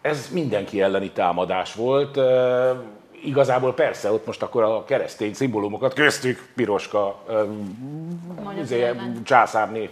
ez 0.00 0.28
mindenki 0.32 0.82
elleni 0.82 1.10
támadás 1.10 1.74
volt. 1.74 2.16
E, 2.16 2.72
igazából 3.24 3.74
persze, 3.74 4.12
ott 4.12 4.26
most 4.26 4.42
akkor 4.42 4.62
a 4.62 4.84
keresztény 4.84 5.34
szimbólumokat 5.34 5.94
köztük 5.94 6.48
piroska 6.54 7.24
izé, 8.60 8.90
császárné 9.24 9.90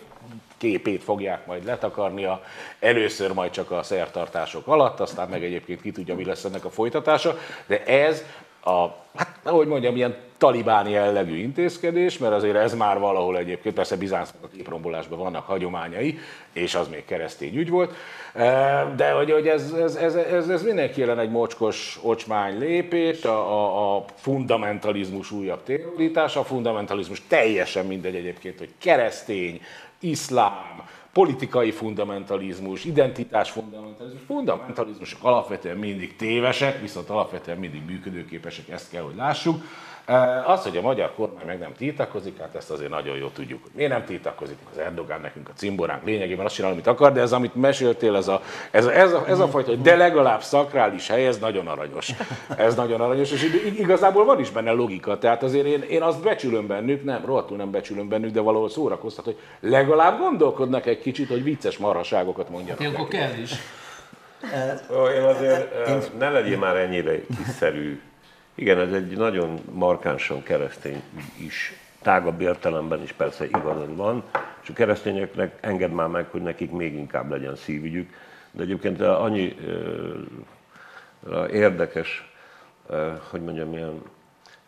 képét 0.58 1.02
fogják 1.02 1.46
majd 1.46 1.64
letakarnia, 1.64 2.42
először 2.80 3.32
majd 3.32 3.50
csak 3.50 3.70
a 3.70 3.82
szertartások 3.82 4.66
alatt, 4.66 5.00
aztán 5.00 5.28
meg 5.28 5.44
egyébként 5.44 5.80
ki 5.80 5.92
tudja, 5.92 6.14
mi 6.14 6.24
lesz 6.24 6.44
ennek 6.44 6.64
a 6.64 6.70
folytatása, 6.70 7.38
de 7.66 7.84
ez 7.84 8.24
a, 8.68 8.96
hát 9.16 9.38
ahogy 9.42 9.66
mondjam, 9.66 9.96
ilyen 9.96 10.16
talibáni 10.38 10.90
jellegű 10.90 11.36
intézkedés, 11.36 12.18
mert 12.18 12.32
azért 12.32 12.56
ez 12.56 12.74
már 12.74 12.98
valahol 12.98 13.38
egyébként, 13.38 13.74
persze 13.74 13.96
Bizáncnak 13.96 14.44
a 14.44 14.48
képrombolásban 14.56 15.18
vannak 15.18 15.46
hagyományai, 15.46 16.18
és 16.52 16.74
az 16.74 16.88
még 16.88 17.04
keresztény 17.04 17.56
ügy 17.56 17.70
volt, 17.70 17.94
e, 18.34 18.92
de 18.96 19.10
hogy, 19.10 19.30
hogy 19.30 19.48
ez, 19.48 19.72
ez, 19.72 19.94
ez, 19.94 20.14
ez, 20.14 20.48
ez 20.48 20.62
mindenki 20.62 21.00
jelen 21.00 21.18
egy 21.18 21.30
mocskos 21.30 21.98
ocsmány 22.02 22.58
lépés, 22.58 23.24
a, 23.24 23.38
a, 23.38 23.96
a 23.96 24.04
fundamentalizmus 24.14 25.30
újabb 25.30 25.62
térulítása, 25.62 26.40
a 26.40 26.44
fundamentalizmus 26.44 27.22
teljesen 27.26 27.86
mindegy 27.86 28.14
egyébként, 28.14 28.58
hogy 28.58 28.70
keresztény, 28.78 29.60
iszlám, 30.00 30.82
politikai 31.18 31.70
fundamentalizmus, 31.70 32.84
identitás 32.84 33.50
fundamentalizmus, 33.50 34.22
fundamentalizmusok 34.26 35.24
alapvetően 35.24 35.76
mindig 35.76 36.16
tévesek, 36.16 36.80
viszont 36.80 37.08
alapvetően 37.08 37.58
mindig 37.58 37.82
működőképesek, 37.86 38.68
ezt 38.68 38.90
kell, 38.90 39.02
hogy 39.02 39.16
lássuk. 39.16 39.62
Az, 40.46 40.62
hogy 40.62 40.76
a 40.76 40.80
magyar 40.80 41.12
kormány 41.14 41.46
meg 41.46 41.58
nem 41.58 41.72
tiltakozik, 41.76 42.38
hát 42.38 42.54
ezt 42.54 42.70
azért 42.70 42.90
nagyon 42.90 43.16
jól 43.16 43.32
tudjuk, 43.32 43.62
hogy 43.62 43.70
miért 43.74 43.90
nem 43.90 44.04
tiltakozik 44.04 44.56
az 44.72 44.78
Erdogán 44.78 45.20
nekünk 45.20 45.48
a 45.48 45.52
cimboránk 45.56 46.04
lényegében 46.04 46.44
azt 46.44 46.54
csinál, 46.54 46.70
amit 46.70 46.86
akar, 46.86 47.12
de 47.12 47.20
ez, 47.20 47.32
amit 47.32 47.54
meséltél, 47.54 48.16
ez 48.16 48.28
a, 48.28 48.42
ez 48.70 48.86
a, 48.86 48.94
ez 48.94 49.12
a, 49.12 49.24
ez 49.28 49.38
a 49.38 49.48
fajta, 49.48 49.70
hogy 49.70 49.80
de 49.80 49.96
legalább 49.96 50.42
szakrális 50.42 51.08
hely, 51.08 51.26
ez 51.26 51.38
nagyon 51.38 51.66
aranyos. 51.66 52.12
Ez 52.56 52.74
nagyon 52.74 53.00
aranyos, 53.00 53.32
és 53.32 53.42
igazából 53.78 54.24
van 54.24 54.40
is 54.40 54.50
benne 54.50 54.70
logika. 54.70 55.18
Tehát 55.18 55.42
azért 55.42 55.66
én, 55.66 55.82
én 55.82 56.02
azt 56.02 56.22
becsülöm 56.22 56.66
bennük, 56.66 57.04
nem, 57.04 57.24
rohadtul 57.24 57.56
nem 57.56 57.70
becsülöm 57.70 58.08
bennük, 58.08 58.30
de 58.30 58.40
valahol 58.40 58.70
szórakoztat, 58.70 59.24
hogy 59.24 59.38
legalább 59.60 60.18
gondolkodnak 60.18 60.86
egy 60.86 61.00
kicsit, 61.00 61.28
hogy 61.28 61.42
vicces 61.42 61.78
marhaságokat 61.78 62.48
mondjanak. 62.48 62.80
Ilyenkor 62.80 63.08
kell 63.08 63.32
is. 63.42 63.52
Én 65.16 65.22
azért, 65.22 66.18
ne 66.18 66.30
legyél 66.30 66.58
már 66.58 66.76
ennyire 66.76 67.20
kiszerű 67.44 68.00
Igen, 68.58 68.78
ez 68.78 68.92
egy 68.92 69.16
nagyon 69.16 69.58
markánsan 69.72 70.42
keresztény 70.42 71.02
is. 71.36 71.72
Tágabb 72.02 72.40
értelemben 72.40 73.02
is 73.02 73.12
persze 73.12 73.44
igazad 73.44 73.96
van, 73.96 74.22
és 74.62 74.68
a 74.68 74.72
keresztényeknek 74.72 75.58
enged 75.60 75.92
már 75.92 76.08
meg, 76.08 76.26
hogy 76.30 76.42
nekik 76.42 76.70
még 76.70 76.94
inkább 76.94 77.30
legyen 77.30 77.56
szívügyük. 77.56 78.10
De 78.50 78.62
egyébként 78.62 79.00
annyi 79.00 79.56
érdekes, 81.50 82.32
hogy 83.30 83.40
mondjam, 83.42 83.72
ilyen 83.72 84.02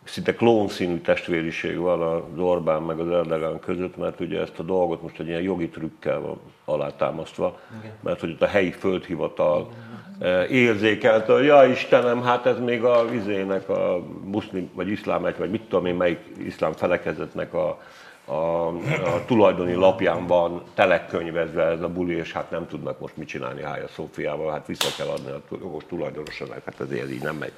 szinte 0.03 0.35
klónszínű 0.35 0.97
testvériség 0.97 1.77
van 1.77 2.01
az 2.01 2.39
Orbán 2.39 2.81
meg 2.81 2.99
az 2.99 3.11
Erdogan 3.11 3.59
között, 3.59 3.97
mert 3.97 4.19
ugye 4.19 4.39
ezt 4.39 4.59
a 4.59 4.63
dolgot 4.63 5.01
most 5.01 5.19
egy 5.19 5.27
ilyen 5.27 5.41
jogi 5.41 5.69
trükkel 5.69 6.19
van 6.19 6.39
alátámasztva, 6.65 7.59
Igen. 7.79 7.93
mert 7.99 8.19
hogy 8.19 8.31
ott 8.31 8.41
a 8.41 8.47
helyi 8.47 8.71
földhivatal 8.71 9.59
Igen. 9.59 10.00
Érzékelte, 10.49 11.33
hogy 11.33 11.45
ja 11.45 11.65
Istenem, 11.65 12.23
hát 12.23 12.45
ez 12.45 12.59
még 12.59 12.83
a 12.83 13.05
vizének 13.09 13.69
a 13.69 14.03
muszlim, 14.23 14.69
vagy 14.73 14.87
iszlám 14.87 15.21
vagy 15.21 15.49
mit 15.49 15.61
tudom 15.61 15.85
én, 15.85 15.95
melyik 15.95 16.19
iszlám 16.45 16.71
felekezetnek 16.73 17.53
a, 17.53 17.79
a, 18.25 18.67
a 19.15 19.25
tulajdoni 19.25 19.73
lapján 19.73 20.27
van 20.27 20.63
telekönyvezve 20.73 21.63
ez 21.63 21.81
a 21.81 21.89
buli, 21.89 22.15
és 22.15 22.31
hát 22.31 22.51
nem 22.51 22.67
tudnak 22.67 22.99
most 22.99 23.17
mit 23.17 23.27
csinálni 23.27 23.61
Hája 23.61 23.87
Szófiával, 23.87 24.51
hát 24.51 24.67
vissza 24.67 24.89
kell 24.97 25.07
adni 25.07 25.31
a 25.31 25.41
jogos 25.61 25.83
tulajdonosnak, 25.87 26.61
hát 26.65 26.79
ezért 26.79 27.11
így 27.11 27.23
nem 27.23 27.35
megy. 27.35 27.53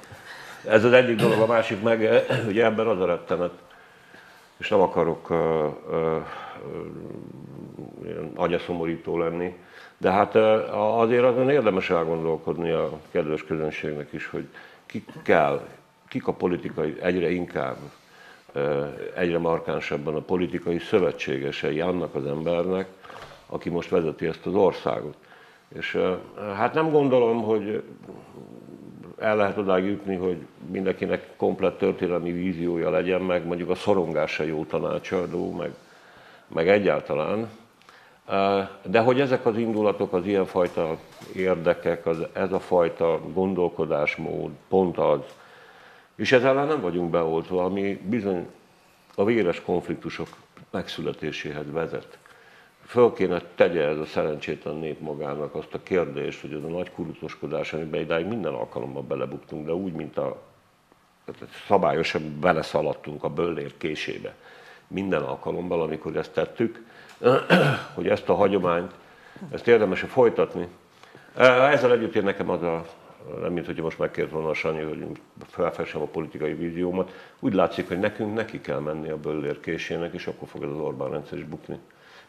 Ez 0.68 0.84
az 0.84 0.93
egyik 0.93 1.16
dolog, 1.16 1.39
a 1.39 1.45
másik 1.45 1.82
meg, 1.82 2.26
ugye 2.47 2.66
ebben 2.66 2.88
az 2.88 2.99
a 2.99 3.05
rettenet, 3.05 3.51
és 4.57 4.70
nem 4.70 4.80
akarok 4.80 5.30
uh, 5.30 5.38
uh, 5.38 6.16
uh, 8.03 8.32
agyaszomorító 8.36 9.18
lenni, 9.18 9.55
de 10.04 10.12
hát 10.12 10.36
azért 10.76 11.24
azon 11.24 11.49
érdemes 11.49 11.89
elgondolkodni 11.89 12.72
a 12.72 12.99
kedves 13.12 13.43
közönségnek 13.43 14.12
is, 14.12 14.28
hogy 14.28 14.47
kik 14.86 15.10
kell, 15.22 15.62
kik 16.08 16.28
a 16.28 16.34
politikai 16.34 16.95
egyre 17.01 17.30
inkább 17.30 17.76
egyre 19.16 19.38
markánsabban 19.38 20.16
a 20.16 20.20
politikai 20.20 20.80
szövetségesei 20.80 21.80
annak 21.80 22.16
az 22.16 22.26
embernek, 22.26 22.88
aki 23.47 23.70
most 23.70 23.89
vezeti 23.89 24.26
ezt 24.26 24.45
az 24.45 24.54
országot. 24.54 25.16
És 25.76 25.99
hát 26.56 26.74
nem 26.74 26.91
gondolom, 26.91 27.43
hogy 27.43 27.84
el 29.20 29.36
lehet 29.36 29.58
odáig 29.58 29.86
jutni, 29.86 30.16
hogy 30.16 30.38
mindenkinek 30.72 31.30
komplett 31.36 31.78
történelmi 31.78 32.32
víziója 32.32 32.89
legyen, 32.89 33.22
meg 33.22 33.45
mondjuk 33.45 33.70
a 33.70 33.76
szorongása 33.76 34.43
jó 34.43 34.66
tanácsadó, 34.66 35.51
meg, 35.51 35.74
meg 36.47 36.70
egyáltalán. 36.70 37.49
De 38.84 38.99
hogy 38.99 39.21
ezek 39.21 39.45
az 39.45 39.57
indulatok, 39.57 40.13
az 40.13 40.26
ilyenfajta 40.26 40.97
érdekek, 41.36 42.05
az, 42.05 42.17
ez 42.34 42.51
a 42.51 42.59
fajta 42.59 43.19
gondolkodásmód 43.34 44.51
pont 44.67 44.97
az, 44.97 45.19
és 46.15 46.32
ezzel 46.32 46.65
nem 46.65 46.82
vagyunk 46.82 47.09
beoltva, 47.09 47.63
ami 47.63 48.01
bizony 48.09 48.47
a 49.15 49.24
véres 49.24 49.61
konfliktusok 49.61 50.28
megszületéséhez 50.71 51.71
vezet. 51.71 52.17
Föl 52.86 53.13
kéne 53.13 53.41
tegye 53.55 53.88
ez 53.88 53.97
a 53.97 54.05
szerencsétlen 54.05 54.76
nép 54.76 54.99
magának 54.99 55.55
azt 55.55 55.74
a 55.74 55.84
kérdést, 55.84 56.41
hogy 56.41 56.53
ez 56.53 56.63
a 56.63 56.67
nagy 56.67 56.91
kurutoskodás, 56.91 57.74
amiben 57.74 58.01
idáig 58.01 58.26
minden 58.26 58.53
alkalommal 58.53 59.01
belebuktunk, 59.01 59.65
de 59.65 59.74
úgy, 59.74 59.93
mint 59.93 60.17
a 60.17 60.41
szabályosan 61.67 62.39
beleszaladtunk 62.39 63.24
a 63.24 63.30
böllér 63.30 63.78
késébe. 63.78 64.36
Minden 64.88 65.21
alkalommal, 65.21 65.82
amikor 65.82 66.15
ezt 66.15 66.34
tettük, 66.34 66.86
hogy 67.95 68.07
ezt 68.07 68.30
a 68.30 68.34
hagyományt, 68.34 68.91
ezt 69.51 69.67
érdemes 69.67 70.01
folytatni. 70.01 70.67
Ezzel 71.36 71.91
együtt 71.91 72.15
én 72.15 72.24
nekem 72.24 72.49
az 72.49 72.61
a 72.61 72.86
nem 73.41 73.53
mint 73.53 73.65
hogy 73.65 73.82
most 73.82 73.99
megkért 73.99 74.32
volna 74.32 74.49
a 74.49 74.53
Sanyi, 74.53 74.82
hogy 74.82 75.07
felfessem 75.47 76.01
a 76.01 76.05
politikai 76.05 76.53
víziómat. 76.53 77.11
Úgy 77.39 77.53
látszik, 77.53 77.88
hogy 77.88 77.99
nekünk 77.99 78.34
neki 78.34 78.61
kell 78.61 78.80
menni 78.80 79.09
a 79.09 79.17
böllér 79.17 79.59
késének, 79.59 80.13
és 80.13 80.28
akkor 80.28 80.47
fog 80.47 80.63
ez 80.63 80.69
az 80.69 80.78
Orbán 80.78 81.09
rendszer 81.09 81.38
is 81.38 81.43
bukni. 81.43 81.80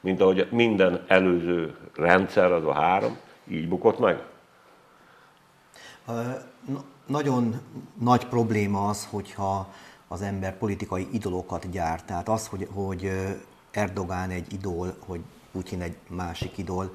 Mint 0.00 0.20
ahogy 0.20 0.48
minden 0.50 1.04
előző 1.06 1.76
rendszer, 1.94 2.52
az 2.52 2.64
a 2.64 2.72
három, 2.72 3.16
így 3.48 3.68
bukott 3.68 3.98
meg. 3.98 4.22
Nagyon 7.06 7.60
nagy 8.00 8.26
probléma 8.26 8.88
az, 8.88 9.08
hogyha 9.10 9.72
az 10.08 10.22
ember 10.22 10.58
politikai 10.58 11.08
idolokat 11.12 11.70
gyárt. 11.70 12.06
Tehát 12.06 12.28
az, 12.28 12.46
hogy, 12.46 12.68
hogy 12.72 13.10
Erdogán 13.76 14.30
egy 14.30 14.52
idol, 14.52 14.96
hogy 15.06 15.20
Putyin 15.52 15.82
egy 15.82 15.96
másik 16.08 16.58
idol, 16.58 16.94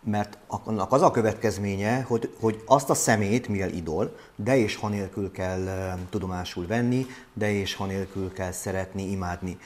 mert 0.00 0.38
annak 0.46 0.92
az 0.92 1.02
a 1.02 1.10
következménye, 1.10 2.02
hogy, 2.02 2.34
hogy 2.40 2.62
azt 2.66 2.90
a 2.90 2.94
szemét, 2.94 3.48
mivel 3.48 3.70
idol, 3.70 4.16
de 4.36 4.56
és 4.56 4.76
ha 4.76 4.88
nélkül 4.88 5.30
kell 5.30 5.94
tudomásul 6.10 6.66
venni, 6.66 7.06
de 7.32 7.52
és 7.52 7.74
ha 7.74 7.86
nélkül 7.86 8.32
kell 8.32 8.52
szeretni, 8.52 9.10
imádni. 9.10 9.58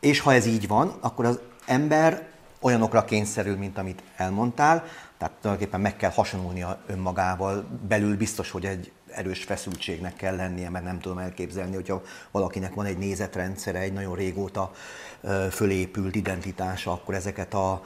És 0.00 0.20
ha 0.20 0.32
ez 0.32 0.46
így 0.46 0.68
van, 0.68 0.94
akkor 1.00 1.24
az 1.24 1.38
ember 1.66 2.28
olyanokra 2.60 3.04
kényszerül, 3.04 3.56
mint 3.56 3.78
amit 3.78 4.02
elmondtál, 4.16 4.84
tehát 5.18 5.34
tulajdonképpen 5.40 5.80
meg 5.80 5.96
kell 5.96 6.10
hasonulnia 6.10 6.80
önmagával, 6.86 7.64
belül 7.88 8.16
biztos, 8.16 8.50
hogy 8.50 8.66
egy 8.66 8.92
erős 9.14 9.44
feszültségnek 9.44 10.16
kell 10.16 10.36
lennie, 10.36 10.70
mert 10.70 10.84
nem 10.84 11.00
tudom 11.00 11.18
elképzelni, 11.18 11.74
hogyha 11.74 12.02
valakinek 12.30 12.74
van 12.74 12.84
egy 12.84 12.98
nézetrendszere, 12.98 13.78
egy 13.78 13.92
nagyon 13.92 14.14
régóta 14.14 14.70
fölépült 15.50 16.14
identitása, 16.14 16.92
akkor 16.92 17.14
ezeket 17.14 17.54
a 17.54 17.82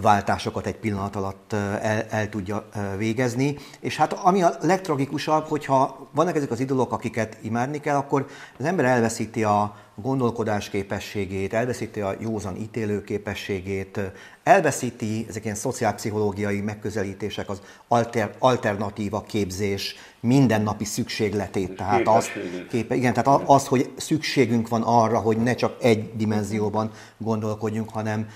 váltásokat 0.00 0.66
egy 0.66 0.76
pillanat 0.76 1.16
alatt 1.16 1.52
el, 1.52 2.06
el 2.10 2.28
tudja 2.28 2.68
végezni. 2.96 3.56
És 3.80 3.96
hát 3.96 4.12
ami 4.12 4.42
a 4.42 4.56
legtragikusabb, 4.60 5.46
hogyha 5.46 6.08
vannak 6.12 6.36
ezek 6.36 6.50
az 6.50 6.60
idolok, 6.60 6.92
akiket 6.92 7.36
imádni 7.40 7.80
kell, 7.80 7.96
akkor 7.96 8.26
az 8.58 8.64
ember 8.64 8.84
elveszíti 8.84 9.44
a 9.44 9.76
gondolkodás 10.02 10.68
képességét, 10.70 11.52
elveszíti 11.52 12.00
a 12.00 12.14
józan 12.20 12.56
ítélő 12.56 13.04
képességét, 13.04 14.00
elveszíti 14.42 15.26
ezek 15.28 15.44
ilyen 15.44 15.56
szociálpszichológiai 15.56 16.60
megközelítések, 16.60 17.48
az 17.48 17.60
alter, 17.88 18.34
alternatíva 18.38 19.22
képzés 19.22 19.94
mindennapi 20.20 20.84
szükségletét. 20.84 21.76
Tehát 21.76 22.08
az, 22.08 22.28
képe, 22.70 22.94
igen, 22.94 23.12
tehát 23.12 23.42
az, 23.46 23.66
hogy 23.66 23.90
szükségünk 23.96 24.68
van 24.68 24.82
arra, 24.82 25.18
hogy 25.18 25.36
ne 25.36 25.54
csak 25.54 25.76
egy 25.80 26.16
dimenzióban 26.16 26.90
gondolkodjunk, 27.18 27.90
hanem 27.90 28.28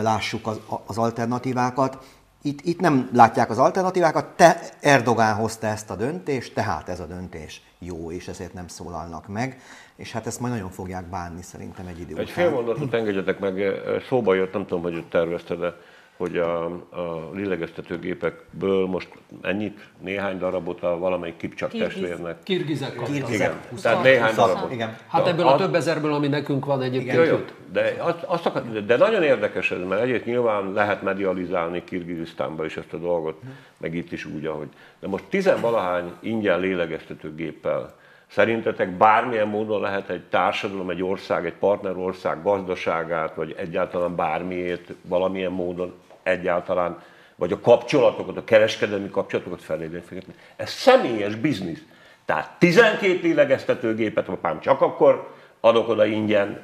lássuk 0.00 0.46
az, 0.46 0.60
az 0.86 0.98
alternatívákat. 0.98 1.98
Itt, 2.46 2.60
itt 2.62 2.80
nem 2.80 3.10
látják 3.12 3.50
az 3.50 3.58
alternatívákat, 3.58 4.26
te 4.36 4.60
Erdogán 4.80 5.34
hozta 5.34 5.66
ezt 5.66 5.90
a 5.90 5.96
döntést, 5.96 6.54
tehát 6.54 6.88
ez 6.88 7.00
a 7.00 7.06
döntés 7.06 7.62
jó, 7.78 8.10
és 8.10 8.28
ezért 8.28 8.52
nem 8.52 8.68
szólalnak 8.68 9.28
meg, 9.28 9.60
és 9.96 10.12
hát 10.12 10.26
ezt 10.26 10.40
majd 10.40 10.52
nagyon 10.52 10.70
fogják 10.70 11.04
bánni 11.04 11.42
szerintem 11.42 11.86
egy 11.86 12.00
idő 12.00 12.16
Egy 12.16 12.30
fél 12.30 12.50
mondatot 12.50 12.94
engedjetek 12.94 13.38
meg, 13.38 13.62
szóba 14.08 14.34
jött, 14.34 14.52
nem 14.52 14.66
tudom, 14.66 14.82
hogy 14.82 15.04
tervezte, 15.08 15.54
de 15.54 15.74
hogy 16.16 16.36
a, 16.36 16.64
a 16.90 17.30
lélegeztetőgépekből 17.32 18.86
most 18.86 19.08
ennyit, 19.42 19.88
néhány 20.00 20.38
darabot 20.38 20.82
a 20.82 20.98
valamelyik 20.98 21.36
kipcsak 21.36 21.70
testvérnek. 21.70 22.42
Kirgizek 22.42 22.94
kaptak. 22.94 23.32
Igen, 23.32 23.60
tehát 23.82 24.02
néhány 24.02 24.34
darabot. 24.34 24.72
Igen. 24.72 24.96
Hát 25.06 25.26
ebből 25.26 25.46
a 25.46 25.56
több 25.56 25.74
ezerből, 25.74 26.12
ami 26.12 26.28
nekünk 26.28 26.64
van 26.64 26.82
egyébként. 26.82 27.22
Igen, 27.22 27.44
de, 27.72 27.94
azt, 27.98 28.22
azt 28.22 28.46
akar, 28.46 28.84
de 28.84 28.96
nagyon 28.96 29.22
érdekes 29.22 29.70
ez, 29.70 29.78
mert 29.88 30.02
egyébként 30.02 30.26
nyilván 30.26 30.72
lehet 30.72 31.02
medializálni 31.02 31.84
Kirgizisztánba 31.84 32.64
is 32.64 32.76
ezt 32.76 32.92
a 32.92 32.96
dolgot, 32.98 33.40
meg 33.76 33.94
itt 33.94 34.12
is 34.12 34.24
úgy, 34.24 34.46
ahogy. 34.46 34.68
De 35.00 35.08
most 35.08 35.24
tizenvalahány 35.24 36.12
ingyen 36.20 36.60
lélegeztetőgéppel 36.60 37.94
Szerintetek 38.26 38.90
bármilyen 38.90 39.48
módon 39.48 39.80
lehet 39.80 40.08
egy 40.08 40.22
társadalom, 40.22 40.90
egy 40.90 41.02
ország, 41.02 41.46
egy 41.46 41.54
partnerország 41.54 42.42
gazdaságát, 42.42 43.34
vagy 43.34 43.54
egyáltalán 43.58 44.14
bármiért 44.14 44.92
valamilyen 45.02 45.52
módon 45.52 45.92
egyáltalán, 46.24 46.98
vagy 47.36 47.52
a 47.52 47.60
kapcsolatokat, 47.60 48.36
a 48.36 48.44
kereskedelmi 48.44 49.10
kapcsolatokat 49.10 49.62
felélénkíteni. 49.62 50.34
Ez 50.56 50.70
személyes 50.70 51.34
biznisz. 51.34 51.82
Tehát 52.24 52.50
12 52.58 53.20
lélegeztetőgépet, 53.22 54.28
apám 54.28 54.60
csak 54.60 54.80
akkor 54.80 55.32
adok 55.60 55.88
oda 55.88 56.04
ingyen 56.04 56.60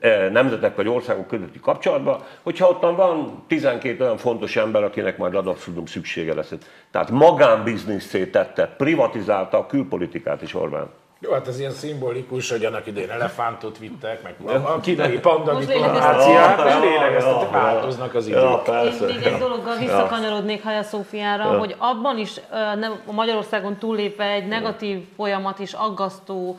e, 0.00 0.28
nemzetek 0.28 0.76
vagy 0.76 0.88
országok 0.88 1.26
közötti 1.26 1.60
kapcsolatban, 1.60 2.22
hogyha 2.42 2.68
ott 2.68 2.80
van 2.80 3.44
12 3.46 4.04
olyan 4.04 4.16
fontos 4.16 4.56
ember, 4.56 4.82
akinek 4.82 5.16
majd 5.16 5.34
abszolút 5.34 5.88
szüksége 5.88 6.34
lesz. 6.34 6.52
Tehát 6.90 7.10
magánbizniszé 7.10 8.26
tette, 8.26 8.66
privatizálta 8.66 9.58
a 9.58 9.66
külpolitikát 9.66 10.42
is 10.42 10.54
Orbán. 10.54 10.90
Jó, 11.20 11.32
hát 11.32 11.48
ez 11.48 11.58
ilyen 11.58 11.72
szimbolikus, 11.72 12.50
hogy 12.50 12.64
annak 12.64 12.86
idején 12.86 13.10
elefántot 13.10 13.78
vittek, 13.78 14.22
meg 14.22 14.34
a 14.64 14.80
kínai 14.80 15.18
panda 15.18 15.58
diplomáciák, 15.58 16.66
és 16.66 16.74
lélegeztetek, 16.80 17.50
változnak 17.50 18.14
az 18.14 18.26
idők. 18.26 18.66
Ja, 18.66 18.82
Én 18.82 19.06
még 19.06 19.22
egy 19.22 19.38
dologgal 19.38 19.76
visszakanyarodnék 19.76 20.62
Haja 20.62 20.82
Szófiára, 20.82 21.52
ja. 21.52 21.58
hogy 21.58 21.74
abban 21.78 22.18
is 22.18 22.40
a 23.06 23.12
Magyarországon 23.12 23.76
túllépve 23.76 24.24
egy 24.24 24.46
negatív 24.46 25.04
folyamat 25.16 25.58
és 25.58 25.72
aggasztó 25.72 26.56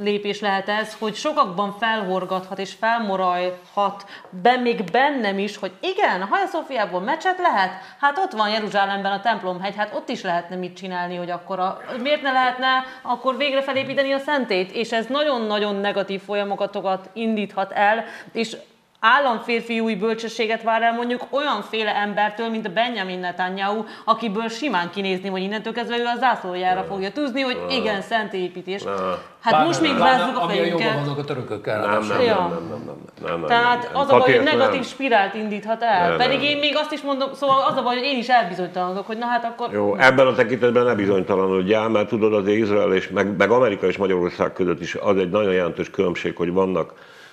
lépés 0.00 0.40
lehet 0.40 0.68
ez, 0.68 0.96
hogy 0.98 1.14
sokakban 1.14 1.76
felhorgathat 1.78 2.58
és 2.58 2.72
felmorajhat, 2.72 4.04
be 4.30 4.56
még 4.56 4.84
bennem 4.90 5.38
is, 5.38 5.56
hogy 5.56 5.72
igen, 5.80 6.22
Haja 6.22 6.46
Szófiából 6.46 7.00
meccset 7.00 7.38
lehet, 7.38 7.70
hát 8.00 8.18
ott 8.18 8.32
van 8.32 8.50
Jeruzsálemben 8.50 9.12
a 9.12 9.20
templomhegy, 9.20 9.76
hát 9.76 9.94
ott 9.94 10.08
is 10.08 10.22
lehetne 10.22 10.56
mit 10.56 10.76
csinálni, 10.76 11.16
hogy 11.16 11.30
akkor 11.30 11.58
a, 11.58 11.80
miért 12.02 12.22
ne 12.22 12.32
lehetne 12.32 12.84
akkor 13.02 13.36
végre 13.36 13.62
felépíteni 13.72 14.12
a 14.12 14.18
szentét, 14.18 14.70
és 14.70 14.92
ez 14.92 15.06
nagyon-nagyon 15.06 15.74
negatív 15.74 16.20
folyamatokat 16.20 17.10
indíthat 17.12 17.72
el, 17.72 18.04
és 18.32 18.56
államférfiúi 19.04 19.94
bölcsességet 19.94 20.62
vár 20.62 20.82
el 20.82 20.92
mondjuk 20.92 21.26
olyan 21.30 21.62
féle 21.62 21.96
embertől, 21.96 22.48
mint 22.48 22.66
a 22.66 22.70
Benjamin 22.70 23.18
Netanyahu, 23.18 23.84
akiből 24.04 24.48
simán 24.48 24.90
kinézni, 24.90 25.28
hogy 25.28 25.42
innentől 25.42 25.72
kezdve 25.72 25.98
ő 25.98 26.04
a 26.04 26.18
zászlójára 26.18 26.82
fogja 26.82 27.12
tűzni, 27.12 27.40
hogy 27.40 27.58
igen, 27.68 28.02
szent 28.02 28.32
építés. 28.32 28.82
Hát 28.84 29.52
Pláne- 29.52 29.66
most 29.66 29.80
még 29.80 29.96
rázzuk 29.98 30.36
a 30.36 30.48
fejünket. 30.48 30.94
vannak 30.94 31.18
a 31.18 31.24
törökökkel. 31.24 31.80
Nem, 31.80 31.90
ráadásul. 31.90 32.24
nem, 32.26 32.36
nem, 32.36 32.68
nem, 32.68 32.82
nem, 32.86 32.96
nem, 33.22 33.38
nem, 33.38 33.46
Tehát 33.46 33.90
az 33.92 34.10
a 34.10 34.18
baj, 34.18 34.36
hogy 34.36 34.44
negatív 34.44 34.84
spirált 34.84 35.34
indíthat 35.34 35.82
el. 35.82 36.16
Pedig 36.16 36.42
én 36.42 36.58
még 36.58 36.76
azt 36.76 36.92
is 36.92 37.00
mondom, 37.00 37.34
szóval 37.34 37.64
az 37.68 37.76
a 37.76 37.82
baj, 37.82 37.96
hogy 37.96 38.04
én 38.04 38.18
is 38.18 38.28
elbizonytalanodok, 38.28 39.06
hogy 39.06 39.18
na 39.18 39.26
hát 39.26 39.44
akkor... 39.44 39.72
Jó, 39.72 39.96
ebben 39.96 40.26
a 40.26 40.32
tekintetben 40.34 40.84
ne 40.84 40.94
bizonytalanodjál, 40.94 41.88
mert 41.88 42.08
tudod, 42.08 42.34
azért 42.34 42.58
Izrael 42.58 42.94
és 42.94 43.08
meg, 43.08 43.36
meg 43.36 43.50
Amerika 43.50 43.86
és 43.86 43.96
Magyarország 43.96 44.52
között 44.52 44.80
is 44.80 44.94
az 44.94 45.16
egy 45.16 45.30
nagyon 45.30 45.52
jelentős 45.52 45.90
különbség, 45.90 46.36
hogy 46.36 46.52
vannak, 46.52 46.92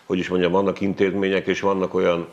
hogy 0.10 0.18
is 0.18 0.30
mondjam, 0.30 0.52
vannak 0.52 0.82
intézmények, 0.82 1.48
és 1.48 1.60
vannak 1.60 1.94
olyan 1.94 2.28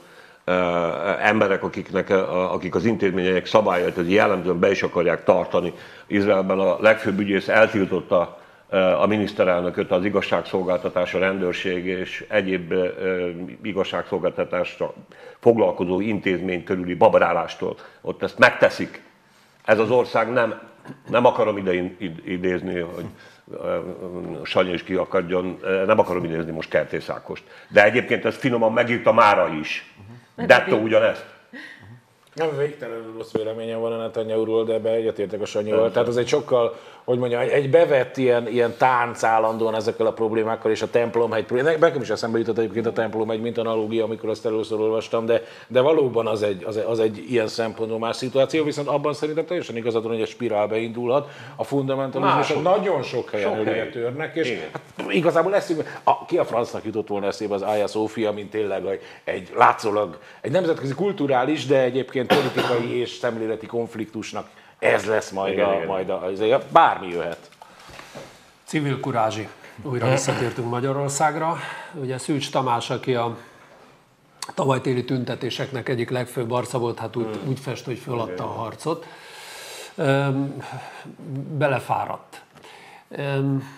emberek, 1.22 1.62
akiknek, 1.62 2.10
akik 2.30 2.74
az 2.74 2.84
intézmények 2.84 3.46
szabályait 3.46 3.96
az 3.96 4.08
jellemzően 4.08 4.58
be 4.58 4.70
is 4.70 4.82
akarják 4.82 5.24
tartani. 5.24 5.72
Izraelben 6.06 6.58
a 6.58 6.80
legfőbb 6.80 7.18
ügyész 7.18 7.48
eltiltotta 7.48 8.38
a 9.00 9.06
miniszterelnököt 9.06 9.90
az 9.90 10.04
igazságszolgáltatás, 10.04 11.14
a 11.14 11.18
rendőrség 11.18 11.86
és 11.86 12.24
egyéb 12.28 12.74
igazságszolgáltatásra 13.62 14.94
foglalkozó 15.40 16.00
intézmény 16.00 16.64
körüli 16.64 16.94
babrálástól. 16.94 17.76
Ott 18.00 18.22
ezt 18.22 18.38
megteszik. 18.38 19.02
Ez 19.64 19.78
az 19.78 19.90
ország 19.90 20.32
nem, 20.32 20.60
nem 21.08 21.24
akarom 21.24 21.56
ide 21.56 21.72
idézni, 22.24 22.78
hogy 22.78 23.04
Sanyi 24.42 24.72
is 24.72 24.82
ki 24.82 24.94
akadjon, 24.94 25.58
ö, 25.62 25.84
nem 25.84 25.98
akarom 25.98 26.24
idézni 26.24 26.50
most 26.50 26.68
Kertész 26.68 27.08
Ákost. 27.08 27.42
De 27.68 27.84
egyébként 27.84 28.24
ezt 28.24 28.38
finoman 28.38 28.72
megírta 28.72 29.12
Mára 29.12 29.48
is. 29.48 29.94
Dettó 30.36 30.76
ugyanezt. 30.78 31.24
Nem 32.34 32.56
végtelenül 32.56 33.12
rossz 33.16 33.32
véleményem 33.32 33.80
van 33.80 33.92
a 33.92 33.96
Netanyahu-ról, 33.96 34.64
de 34.64 34.72
ebbe 34.74 34.90
egyetértek 34.90 35.40
a 35.40 35.46
Sanyival. 35.46 35.90
Tehát 35.90 36.08
az 36.08 36.16
egy 36.16 36.28
sokkal, 36.28 36.76
hogy 37.06 37.18
mondjam, 37.18 37.40
egy- 37.40 37.48
egy 37.48 37.70
bevett 37.70 38.16
ilyen, 38.16 38.48
ilyen 38.48 38.74
tánc 38.78 39.22
állandóan 39.22 39.74
ezekkel 39.74 40.06
a 40.06 40.12
problémákkal, 40.12 40.70
és 40.70 40.82
a 40.82 40.90
templomhegy 40.90 41.44
problémák. 41.44 41.78
Nekem 41.78 42.00
is 42.00 42.10
eszembe 42.10 42.38
jutott 42.38 42.58
egyébként 42.58 42.86
a 42.86 42.92
templomhegy, 42.92 43.40
mint 43.40 43.58
analógia, 43.58 44.04
amikor 44.04 44.28
azt 44.28 44.46
először 44.46 44.80
olvastam, 44.80 45.26
de, 45.26 45.42
de 45.68 45.80
valóban 45.80 46.26
az 46.26 46.42
egy, 46.42 46.64
az, 46.64 46.76
egy, 46.76 46.84
az 46.88 46.98
egy 47.00 47.24
ilyen 47.30 47.46
szempontból 47.48 47.98
más 47.98 48.16
szituáció, 48.16 48.64
viszont 48.64 48.88
abban 48.88 49.14
szerintem 49.14 49.44
teljesen 49.46 49.76
igazad 49.76 50.02
van, 50.02 50.12
hogy 50.12 50.20
egy 50.20 50.28
spirál 50.28 50.66
beindulhat. 50.66 51.28
A 51.56 51.64
fundamentalizmusok 51.64 52.62
Máshol. 52.62 52.76
nagyon 52.78 53.02
sok 53.02 53.30
helyen 53.30 53.56
Sok 53.56 53.64
helyen. 53.64 53.90
törnek, 53.90 54.36
és 54.36 54.50
Igen. 54.50 54.62
hát 54.72 55.12
igazából 55.12 55.54
eszünk, 55.54 56.00
a, 56.04 56.24
ki 56.24 56.38
a 56.38 56.44
francnak 56.44 56.84
jutott 56.84 57.08
volna 57.08 57.26
eszébe 57.26 57.54
az 57.54 57.62
Aya 57.62 57.86
Sofia, 57.86 58.32
mint 58.32 58.50
tényleg 58.50 58.86
egy, 58.86 59.00
egy 59.24 59.50
látszólag 59.56 60.18
egy 60.40 60.50
nemzetközi 60.50 60.94
kulturális, 60.94 61.66
de 61.66 61.80
egyébként 61.82 62.34
politikai 62.34 62.98
és 63.00 63.10
szemléleti 63.10 63.66
konfliktusnak 63.66 64.48
ez 64.78 65.04
lesz 65.04 65.30
majd 65.30 65.52
Igen, 65.52 65.68
a, 65.68 65.74
igen. 65.74 65.86
majd 65.86 66.10
a, 66.10 66.22
azért 66.24 66.66
bármi 66.66 67.08
jöhet. 67.08 67.48
Civil 68.64 69.00
kurázsi. 69.00 69.48
Újra 69.82 70.10
visszatértünk 70.10 70.70
Magyarországra. 70.70 71.56
Ugye 71.94 72.18
Szűcs 72.18 72.50
Tamás, 72.50 72.90
aki 72.90 73.14
a 73.14 73.36
tavaly 74.54 74.80
téli 74.80 75.04
tüntetéseknek 75.04 75.88
egyik 75.88 76.10
legfőbb 76.10 76.50
arca 76.50 76.78
volt, 76.78 76.98
hát 76.98 77.16
úgy, 77.16 77.38
úgy 77.46 77.58
fest, 77.58 77.84
hogy 77.84 77.98
föladta 77.98 78.44
a 78.44 78.52
harcot. 78.52 79.06
Öm, 79.94 80.62
belefáradt. 81.58 82.42
Öm, 83.08 83.68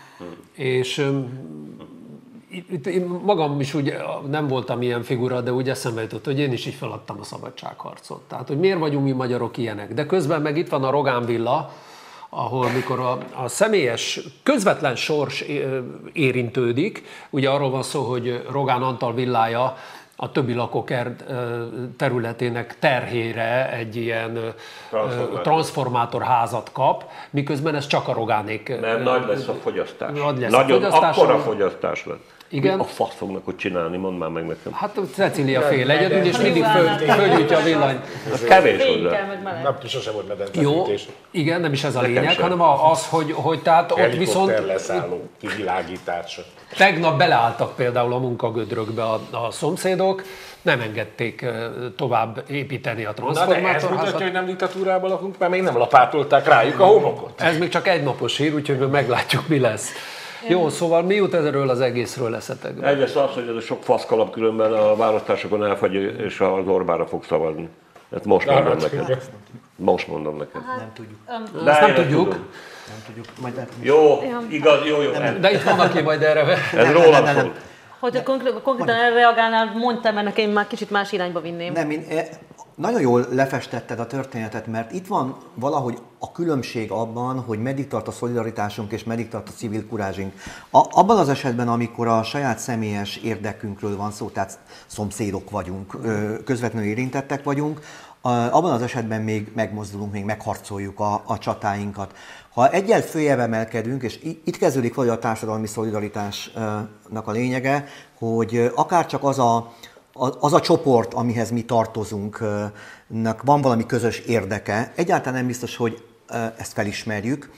és 0.53 0.99
öm, 0.99 1.46
itt 2.51 2.86
én 2.86 3.20
magam 3.24 3.61
is 3.61 3.74
úgy 3.74 3.94
nem 4.30 4.46
voltam 4.49 4.82
ilyen 4.82 5.03
figura, 5.03 5.40
de 5.40 5.53
úgy 5.53 5.68
eszembe 5.68 6.01
jutott, 6.01 6.24
hogy 6.24 6.38
én 6.38 6.53
is 6.53 6.66
így 6.66 6.74
feladtam 6.74 7.16
a 7.20 7.24
szabadságharcot. 7.24 8.20
Tehát, 8.28 8.49
hogy 8.49 8.59
miért 8.59 8.78
vagyunk 8.78 9.05
mi 9.05 9.12
magyarok 9.12 9.57
ilyenek. 9.57 9.94
De 9.94 10.07
közben 10.07 10.42
meg 10.42 10.57
itt 10.57 10.68
van 10.68 10.84
a 10.84 10.90
Rogán 10.90 11.24
villa, 11.24 11.72
ahol 12.28 12.68
mikor 12.70 13.01
a, 13.01 13.18
a 13.42 13.49
személyes, 13.49 14.20
közvetlen 14.42 14.96
sors 14.96 15.44
érintődik, 16.12 17.05
ugye 17.30 17.51
arról 17.51 17.70
van 17.70 17.82
szó, 17.82 18.03
hogy 18.03 18.46
Rogán 18.51 18.82
Antal 18.82 19.14
villája 19.14 19.76
a 20.20 20.32
többi 20.32 20.53
lakókert 20.55 21.24
területének 21.96 22.78
terhére 22.78 23.72
egy 23.72 23.96
ilyen 23.96 24.36
ö, 24.36 24.49
Transformátor. 24.90 25.40
transformátorházat 25.40 26.72
kap, 26.72 27.05
miközben 27.30 27.74
ez 27.74 27.86
csak 27.86 28.09
a 28.09 28.12
Rogánék. 28.12 28.80
Mert 28.80 29.05
nagy 29.05 29.26
lesz 29.26 29.49
a 29.49 29.55
fogyasztás. 29.55 30.18
Nagy 30.18 30.38
lesz 30.38 30.53
a 30.53 30.57
Nagyon, 30.57 30.80
fogyasztás, 30.80 31.16
akkora 31.16 31.38
fogyasztás 31.38 32.07
lesz. 32.07 32.18
Igen. 32.51 32.76
Mi 32.76 32.80
a 32.82 32.84
fasz 32.84 33.14
fognak 33.14 33.49
ott 33.49 33.57
csinálni, 33.57 33.96
mondd 33.96 34.16
már 34.16 34.28
meg 34.28 34.46
nekem. 34.46 34.72
Hát 34.72 34.99
Cecília 35.14 35.61
fél 35.62 35.90
egyedül, 35.90 36.18
és 36.26 36.36
mindig 36.36 36.64
föl, 36.64 36.88
fölgyújtja 36.88 37.59
a 37.59 37.62
villany. 37.62 38.01
Az 38.32 38.44
kevés 38.44 38.84
hozzá. 38.84 39.26
Nem, 39.62 39.76
sosem 39.86 40.12
volt 40.12 40.26
Jó, 40.53 40.70
medencefűtés. 40.70 41.09
igen, 41.30 41.61
nem 41.61 41.72
is 41.72 41.84
ez 41.84 41.96
a 41.96 42.01
Nekem 42.01 42.14
lényeg, 42.14 42.32
sem. 42.32 42.42
hanem 42.42 42.61
a- 42.61 42.90
az, 42.90 43.07
hogy, 43.09 43.32
hogy 43.32 43.62
tehát 43.62 43.92
ott 43.92 44.14
viszont 44.16 44.64
leszálló 44.66 45.28
kivilágítása. 45.40 46.42
tegnap 46.76 47.18
beleálltak 47.18 47.76
például 47.76 48.12
a 48.12 48.18
munkagödrökbe 48.18 49.03
a, 49.03 49.20
a 49.30 49.51
szomszédok, 49.51 50.22
nem 50.62 50.80
engedték 50.80 51.44
tovább 51.96 52.44
építeni 52.51 53.05
a 53.05 53.12
Na 53.16 53.24
de 53.24 53.28
ez 53.28 53.34
transformátorházat. 53.36 53.90
mutatja, 53.90 54.24
hogy 54.26 54.32
nem 54.32 54.46
diktatúrában 54.46 55.11
lakunk, 55.11 55.38
mert 55.38 55.51
még 55.53 55.62
nem 55.62 55.76
lapátolták 55.76 56.46
rájuk 56.46 56.80
a 56.80 56.84
homokot. 56.84 57.40
Ez 57.40 57.59
még 57.59 57.68
csak 57.68 57.88
egy 57.88 58.03
napos 58.03 58.36
hír, 58.36 58.55
úgyhogy 58.55 58.78
meglátjuk, 58.78 59.49
mi 59.49 59.59
lesz. 59.59 59.90
Jó, 60.49 60.68
szóval 60.68 61.03
mi 61.03 61.14
jut 61.14 61.34
erről 61.34 61.68
az 61.68 61.80
egészről 61.80 62.34
eszetekbe? 62.34 62.86
Egyrészt 62.86 63.16
az, 63.16 63.30
hogy 63.34 63.49
ez 63.49 63.55
a 63.55 63.61
sok 63.61 63.82
faszkalap 63.82 64.30
különben 64.30 64.72
a 64.72 64.96
választásokon 64.96 65.64
elfagy, 65.64 65.94
és 65.94 66.40
az 66.40 66.66
Orbára 66.66 67.07
fog 67.07 67.24
szavazni. 67.24 67.68
Ezt 68.11 68.24
most 68.24 68.46
mondom 68.46 68.78
hát, 68.78 68.92
neked. 68.92 69.22
Most 69.76 70.09
mondom 70.09 70.36
neked. 70.36 70.61
Nem 70.78 70.92
tudjuk. 70.94 71.18
De 71.64 71.70
Ezt 71.70 71.80
nem 71.80 71.88
én 71.88 71.94
tudjuk. 71.94 72.28
tudom. 72.28 72.46
Nem 72.88 73.03
tudjuk. 73.07 73.26
Majd 73.40 73.55
lehet, 73.55 73.70
Jó, 73.80 74.22
igaz, 74.49 74.86
jó, 74.86 75.01
jó. 75.03 75.11
Ez, 75.11 75.40
De 75.40 75.53
itt 75.53 75.62
van, 75.62 75.78
aki 75.80 76.01
majd 76.01 76.22
erre... 76.22 76.40
ez 76.46 76.59
nem, 76.72 76.92
rólam 76.92 77.11
nem, 77.11 77.22
nem, 77.24 77.34
szól. 77.34 77.42
nem. 77.42 77.55
Hogyha 77.99 78.22
konkrét, 78.22 78.62
konkrétan 78.62 78.94
erre 78.94 79.14
reagálnál, 79.14 79.72
mondtam, 79.74 80.14
mert 80.14 80.26
nekem 80.26 80.51
már 80.51 80.66
kicsit 80.66 80.90
más 80.90 81.12
irányba 81.12 81.40
vinném. 81.40 81.72
Nem, 81.72 81.90
én, 81.90 82.05
nagyon 82.79 83.01
jól 83.01 83.26
lefestetted 83.31 84.01
a 84.01 84.07
történetet, 84.07 84.66
mert 84.66 84.93
itt 84.93 85.07
van 85.07 85.37
valahogy 85.55 85.99
a 86.18 86.33
különbség 86.33 86.91
abban, 86.91 87.41
hogy 87.41 87.62
meddig 87.62 87.89
tart 87.89 88.09
a 88.09 88.11
szolidaritásunk 88.11 88.93
és 88.93 89.05
meddig 89.05 89.29
tart 89.29 89.49
a 89.49 89.53
civil 89.53 89.87
kurázsink. 89.87 90.33
A, 90.70 90.79
abban 90.91 91.18
az 91.18 91.29
esetben, 91.29 91.68
amikor 91.68 92.07
a 92.07 92.22
saját 92.22 92.59
személyes 92.59 93.16
érdekünkről 93.16 93.97
van 93.97 94.11
szó, 94.11 94.29
tehát 94.29 94.59
szomszédok 94.87 95.51
vagyunk, 95.51 95.97
közvetlenül 96.45 96.89
érintettek 96.89 97.45
vagyunk, 97.45 97.81
abban 98.51 98.72
az 98.72 98.83
esetben 98.83 99.22
még 99.22 99.53
megmozdulunk, 99.55 100.12
még 100.12 100.24
megharcoljuk 100.24 101.01
a, 101.01 101.22
a 101.26 101.39
csatáinkat. 101.39 102.14
Ha 102.53 102.70
egyel 102.70 103.01
följebb 103.01 103.39
emelkedünk, 103.39 104.03
és 104.03 104.18
itt 104.45 104.57
kezdődik 104.57 104.95
vagy 104.95 105.09
a 105.09 105.18
társadalmi 105.18 105.66
szolidaritásnak 105.66 107.22
a 107.24 107.31
lényege, 107.31 107.85
hogy 108.18 108.72
akár 108.74 109.07
csak 109.07 109.24
az 109.24 109.39
a- 109.39 109.72
az 110.41 110.53
a 110.53 110.61
csoport, 110.61 111.14
amihez 111.14 111.51
mi 111.51 111.64
tartozunk, 111.64 112.39
van 113.43 113.61
valami 113.61 113.87
közös 113.87 114.19
érdeke, 114.19 114.93
egyáltalán 114.95 115.39
nem 115.39 115.47
biztos, 115.47 115.77
hogy 115.77 116.05
ezt 116.57 116.73
felismerjük. 116.73 117.51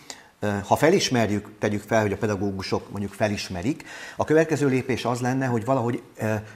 Ha 0.67 0.77
felismerjük, 0.77 1.49
tegyük 1.59 1.83
fel, 1.83 2.01
hogy 2.01 2.13
a 2.13 2.17
pedagógusok 2.17 2.91
mondjuk 2.91 3.13
felismerik, 3.13 3.85
a 4.17 4.25
következő 4.25 4.67
lépés 4.69 5.05
az 5.05 5.21
lenne, 5.21 5.47
hogy 5.47 5.65
valahogy 5.65 6.03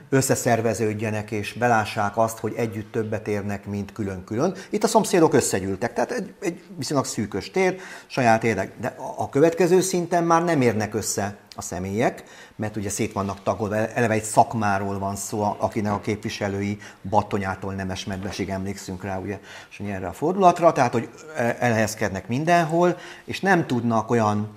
összeszerveződjenek 0.08 1.30
és 1.30 1.52
belássák 1.52 2.16
azt, 2.16 2.38
hogy 2.38 2.52
együtt 2.56 2.92
többet 2.92 3.28
érnek, 3.28 3.66
mint 3.66 3.92
külön-külön. 3.92 4.54
Itt 4.70 4.84
a 4.84 4.86
szomszédok 4.86 5.34
összegyűltek, 5.34 5.92
tehát 5.92 6.10
egy, 6.10 6.34
egy 6.40 6.62
viszonylag 6.76 7.06
szűkös 7.06 7.50
tér, 7.50 7.76
saját 8.06 8.44
érdek. 8.44 8.72
De 8.80 8.96
a 9.16 9.28
következő 9.28 9.80
szinten 9.80 10.24
már 10.24 10.44
nem 10.44 10.60
érnek 10.60 10.94
össze 10.94 11.36
a 11.54 11.62
személyek, 11.62 12.24
mert 12.56 12.76
ugye 12.76 12.90
szét 12.90 13.12
vannak 13.12 13.42
tagolva, 13.42 13.76
eleve 13.76 14.14
egy 14.14 14.22
szakmáról 14.22 14.98
van 14.98 15.16
szó, 15.16 15.56
akinek 15.58 15.92
a 15.92 16.00
képviselői 16.00 16.78
Battonyától 17.02 17.74
Nemes 17.74 18.04
Medvesig 18.04 18.48
emlékszünk 18.48 19.02
rá, 19.02 19.18
ugye, 19.18 19.40
és 19.70 19.78
erre 19.78 20.06
a 20.06 20.12
fordulatra, 20.12 20.72
tehát, 20.72 20.92
hogy 20.92 21.08
elhelyezkednek 21.58 22.28
mindenhol, 22.28 22.98
és 23.24 23.40
nem 23.40 23.66
tudnak 23.66 24.10
olyan 24.10 24.50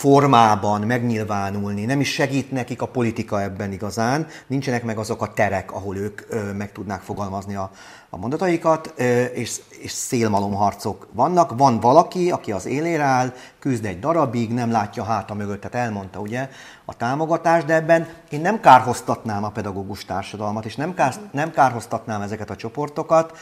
formában 0.00 0.80
megnyilvánulni, 0.80 1.84
nem 1.84 2.00
is 2.00 2.12
segít 2.12 2.50
nekik 2.50 2.82
a 2.82 2.86
politika 2.86 3.42
ebben 3.42 3.72
igazán, 3.72 4.26
nincsenek 4.46 4.84
meg 4.84 4.98
azok 4.98 5.22
a 5.22 5.32
terek, 5.32 5.72
ahol 5.72 5.96
ők 5.96 6.20
meg 6.56 6.72
tudnák 6.72 7.00
fogalmazni 7.00 7.54
a, 7.54 7.70
a 8.10 8.16
mondataikat, 8.16 8.94
és, 9.34 9.60
és 9.68 9.90
szélmalomharcok 9.90 11.08
vannak. 11.12 11.56
Van 11.56 11.80
valaki, 11.80 12.30
aki 12.30 12.52
az 12.52 12.66
élére 12.66 13.02
áll, 13.02 13.32
küzd 13.58 13.84
egy 13.84 13.98
darabig, 13.98 14.52
nem 14.52 14.70
látja 14.70 15.04
háta 15.04 15.34
mögött, 15.34 15.60
tehát 15.60 15.86
elmondta 15.86 16.20
ugye 16.20 16.48
a 16.84 16.96
támogatást, 16.96 17.66
de 17.66 17.74
ebben 17.74 18.08
én 18.30 18.40
nem 18.40 18.60
kárhoztatnám 18.60 19.44
a 19.44 19.50
pedagógus 19.50 20.04
társadalmat, 20.04 20.64
és 20.64 20.76
nem, 20.76 20.94
kár, 20.94 21.14
nem 21.32 21.50
kárhoztatnám 21.50 22.22
ezeket 22.22 22.50
a 22.50 22.56
csoportokat, 22.56 23.38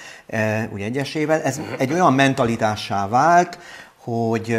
ugye 0.72 0.84
egyesével. 0.84 1.42
Ez 1.42 1.60
egy 1.78 1.92
olyan 1.92 2.12
mentalitássá 2.12 3.08
vált, 3.08 3.58
hogy 4.04 4.58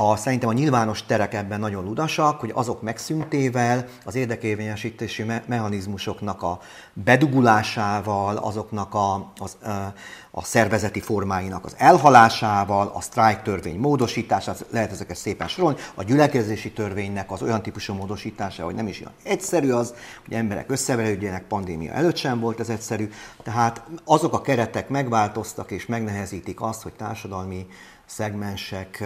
a, 0.00 0.16
szerintem 0.16 0.48
a 0.48 0.52
nyilvános 0.52 1.06
terek 1.06 1.34
ebben 1.34 1.60
nagyon 1.60 1.84
ludasak, 1.84 2.40
hogy 2.40 2.50
azok 2.54 2.82
megszüntével, 2.82 3.86
az 4.04 4.14
érdekérvényesítési 4.14 5.22
me- 5.22 5.48
mechanizmusoknak 5.48 6.42
a 6.42 6.58
bedugulásával, 6.92 8.36
azoknak 8.36 8.94
a, 8.94 9.32
az, 9.38 9.56
a 10.30 10.44
szervezeti 10.44 11.00
formáinak 11.00 11.64
az 11.64 11.74
elhalásával, 11.78 12.90
a 12.94 13.00
sztrájk 13.00 13.42
törvény 13.42 13.78
módosítását, 13.78 14.66
lehet 14.70 14.92
ezeket 14.92 15.16
szépen 15.16 15.48
sorolni, 15.48 15.78
a 15.94 16.02
gyülekezési 16.02 16.72
törvénynek 16.72 17.30
az 17.30 17.42
olyan 17.42 17.62
típusú 17.62 17.94
módosítása, 17.94 18.64
hogy 18.64 18.74
nem 18.74 18.86
is 18.86 19.00
olyan 19.00 19.12
egyszerű 19.22 19.70
az, 19.70 19.94
hogy 20.24 20.34
emberek 20.34 20.70
összeverődjenek, 20.70 21.46
pandémia 21.46 21.92
előtt 21.92 22.16
sem 22.16 22.40
volt 22.40 22.60
ez 22.60 22.68
egyszerű, 22.68 23.10
tehát 23.42 23.82
azok 24.04 24.32
a 24.32 24.40
keretek 24.40 24.88
megváltoztak 24.88 25.70
és 25.70 25.86
megnehezítik 25.86 26.60
azt, 26.60 26.82
hogy 26.82 26.92
társadalmi 26.92 27.66
szegmensek 28.08 29.04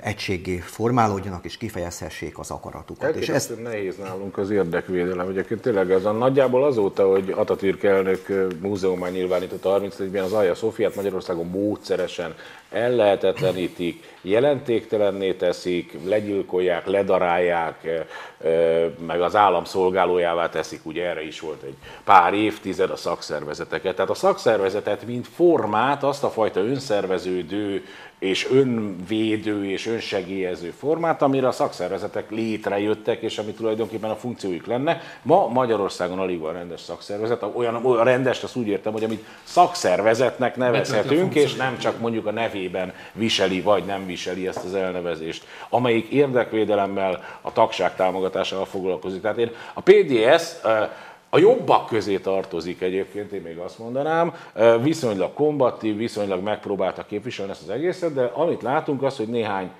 egységé 0.00 0.56
formálódjanak 0.56 1.44
és 1.44 1.56
kifejezhessék 1.56 2.38
az 2.38 2.50
akaratukat. 2.50 3.16
És 3.16 3.28
ez 3.28 3.52
nehéz 3.62 3.96
nálunk 3.96 4.38
az 4.38 4.50
érdekvédelem. 4.50 5.28
Egyébként 5.28 5.60
tényleg 5.60 5.90
ez 5.90 6.04
a 6.04 6.12
nagyjából 6.12 6.64
azóta, 6.64 7.08
hogy 7.08 7.30
Atatürk 7.36 7.82
elnök 7.82 8.50
múzeumán 8.60 9.12
nyilvánított 9.12 9.62
31-ben 9.64 10.22
az 10.22 10.32
Alja 10.32 10.54
Szófiát 10.54 10.94
Magyarországon 10.94 11.46
módszeresen 11.46 12.34
ellehetetlenítik, 12.70 14.12
jelentéktelenné 14.22 15.32
teszik, 15.32 15.98
legyilkolják, 16.04 16.86
ledarálják, 16.86 18.04
meg 19.06 19.20
az 19.20 19.36
állam 19.36 19.64
szolgálójává 19.64 20.48
teszik, 20.48 20.86
ugye 20.86 21.04
erre 21.08 21.26
is 21.26 21.40
volt 21.40 21.62
egy 21.62 21.76
pár 22.04 22.34
évtized 22.34 22.90
a 22.90 22.96
szakszervezeteket. 22.96 23.94
Tehát 23.94 24.10
a 24.10 24.14
szakszervezetet, 24.14 25.06
mint 25.06 25.26
formát, 25.28 26.02
azt 26.02 26.24
a 26.24 26.30
fajta 26.30 26.60
önszerveződő 26.60 27.84
és 28.24 28.48
önvédő 28.50 29.70
és 29.70 29.86
önsegélyező 29.86 30.70
formát, 30.78 31.22
amire 31.22 31.46
a 31.48 31.52
szakszervezetek 31.52 32.30
létrejöttek, 32.30 33.22
és 33.22 33.38
ami 33.38 33.52
tulajdonképpen 33.52 34.10
a 34.10 34.16
funkciójuk 34.16 34.66
lenne. 34.66 35.00
Ma 35.22 35.48
Magyarországon 35.48 36.18
alig 36.18 36.40
van 36.40 36.52
rendes 36.52 36.80
szakszervezet, 36.80 37.44
olyan, 37.54 37.86
olyan 37.86 38.04
rendes, 38.04 38.42
azt 38.42 38.56
úgy 38.56 38.66
értem, 38.66 38.92
hogy 38.92 39.04
amit 39.04 39.24
szakszervezetnek 39.42 40.56
nevezhetünk, 40.56 41.34
és 41.34 41.54
nem 41.54 41.78
csak 41.78 42.00
mondjuk 42.00 42.26
a 42.26 42.30
nevében 42.30 42.92
viseli 43.12 43.60
vagy 43.60 43.84
nem 43.84 44.06
viseli 44.06 44.46
ezt 44.46 44.64
az 44.64 44.74
elnevezést, 44.74 45.44
amelyik 45.68 46.08
érdekvédelemmel, 46.08 47.24
a 47.40 47.52
tagság 47.52 47.96
támogatásával 47.96 48.66
foglalkozik. 48.66 49.20
Tehát 49.20 49.38
én 49.38 49.50
a 49.74 49.80
PDS 49.80 50.52
a 51.34 51.38
jobbak 51.38 51.86
közé 51.86 52.18
tartozik 52.18 52.80
egyébként, 52.80 53.32
én 53.32 53.42
még 53.42 53.58
azt 53.58 53.78
mondanám, 53.78 54.34
viszonylag 54.82 55.32
kombatív, 55.32 55.96
viszonylag 55.96 56.42
megpróbálta 56.42 57.04
képviselni 57.04 57.50
ezt 57.50 57.62
az 57.62 57.70
egészet, 57.70 58.14
de 58.14 58.24
amit 58.24 58.62
látunk 58.62 59.02
az, 59.02 59.16
hogy 59.16 59.28
néhány 59.28 59.70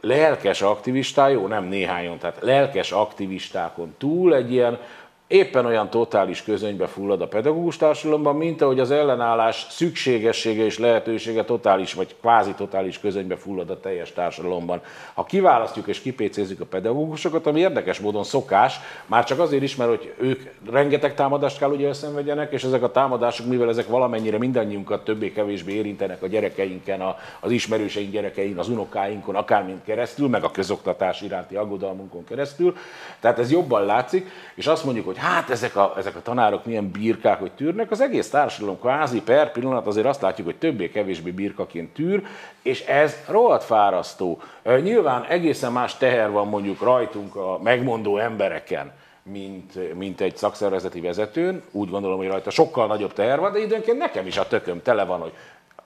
lelkes 0.00 0.62
aktivistá, 0.62 1.28
jó, 1.28 1.46
nem 1.46 1.64
néhányan, 1.64 2.18
tehát 2.18 2.38
lelkes 2.40 2.92
aktivistákon 2.92 3.94
túl 3.98 4.34
egy 4.34 4.52
ilyen 4.52 4.78
éppen 5.26 5.66
olyan 5.66 5.90
totális 5.90 6.42
közönybe 6.42 6.86
fullad 6.86 7.20
a 7.20 7.26
pedagógus 7.26 7.76
társadalomban, 7.76 8.36
mint 8.36 8.62
ahogy 8.62 8.80
az 8.80 8.90
ellenállás 8.90 9.66
szükségessége 9.70 10.64
és 10.64 10.78
lehetősége 10.78 11.44
totális 11.44 11.94
vagy 11.94 12.16
kvázi 12.20 12.52
totális 12.52 12.98
közönybe 12.98 13.36
fullad 13.36 13.70
a 13.70 13.80
teljes 13.80 14.12
társadalomban. 14.12 14.80
Ha 15.14 15.24
kiválasztjuk 15.24 15.86
és 15.86 16.00
kipécézzük 16.00 16.60
a 16.60 16.64
pedagógusokat, 16.64 17.46
ami 17.46 17.60
érdekes 17.60 18.00
módon 18.00 18.24
szokás, 18.24 18.80
már 19.06 19.24
csak 19.24 19.38
azért 19.38 19.62
is, 19.62 19.76
mert 19.76 19.90
hogy 19.90 20.14
ők 20.18 20.42
rengeteg 20.70 21.14
támadást 21.14 21.58
kell, 21.58 21.68
hogy 21.68 21.84
elszenvedjenek, 21.84 22.52
és 22.52 22.64
ezek 22.64 22.82
a 22.82 22.90
támadások, 22.90 23.46
mivel 23.46 23.68
ezek 23.68 23.88
valamennyire 23.88 24.38
mindannyiunkat 24.38 25.04
többé-kevésbé 25.04 25.72
érintenek 25.72 26.22
a 26.22 26.26
gyerekeinken, 26.26 27.02
az 27.40 27.50
ismerőseink 27.50 28.12
gyerekein, 28.12 28.58
az 28.58 28.68
unokáinkon, 28.68 29.34
akármint 29.34 29.84
keresztül, 29.84 30.28
meg 30.28 30.44
a 30.44 30.50
közoktatás 30.50 31.20
iránti 31.20 31.56
aggodalmunkon 31.56 32.24
keresztül. 32.24 32.76
Tehát 33.20 33.38
ez 33.38 33.50
jobban 33.50 33.84
látszik, 33.84 34.30
és 34.54 34.66
azt 34.66 34.84
mondjuk, 34.84 35.06
hogy 35.06 35.13
hát 35.16 35.50
ezek 35.50 35.76
a, 35.76 35.94
ezek 35.96 36.16
a 36.16 36.22
tanárok 36.22 36.64
milyen 36.64 36.90
birkák, 36.90 37.38
hogy 37.38 37.52
tűrnek, 37.52 37.90
az 37.90 38.00
egész 38.00 38.30
társadalom 38.30 38.78
kvázi 38.78 39.22
per 39.22 39.52
pillanat 39.52 39.86
azért 39.86 40.06
azt 40.06 40.20
látjuk, 40.20 40.46
hogy 40.46 40.56
többé-kevésbé 40.56 41.30
birkaként 41.30 41.94
tűr, 41.94 42.22
és 42.62 42.80
ez 42.80 43.16
rohadt 43.28 43.64
fárasztó. 43.64 44.42
Nyilván 44.82 45.24
egészen 45.24 45.72
más 45.72 45.96
teher 45.96 46.30
van 46.30 46.48
mondjuk 46.48 46.82
rajtunk 46.82 47.36
a 47.36 47.58
megmondó 47.62 48.18
embereken, 48.18 48.92
mint, 49.22 49.94
mint 49.94 50.20
egy 50.20 50.36
szakszervezeti 50.36 51.00
vezetőn. 51.00 51.62
Úgy 51.70 51.90
gondolom, 51.90 52.18
hogy 52.18 52.26
rajta 52.26 52.50
sokkal 52.50 52.86
nagyobb 52.86 53.12
teher 53.12 53.40
van, 53.40 53.52
de 53.52 53.58
időnként 53.58 53.98
nekem 53.98 54.26
is 54.26 54.36
a 54.36 54.46
tököm 54.46 54.82
tele 54.82 55.04
van, 55.04 55.20
hogy 55.20 55.32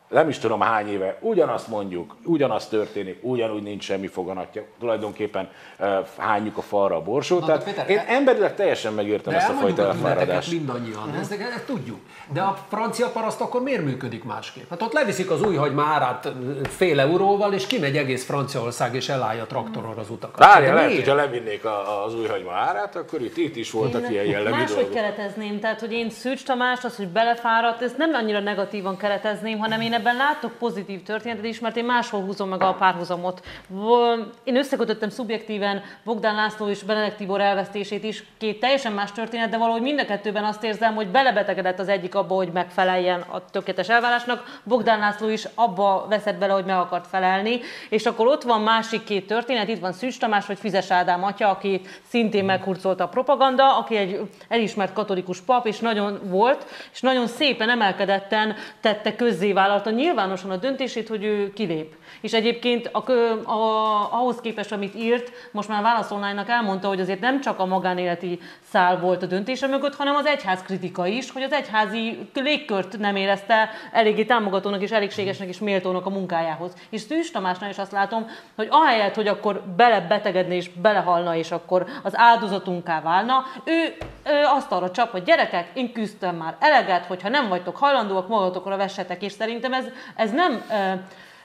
nem 0.09 0.28
is 0.28 0.38
tudom 0.38 0.61
hány 0.61 0.88
éve, 0.88 1.18
ugyanazt 1.20 1.68
mondjuk, 1.68 2.16
ugyanazt 2.24 2.70
történik, 2.70 3.18
ugyanúgy 3.20 3.62
nincs 3.62 3.84
semmi 3.84 4.06
foganatja, 4.06 4.62
tulajdonképpen 4.80 5.50
uh, 5.78 5.88
hányjuk 6.18 6.56
a 6.56 6.62
falra 6.62 6.96
a 6.96 7.02
borsót. 7.02 7.46
Tehát 7.46 7.64
Péter, 7.64 7.90
én 7.90 7.98
emberileg 8.06 8.54
teljesen 8.54 8.92
megértem 8.92 9.34
ezt 9.34 9.48
a 9.48 9.52
fajta 9.52 9.86
elfáradást. 9.86 10.50
mindannyian, 10.50 11.14
ezt, 11.20 11.32
ezt 11.32 11.64
tudjuk. 11.66 11.98
De 12.32 12.40
a 12.40 12.59
francia 12.68 13.09
paraszt 13.09 13.40
akkor 13.40 13.62
miért 13.62 13.84
működik 13.84 14.24
másképp? 14.24 14.70
Hát 14.70 14.82
ott 14.82 14.92
leviszik 14.92 15.30
az 15.30 15.42
új 15.42 15.54
hagymárát 15.54 16.32
fél 16.62 17.00
euróval, 17.00 17.52
és 17.52 17.66
kimegy 17.66 17.96
egész 17.96 18.24
Franciaország, 18.24 18.94
és 18.94 19.09
elállja 19.09 19.42
a 19.42 19.46
traktorral 19.46 19.94
az 19.98 20.11
utakat. 20.11 20.38
Várja, 20.38 20.74
lehet, 20.74 20.94
hogyha 20.94 21.14
levinnék 21.14 21.64
a, 21.64 22.04
az 22.04 22.14
új 22.14 22.26
hagyma 22.26 22.52
árát, 22.52 22.96
akkor 22.96 23.22
itt, 23.22 23.36
itt 23.36 23.56
is 23.56 23.70
voltak 23.70 24.02
én 24.02 24.11
ilyen 24.11 24.24
jellegű 24.24 24.50
Máshogy 24.50 24.74
dolgok. 24.74 24.92
keretezném, 24.92 25.61
tehát 25.61 25.80
hogy 25.80 25.92
én 25.92 26.11
Szűcs 26.11 26.44
Tamás, 26.44 26.84
az, 26.84 26.96
hogy 26.96 27.09
belefáradt, 27.09 27.82
ezt 27.82 27.96
nem 27.96 28.14
annyira 28.14 28.40
negatívan 28.40 28.96
keretezném, 28.96 29.59
hanem 29.59 29.80
én 29.80 29.96
ebben 29.99 30.16
látok 30.16 30.53
pozitív 30.59 31.03
történetet 31.03 31.44
is, 31.44 31.61
mert 31.61 31.76
én 31.76 31.84
máshol 31.84 32.20
húzom 32.20 32.49
meg 32.49 32.62
a 32.62 32.74
párhuzamot. 32.74 33.46
Én 34.44 34.57
összekötöttem 34.57 35.09
szubjektíven 35.09 35.82
Bogdán 36.05 36.34
László 36.34 36.68
és 36.68 36.82
Benedek 36.82 37.16
Tibor 37.16 37.40
elvesztését 37.40 38.05
is, 38.05 38.24
két 38.38 38.61
teljesen 38.61 38.92
más 38.92 39.12
történet, 39.12 39.51
de 39.51 39.59
valahogy 39.59 39.82
mind 39.82 40.01
a 40.01 40.05
kettőben 40.05 40.44
azt 40.44 40.64
érzem, 40.64 40.94
hogy 40.94 41.09
belebetegedett 41.09 41.78
az 41.78 41.88
egyik 41.88 42.14
abba, 42.14 42.34
hogy 42.34 42.53
megfeleljen 42.53 43.20
a 43.20 43.44
tökéletes 43.44 43.88
elvárásnak, 43.88 44.61
Bogdán 44.64 44.99
László 44.99 45.28
is 45.28 45.46
abba 45.55 46.07
veszett 46.09 46.38
bele, 46.38 46.53
hogy 46.53 46.64
meg 46.64 46.76
akart 46.76 47.07
felelni, 47.07 47.61
és 47.88 48.07
akkor 48.07 48.26
ott 48.26 48.42
van 48.42 48.61
másik 48.61 49.05
két 49.05 49.26
történet, 49.26 49.68
itt 49.68 49.80
van 49.80 49.92
Szűcs 49.92 50.18
Tamás 50.18 50.46
vagy 50.46 50.59
Füzes 50.59 50.90
Ádám 50.90 51.24
atya, 51.24 51.49
aki 51.49 51.80
szintén 52.09 52.44
meghurcolta 52.44 53.05
a 53.05 53.09
propaganda, 53.09 53.78
aki 53.78 53.96
egy 53.96 54.20
elismert 54.49 54.92
katolikus 54.92 55.40
pap, 55.40 55.66
és 55.66 55.78
nagyon 55.78 56.20
volt, 56.24 56.66
és 56.92 57.01
nagyon 57.01 57.26
szépen 57.26 57.70
emelkedetten 57.70 58.55
tette 58.80 59.16
közzévállalta 59.89 59.91
nyilvánosan 59.91 60.51
a 60.51 60.57
döntését, 60.57 61.09
hogy 61.09 61.24
ő 61.24 61.53
kilép. 61.53 61.95
És 62.20 62.32
egyébként 62.32 62.91
a, 62.93 63.11
a, 63.51 64.12
ahhoz 64.12 64.41
képest, 64.41 64.72
amit 64.72 64.95
írt, 64.95 65.30
most 65.53 65.68
már 65.68 65.82
válaszolnának 65.82 66.49
elmondta, 66.49 66.89
hogy 66.89 67.01
azért 67.01 67.20
nem 67.20 67.41
csak 67.41 67.59
a 67.59 67.66
magánéleti 67.66 68.41
szál 68.70 68.99
volt 68.99 69.22
a 69.22 69.26
döntése 69.26 69.66
mögött, 69.66 69.95
hanem 69.95 70.14
az 70.14 70.26
egyház 70.26 70.62
kritika 70.62 71.07
is, 71.07 71.30
hogy 71.30 71.43
az 71.43 71.53
egyházi 71.53 72.28
légkört 72.34 72.99
nem 72.99 73.16
érezte 73.16 73.70
eléggé 73.93 74.24
támogatónak 74.24 74.82
és 74.82 74.91
elégségesnek 74.91 75.49
és 75.49 75.59
méltónak 75.59 76.07
a 76.07 76.11
munkájához. 76.11 76.72
És 76.91 77.01
Szűs 77.01 77.30
Tamásnál 77.30 77.70
is 77.70 77.78
azt 77.78 77.93
látom, 77.93 78.26
hogy 78.57 78.68
ahelyett, 78.70 79.14
hogy 79.14 79.28
akkor 79.28 79.62
belebetegedne 79.76 80.55
és 80.55 80.70
belehalna, 80.70 81.36
és 81.36 81.51
akkor 81.51 81.86
az 82.03 82.16
áldozatunká 82.16 83.01
válna, 83.01 83.45
ő, 83.64 83.97
ő 84.24 84.45
azt 84.55 84.72
arra 84.72 84.91
csap, 84.91 85.11
hogy 85.11 85.22
gyerekek, 85.22 85.70
én 85.74 85.93
küzdtem 85.93 86.36
már 86.36 86.57
eleget, 86.59 87.07
hogyha 87.07 87.28
nem 87.28 87.49
vagytok 87.49 87.76
hajlandóak, 87.76 88.28
magatokra 88.28 88.76
vessetek, 88.76 89.22
és 89.22 89.32
szerintem 89.32 89.72
ez, 89.79 89.85
ez 90.16 90.31
nem 90.31 90.62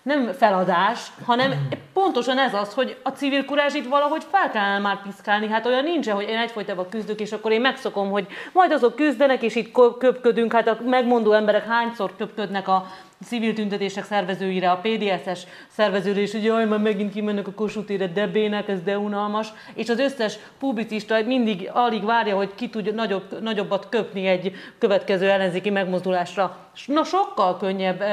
nem 0.03 0.31
feladás, 0.31 1.07
hanem 1.25 1.67
pontosan 1.93 2.37
ez 2.37 2.53
az, 2.53 2.73
hogy 2.73 2.97
a 3.03 3.09
civil 3.09 3.45
kurázs 3.45 3.73
itt 3.73 3.87
valahogy 3.87 4.23
fel 4.31 4.49
kellene 4.49 4.79
már 4.79 5.01
piszkálni. 5.01 5.47
Hát 5.47 5.65
olyan 5.65 5.83
nincs, 5.83 6.09
hogy 6.09 6.29
én 6.29 6.37
egyfolytában 6.37 6.89
küzdök, 6.89 7.19
és 7.19 7.31
akkor 7.31 7.51
én 7.51 7.61
megszokom, 7.61 8.09
hogy 8.09 8.27
majd 8.53 8.71
azok 8.71 8.95
küzdenek, 8.95 9.41
és 9.41 9.55
itt 9.55 9.71
köpködünk. 9.97 10.53
Hát 10.53 10.67
a 10.67 10.77
megmondó 10.85 11.31
emberek 11.31 11.67
hányszor 11.67 12.15
köpködnek 12.17 12.67
a 12.67 12.85
civil 13.23 13.53
tüntetések 13.53 14.03
szervezőire, 14.03 14.71
a 14.71 14.81
PDS-es 14.81 15.43
szervezőre 15.67 16.21
is, 16.21 16.31
hogy 16.31 16.43
jaj, 16.43 16.65
már 16.65 16.79
megint 16.79 17.13
kimennek 17.13 17.47
a 17.47 17.51
Kossuth 17.51 17.93
de 17.93 18.27
bének, 18.27 18.67
ez 18.67 18.81
de 18.81 18.97
unalmas, 18.97 19.47
és 19.73 19.89
az 19.89 19.99
összes 19.99 20.37
publicista 20.59 21.21
mindig 21.25 21.69
alig 21.73 22.03
várja, 22.05 22.35
hogy 22.35 22.55
ki 22.55 22.69
tudja 22.69 22.93
nagyobb, 22.93 23.41
nagyobbat 23.41 23.89
köpni 23.89 24.27
egy 24.27 24.53
következő 24.77 25.29
ellenzéki 25.29 25.69
megmozdulásra. 25.69 26.57
Na 26.85 27.03
sokkal 27.03 27.57
könnyebb 27.57 28.03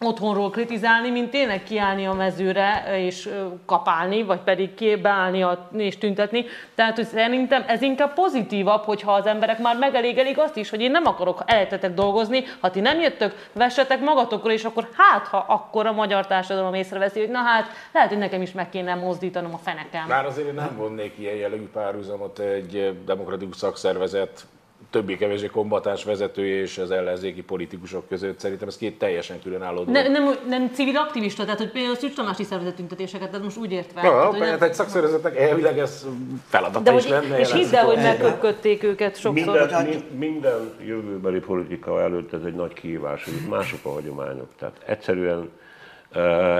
otthonról 0.00 0.50
kritizálni, 0.50 1.10
mint 1.10 1.30
tényleg 1.30 1.62
kiállni 1.62 2.06
a 2.06 2.12
mezőre 2.12 2.84
és 2.96 3.28
kapálni, 3.66 4.22
vagy 4.22 4.40
pedig 4.40 5.00
beállni 5.02 5.46
és 5.76 5.98
tüntetni. 5.98 6.44
Tehát, 6.74 6.96
hogy 6.96 7.06
szerintem 7.06 7.64
ez 7.66 7.82
inkább 7.82 8.14
pozitívabb, 8.14 8.82
hogyha 8.82 9.12
az 9.12 9.26
emberek 9.26 9.58
már 9.58 9.76
megelégelik 9.76 10.38
azt 10.38 10.56
is, 10.56 10.70
hogy 10.70 10.80
én 10.80 10.90
nem 10.90 11.06
akarok 11.06 11.42
eletetek 11.46 11.94
dolgozni, 11.94 12.44
ha 12.60 12.70
ti 12.70 12.80
nem 12.80 13.00
jöttök, 13.00 13.48
vessetek 13.52 14.00
magatokra, 14.00 14.52
és 14.52 14.64
akkor 14.64 14.88
hát, 14.96 15.26
ha 15.26 15.44
akkor 15.48 15.86
a 15.86 15.92
magyar 15.92 16.26
társadalom 16.26 16.74
észreveszi, 16.74 17.20
hogy 17.20 17.30
na 17.30 17.38
hát, 17.38 17.66
lehet, 17.92 18.08
hogy 18.08 18.18
nekem 18.18 18.42
is 18.42 18.52
meg 18.52 18.68
kéne 18.68 18.94
mozdítanom 18.94 19.54
a 19.54 19.58
fenekem. 19.58 20.04
Már 20.08 20.26
azért 20.26 20.54
nem 20.54 20.76
vonnék 20.76 21.18
ilyen 21.18 21.34
jellegű 21.34 21.68
párhuzamot 21.72 22.38
egy 22.38 23.04
demokratikus 23.04 23.56
szakszervezet 23.56 24.46
többé-kevésbé 24.90 25.46
kombatáns 25.46 26.04
vezetője 26.04 26.60
és 26.60 26.78
az 26.78 26.90
ellenzéki 26.90 27.42
politikusok 27.42 28.08
között. 28.08 28.38
Szerintem 28.38 28.68
ez 28.68 28.76
két 28.76 28.98
teljesen 28.98 29.42
különálló 29.42 29.76
dolog. 29.76 29.92
Ne, 29.92 30.08
nem, 30.08 30.34
nem 30.48 30.70
civil 30.72 30.96
aktivista, 30.96 31.44
tehát 31.44 31.58
hogy 31.58 31.70
például 31.70 31.94
Szűcs 31.96 32.14
Tamás 32.14 32.38
is 32.38 32.46
szervezett 32.46 32.76
tüntetéseket, 32.76 33.28
tehát 33.28 33.44
most 33.44 33.56
úgy 33.56 33.72
értve. 33.72 34.00
Ja, 34.02 34.10
tehát, 34.10 34.26
hogy 34.26 34.40
hát 34.40 34.58
nem- 34.60 34.68
egy 34.68 34.74
szakszervezetnek 34.74 35.36
elvileg 35.36 35.78
ez 35.78 36.06
feladata 36.48 36.80
De 36.90 36.94
is 36.96 37.02
hogy, 37.02 37.10
lenne. 37.12 37.38
és 37.38 37.52
hidd 37.52 37.74
el, 37.74 37.84
hogy 37.84 37.96
megköpködték 37.96 38.82
őket 38.82 39.16
sokszor. 39.20 39.32
Minden, 39.56 39.84
min- 39.84 40.18
minden 40.18 40.70
jövőbeli 40.86 41.38
politika 41.38 42.00
előtt 42.02 42.32
ez 42.32 42.42
egy 42.46 42.54
nagy 42.54 42.72
kihívás, 42.72 43.24
hogy 43.24 43.34
itt 43.34 43.48
mások 43.48 43.80
a 43.82 43.88
hagyományok. 43.88 44.48
Tehát 44.58 44.76
egyszerűen 44.86 45.48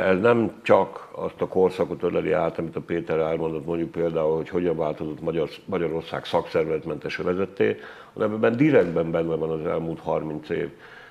ez 0.07 0.21
nem 0.21 0.53
csak 0.63 1.09
azt 1.13 1.41
a 1.41 1.49
korszakot 1.49 2.03
öleli 2.03 2.33
át, 2.33 2.59
amit 2.59 2.77
a 2.77 2.81
Péter 2.81 3.19
elmondott, 3.19 3.67
mondjuk 3.67 3.91
például, 3.91 4.37
hogy 4.37 4.49
hogyan 4.49 4.77
változott 4.77 5.21
Magyar, 5.21 5.49
Magyarország 5.65 6.25
szakszervezetmentes 6.25 7.17
vezetté, 7.17 7.77
hanem 8.15 8.33
ebben 8.33 8.57
direktben 8.57 9.11
benne 9.11 9.35
van 9.35 9.51
az 9.51 9.67
elmúlt 9.67 10.01
30 10.01 10.49
év. 10.49 10.69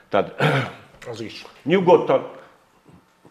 Tehát 0.10 0.36
Az 1.12 1.22
is. 1.22 1.46
nyugodtan 1.64 2.28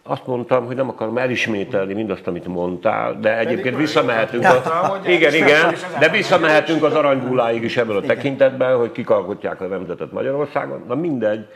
azt 0.02 0.26
mondtam, 0.26 0.66
hogy 0.66 0.76
nem 0.76 0.88
akarom 0.88 1.18
elismételni 1.18 1.94
mindazt, 1.94 2.26
amit 2.26 2.46
mondtál, 2.46 3.20
de 3.20 3.38
egyébként 3.38 3.76
visszamehetünk. 3.76 4.44
A, 4.44 5.00
igen, 5.06 5.34
igen, 5.34 5.74
de 5.98 6.08
visszamehetünk 6.08 6.82
az 6.82 6.94
aranybulláig 6.94 7.62
is 7.62 7.76
ebből 7.76 7.96
a 7.96 8.00
tekintetben, 8.00 8.76
hogy 8.76 8.92
kik 8.92 9.10
alkotják 9.10 9.60
a 9.60 9.66
nemzetet 9.66 10.12
Magyarországon. 10.12 10.84
Na 10.88 10.94
mindegy, 10.94 11.46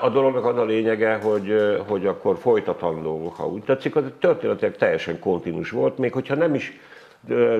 a 0.00 0.08
dolognak 0.08 0.44
az 0.44 0.56
a 0.56 0.64
lényege, 0.64 1.14
hogy, 1.14 1.76
hogy 1.86 2.06
akkor 2.06 2.36
folytatandó, 2.38 3.34
ha 3.36 3.46
úgy 3.46 3.62
tetszik, 3.62 3.96
az 3.96 4.02
történetileg 4.20 4.76
teljesen 4.76 5.18
kontinus 5.18 5.70
volt, 5.70 5.98
még 5.98 6.12
hogyha 6.12 6.34
nem 6.34 6.54
is 6.54 6.80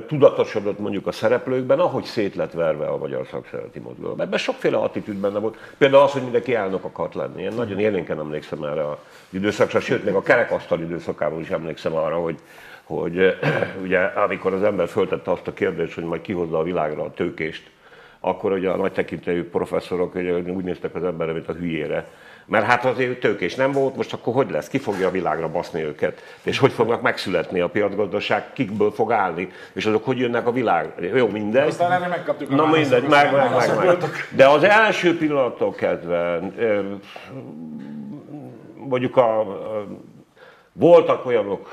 tudatosodott 0.07 0.79
mondjuk 0.79 1.07
a 1.07 1.12
szereplőkben, 1.12 1.79
ahogy 1.79 2.05
szét 2.05 2.35
lett 2.35 2.53
verve 2.53 2.87
a 2.87 2.97
magyar 2.97 3.27
szakszereti 3.31 3.79
mozgalom. 3.79 4.21
Ebben 4.21 4.39
sokféle 4.39 4.77
attitűd 4.77 5.17
benne 5.17 5.39
volt. 5.39 5.57
Például 5.79 6.03
az, 6.03 6.12
hogy 6.12 6.23
mindenki 6.23 6.55
elnök 6.55 6.85
akart 6.85 7.14
lenni. 7.14 7.43
Én 7.43 7.53
nagyon 7.57 7.79
élénken 7.79 8.19
emlékszem 8.19 8.62
erre 8.62 8.89
az 8.89 8.97
időszakra, 9.31 9.81
sőt, 9.81 10.05
még 10.05 10.14
a 10.14 10.23
kerekasztal 10.23 10.81
időszakában 10.81 11.41
is 11.41 11.51
emlékszem 11.51 11.95
arra, 11.95 12.17
hogy 12.17 12.39
hogy 12.87 13.37
ugye 13.85 13.99
amikor 13.99 14.53
az 14.53 14.62
ember 14.62 14.89
föltette 14.89 15.31
azt 15.31 15.47
a 15.47 15.53
kérdést, 15.53 15.95
hogy 15.95 16.05
majd 16.05 16.21
kihozza 16.21 16.59
a 16.59 16.62
világra 16.62 17.03
a 17.03 17.12
tőkést, 17.12 17.71
akkor 18.27 18.53
ugye 18.53 18.70
a 18.70 18.77
nagy 18.77 18.93
tekintélyű 18.93 19.49
professzorok 19.49 20.14
ugye 20.14 20.33
úgy 20.33 20.64
néztek 20.64 20.95
az 20.95 21.05
emberre, 21.05 21.33
mint 21.33 21.49
a 21.49 21.53
hülyére. 21.53 22.09
Mert 22.47 22.64
hát 22.64 22.85
azért 22.85 23.20
tőkés 23.20 23.55
nem 23.55 23.72
volt, 23.72 23.97
most 23.97 24.12
akkor 24.12 24.35
hogy 24.35 24.51
lesz? 24.51 24.68
Ki 24.68 24.79
fogja 24.79 25.07
a 25.07 25.11
világra 25.11 25.49
baszni 25.49 25.83
őket? 25.83 26.22
És 26.43 26.59
hogy 26.59 26.72
fognak 26.72 27.03
megszületni 27.03 27.61
a 27.61 27.68
piacgazdaság? 27.68 28.53
Kikből 28.53 28.91
fog 28.91 29.12
állni? 29.12 29.49
És 29.72 29.87
azok 29.87 30.05
hogy 30.05 30.18
jönnek 30.18 30.47
a 30.47 30.53
világ? 30.53 31.11
Jó, 31.14 31.29
mindegy. 31.29 31.66
Aztán 31.66 31.93
erre 31.93 32.07
megkaptuk 32.07 32.51
a 32.51 32.55
Na 32.55 32.66
mindegy, 32.66 33.09
meg, 33.09 33.33
meg, 33.33 33.51
meg, 33.51 33.87
meg. 33.87 33.97
De 34.37 34.49
az 34.49 34.62
első 34.62 35.16
pillanattól 35.16 35.74
kezdve, 35.74 36.41
mondjuk 38.74 39.16
a, 39.16 39.41
a, 39.41 39.87
voltak 40.72 41.27
olyanok, 41.27 41.68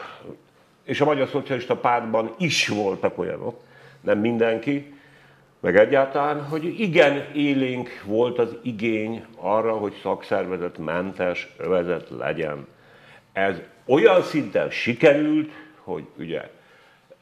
és 0.83 1.01
a 1.01 1.05
Magyar 1.05 1.27
Szocialista 1.27 1.75
Pártban 1.75 2.33
is 2.37 2.67
voltak 2.67 3.17
olyanok, 3.17 3.59
nem 4.01 4.19
mindenki, 4.19 4.92
meg 5.63 5.77
egyáltalán, 5.77 6.43
hogy 6.45 6.79
igen 6.79 7.25
élénk 7.33 7.89
volt 8.05 8.39
az 8.39 8.55
igény 8.61 9.25
arra, 9.35 9.71
hogy 9.71 9.93
szakszervezetmentes 10.01 11.53
övezet 11.57 12.09
legyen. 12.09 12.67
Ez 13.33 13.55
olyan 13.85 14.21
szinten 14.21 14.69
sikerült, 14.69 15.51
hogy 15.83 16.03
ugye 16.17 16.49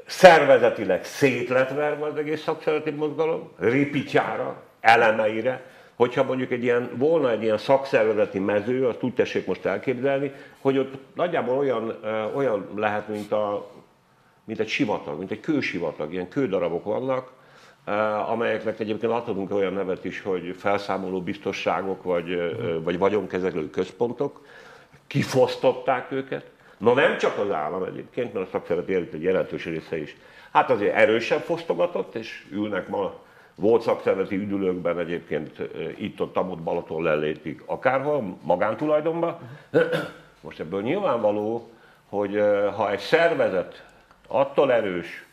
szervezetileg 0.05 1.05
szét 1.05 1.49
lett 1.49 1.69
verve 1.69 2.05
az 2.05 2.15
egész 2.15 2.41
szakszervezeti 2.41 2.91
mozgalom, 2.91 3.51
ripityára, 3.59 4.63
elemeire, 4.79 5.65
hogyha 5.95 6.23
mondjuk 6.23 6.51
egy 6.51 6.63
ilyen, 6.63 6.89
volna 6.95 7.31
egy 7.31 7.43
ilyen 7.43 7.57
szakszervezeti 7.57 8.39
mező, 8.39 8.87
azt 8.87 9.03
úgy 9.03 9.13
tessék 9.13 9.45
most 9.45 9.65
elképzelni, 9.65 10.31
hogy 10.61 10.77
ott 10.77 10.93
nagyjából 11.15 11.57
olyan, 11.57 11.99
olyan 12.35 12.67
lehet, 12.75 13.07
mint, 13.07 13.31
a, 13.31 13.71
mint 14.43 14.59
egy 14.59 14.69
sivatag, 14.69 15.17
mint 15.17 15.31
egy 15.31 15.39
kősivatag, 15.39 16.13
ilyen 16.13 16.29
kődarabok 16.29 16.83
vannak, 16.83 17.39
amelyeknek 18.27 18.79
egyébként 18.79 19.11
adhatunk 19.11 19.53
olyan 19.53 19.73
nevet 19.73 20.05
is, 20.05 20.21
hogy 20.21 20.55
felszámoló 20.57 21.21
biztosságok, 21.21 22.03
vagy, 22.03 22.55
vagy 22.83 22.97
vagyonkezelő 22.97 23.69
központok, 23.69 24.45
kifosztották 25.07 26.11
őket. 26.11 26.49
No 26.77 26.93
nem 26.93 27.17
csak 27.17 27.37
az 27.37 27.51
állam 27.51 27.83
egyébként, 27.83 28.33
mert 28.33 28.45
a 28.45 28.49
szakszervezeti 28.51 28.93
élet 28.93 29.13
egy 29.13 29.23
jelentős 29.23 29.65
része 29.65 29.97
is. 29.97 30.15
Hát 30.51 30.69
azért 30.69 30.95
erősen 30.95 31.39
fosztogatott, 31.39 32.15
és 32.15 32.45
ülnek 32.51 32.87
ma 32.87 33.13
volt 33.55 33.81
szakszervezeti 33.81 34.35
üdülőkben 34.35 34.99
egyébként 34.99 35.61
itt-ott, 35.97 36.37
ott 36.37 36.61
Balaton 36.61 37.03
lelétig, 37.03 37.63
akárhol, 37.65 38.37
magántulajdonban. 38.41 39.37
Most 40.41 40.59
ebből 40.59 40.81
nyilvánvaló, 40.81 41.69
hogy 42.09 42.43
ha 42.75 42.91
egy 42.91 42.99
szervezet 42.99 43.85
attól 44.27 44.71
erős, 44.73 45.25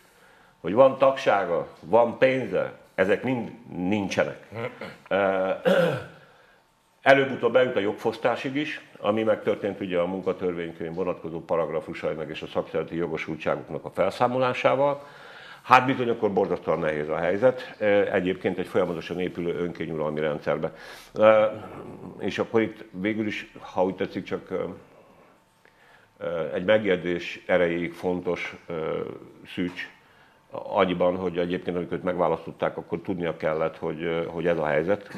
hogy 0.60 0.72
van 0.72 0.98
tagsága, 0.98 1.68
van 1.80 2.18
pénze, 2.18 2.72
ezek 2.94 3.22
mind 3.22 3.50
nincsenek. 3.76 4.48
Előbb-utóbb 7.02 7.56
eljut 7.56 7.76
a 7.76 7.80
jogfosztásig 7.80 8.56
is, 8.56 8.80
ami 8.98 9.22
megtörtént 9.22 9.80
ugye 9.80 9.98
a 9.98 10.06
munkatörvénykönyv 10.06 10.94
vonatkozó 10.94 11.40
paragrafusainak 11.40 12.30
és 12.30 12.42
a 12.42 12.46
szakszereti 12.46 12.96
jogosultságoknak 12.96 13.84
a 13.84 13.90
felszámolásával. 13.90 15.06
Hát 15.62 15.86
bizony 15.86 16.08
akkor 16.08 16.32
borzasztóan 16.32 16.78
nehéz 16.78 17.08
a 17.08 17.16
helyzet, 17.16 17.76
egyébként 18.12 18.58
egy 18.58 18.66
folyamatosan 18.66 19.20
épülő 19.20 19.54
önkényuralmi 19.54 20.20
rendszerbe. 20.20 20.72
És 22.18 22.38
akkor 22.38 22.60
itt 22.60 22.84
végül 22.90 23.26
is, 23.26 23.52
ha 23.60 23.84
úgy 23.84 23.94
tetszik, 23.94 24.24
csak 24.24 24.52
egy 26.54 26.64
megjegyzés 26.64 27.42
erejéig 27.46 27.92
fontos 27.92 28.56
szűcs, 29.46 29.88
annyiban, 30.50 31.16
hogy 31.16 31.38
egyébként 31.38 31.76
amikor 31.76 31.96
őt 31.96 32.02
megválasztották, 32.02 32.76
akkor 32.76 33.00
tudnia 33.00 33.36
kellett, 33.36 33.76
hogy, 33.76 34.26
hogy 34.28 34.46
ez 34.46 34.58
a 34.58 34.66
helyzet. 34.66 35.08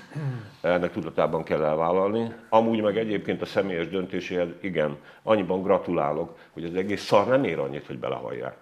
Ennek 0.61 0.93
tudatában 0.93 1.43
kell 1.43 1.65
elvállalni. 1.65 2.35
Amúgy 2.49 2.81
meg 2.81 2.97
egyébként 2.97 3.43
a 3.43 3.47
személyes 3.47 3.89
döntéséhez 3.89 4.49
igen, 4.61 4.99
annyiban 5.23 5.63
gratulálok, 5.63 6.39
hogy 6.53 6.65
az 6.65 6.75
egész 6.75 7.05
szar 7.05 7.27
nem 7.27 7.45
ér 7.45 7.59
annyit, 7.59 7.87
hogy 7.87 7.99
belehallják. 7.99 8.57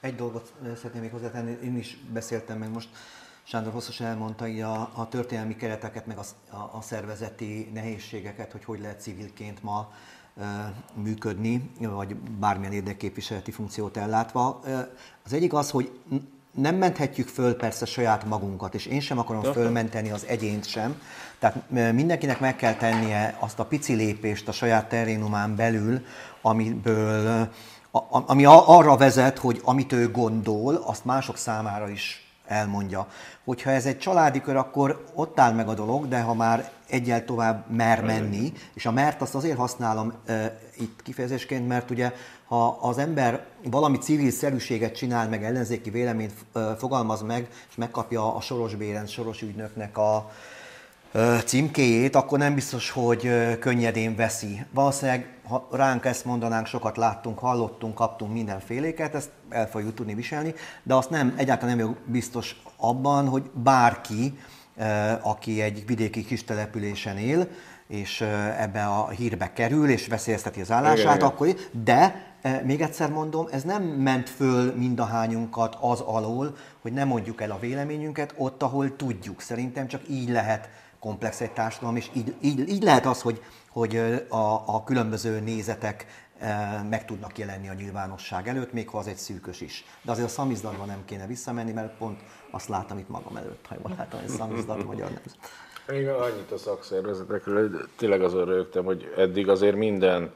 Egy 0.00 0.14
dolgot 0.14 0.52
szeretném 0.74 1.02
még 1.02 1.10
hozzátenni, 1.10 1.56
én 1.64 1.76
is 1.76 1.96
beszéltem 2.12 2.58
meg 2.58 2.72
most, 2.72 2.88
Sándor 3.42 3.72
hosszasan 3.72 4.06
elmondta 4.06 4.46
így 4.46 4.60
a, 4.60 4.80
a 4.94 5.08
történelmi 5.08 5.56
kereteket, 5.56 6.06
meg 6.06 6.18
a, 6.18 6.56
a, 6.56 6.70
a 6.76 6.80
szervezeti 6.80 7.70
nehézségeket, 7.72 8.52
hogy 8.52 8.64
hogy 8.64 8.80
lehet 8.80 9.00
civilként 9.00 9.62
ma 9.62 9.92
működni, 10.94 11.70
vagy 11.80 12.14
bármilyen 12.16 12.72
érdekképviseleti 12.72 13.50
funkciót 13.50 13.96
ellátva. 13.96 14.60
Az 15.24 15.32
egyik 15.32 15.52
az, 15.52 15.70
hogy 15.70 15.90
nem 16.54 16.74
menthetjük 16.74 17.28
föl 17.28 17.56
persze 17.56 17.86
saját 17.86 18.24
magunkat, 18.24 18.74
és 18.74 18.86
én 18.86 19.00
sem 19.00 19.18
akarom 19.18 19.42
fölmenteni 19.42 20.10
az 20.10 20.26
egyént 20.26 20.66
sem. 20.66 21.00
Tehát 21.38 21.70
mindenkinek 21.70 22.40
meg 22.40 22.56
kell 22.56 22.74
tennie 22.74 23.36
azt 23.38 23.58
a 23.58 23.64
pici 23.64 23.94
lépést 23.94 24.48
a 24.48 24.52
saját 24.52 24.88
terénumán 24.88 25.56
belül, 25.56 26.04
amiből 26.42 27.48
ami 28.10 28.44
arra 28.44 28.96
vezet, 28.96 29.38
hogy 29.38 29.60
amit 29.64 29.92
ő 29.92 30.10
gondol, 30.10 30.74
azt 30.74 31.04
mások 31.04 31.36
számára 31.36 31.88
is 31.88 32.32
elmondja. 32.46 33.06
Hogyha 33.44 33.70
ez 33.70 33.86
egy 33.86 33.98
családi 33.98 34.40
kör, 34.40 34.56
akkor 34.56 35.04
ott 35.14 35.40
áll 35.40 35.52
meg 35.52 35.68
a 35.68 35.74
dolog, 35.74 36.08
de 36.08 36.20
ha 36.20 36.34
már 36.34 36.70
egyel 36.88 37.24
tovább 37.24 37.70
mer 37.70 38.04
menni, 38.04 38.52
és 38.74 38.86
a 38.86 38.92
mert 38.92 39.22
azt 39.22 39.34
azért 39.34 39.56
használom 39.56 40.12
e, 40.26 40.58
itt 40.78 41.02
kifejezésként, 41.02 41.68
mert 41.68 41.90
ugye 41.90 42.12
ha 42.46 42.78
az 42.80 42.98
ember 42.98 43.46
valami 43.64 43.98
civil 43.98 44.30
szerűséget 44.30 44.96
csinál, 44.96 45.28
meg 45.28 45.44
ellenzéki 45.44 45.90
véleményt 45.90 46.32
e, 46.52 46.60
fogalmaz 46.76 47.22
meg, 47.22 47.48
és 47.68 47.74
megkapja 47.74 48.34
a 48.34 48.40
Soros 48.40 48.74
Bérend, 48.74 49.08
Soros 49.08 49.42
ügynöknek 49.42 49.98
a, 49.98 50.30
ö, 51.12 51.36
címkéjét, 51.44 52.16
akkor 52.16 52.38
nem 52.38 52.54
biztos, 52.54 52.90
hogy 52.90 53.30
könnyedén 53.58 54.16
veszi. 54.16 54.64
Valószínűleg, 54.70 55.36
ha 55.48 55.68
ránk 55.70 56.04
ezt 56.04 56.24
mondanánk, 56.24 56.66
sokat 56.66 56.96
láttunk, 56.96 57.38
hallottunk, 57.38 57.94
kaptunk 57.94 58.32
mindenféléket, 58.32 59.14
ezt 59.14 59.30
el 59.48 59.68
fogjuk 59.68 59.94
tudni 59.94 60.14
viselni, 60.14 60.54
de 60.82 60.94
azt 60.94 61.10
nem, 61.10 61.34
egyáltalán 61.36 61.76
nem 61.76 61.86
vagyok 61.86 62.02
biztos 62.06 62.60
abban, 62.76 63.28
hogy 63.28 63.50
bárki, 63.54 64.38
aki 65.22 65.60
egy 65.60 65.86
vidéki 65.86 66.24
kis 66.24 66.44
településen 66.44 67.16
él, 67.16 67.48
és 67.88 68.20
ö, 68.20 68.26
ebbe 68.58 68.84
a 68.84 69.08
hírbe 69.08 69.52
kerül, 69.52 69.88
és 69.88 70.06
veszélyezteti 70.06 70.60
az 70.60 70.70
állását, 70.70 71.16
Igen, 71.16 71.28
akkor 71.28 71.56
de 71.84 72.26
eh, 72.42 72.60
még 72.64 72.80
egyszer 72.80 73.10
mondom, 73.10 73.46
ez 73.50 73.62
nem 73.62 73.82
ment 73.82 74.28
föl 74.28 74.74
mindahányunkat 74.76 75.76
az 75.80 76.00
alól, 76.00 76.56
hogy 76.82 76.92
nem 76.92 77.08
mondjuk 77.08 77.40
el 77.40 77.50
a 77.50 77.58
véleményünket 77.58 78.34
ott, 78.36 78.62
ahol 78.62 78.96
tudjuk. 78.96 79.40
Szerintem 79.40 79.86
csak 79.86 80.00
így 80.08 80.28
lehet 80.28 80.68
komplex 81.00 81.40
egy 81.40 81.50
társadalom, 81.50 81.96
és 81.96 82.10
így, 82.12 82.34
így, 82.40 82.68
így 82.68 82.82
lehet 82.82 83.06
az, 83.06 83.20
hogy, 83.20 83.42
hogy 83.70 83.96
a, 84.28 84.62
a 84.66 84.82
különböző 84.84 85.40
nézetek 85.40 86.06
meg 86.88 87.04
tudnak 87.04 87.38
jelenni 87.38 87.68
a 87.68 87.72
nyilvánosság 87.72 88.48
előtt, 88.48 88.72
még 88.72 88.88
ha 88.88 88.98
az 88.98 89.06
egy 89.06 89.16
szűkös 89.16 89.60
is. 89.60 89.84
De 90.02 90.10
azért 90.10 90.26
a 90.26 90.30
szamizdatban 90.30 90.86
nem 90.86 91.04
kéne 91.04 91.26
visszamenni, 91.26 91.72
mert 91.72 91.96
pont 91.96 92.20
azt 92.50 92.68
látom 92.68 92.98
itt 92.98 93.08
magam 93.08 93.36
előtt, 93.36 93.66
ha 93.66 93.74
jól 93.82 93.94
látom, 93.98 94.20
hogy 94.20 94.28
szamizdat 94.28 94.84
magyar 94.84 95.10
nem. 95.10 95.22
Még 95.86 96.08
annyit 96.08 96.52
a 96.52 96.58
szakszervezetekről, 96.58 97.88
tényleg 97.96 98.22
azon 98.22 98.44
rögtem, 98.44 98.84
hogy 98.84 99.14
eddig 99.16 99.48
azért 99.48 99.76
minden 99.76 100.32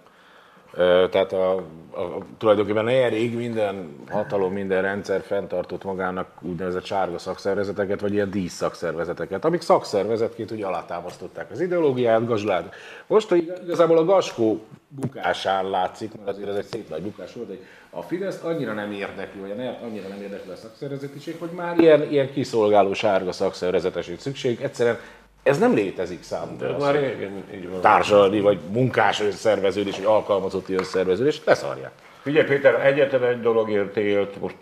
tehát 1.10 1.32
a, 1.32 1.54
a, 1.54 2.18
tulajdonképpen 2.38 2.88
elég 2.88 3.36
minden 3.36 3.96
hatalom, 4.10 4.52
minden 4.52 4.82
rendszer 4.82 5.20
fenntartott 5.20 5.84
magának 5.84 6.28
úgynevezett 6.40 6.84
sárga 6.84 7.18
szakszervezeteket, 7.18 8.00
vagy 8.00 8.12
ilyen 8.12 8.30
dísz 8.30 8.52
szakszervezeteket, 8.52 9.44
amik 9.44 9.60
szakszervezetként 9.60 10.50
ugye 10.50 10.66
alátámasztották 10.66 11.50
az 11.50 11.60
ideológiát, 11.60 12.26
gazslád. 12.26 12.72
Most 13.06 13.32
igazából 13.64 13.98
a 13.98 14.04
Gaskó 14.04 14.60
bukásán 14.88 15.70
látszik, 15.70 16.10
mert 16.16 16.28
azért 16.28 16.48
ez 16.48 16.56
egy 16.56 16.64
szép 16.64 16.88
nagy 16.88 17.02
bukás 17.02 17.32
volt, 17.32 17.48
hogy 17.48 17.64
a 17.90 18.02
Fidesz 18.02 18.42
annyira 18.42 18.72
nem 18.72 18.92
érdekli, 18.92 19.40
vagy 19.40 19.50
annyira 19.82 20.08
nem 20.08 20.22
érdekli 20.22 20.52
a 20.52 20.56
szakszervezetiség, 20.56 21.36
hogy 21.38 21.50
már 21.50 21.78
ilyen, 21.78 22.10
ilyen 22.10 22.32
kiszolgáló 22.32 22.92
sárga 22.92 23.32
szakszervezeteség 23.32 24.20
szükség. 24.20 24.60
Egyszerűen 24.60 24.98
ez 25.42 25.58
nem 25.58 25.74
létezik 25.74 26.22
számomra. 26.22 26.76
Már 26.78 26.94
régen 26.94 27.44
így 27.54 27.70
van. 27.70 27.80
Társadalmi 27.80 28.40
vagy 28.40 28.60
munkás 28.70 29.20
összerveződés, 29.20 29.96
vagy 29.96 30.04
alkalmazotti 30.04 30.74
összerveződés, 30.74 31.40
leszarják. 31.44 31.92
Figyelj 32.22 32.46
Péter, 32.46 32.86
egyetlen 32.86 33.24
egy 33.24 33.40
dologért 33.40 33.96
élt, 33.96 34.40
most 34.40 34.56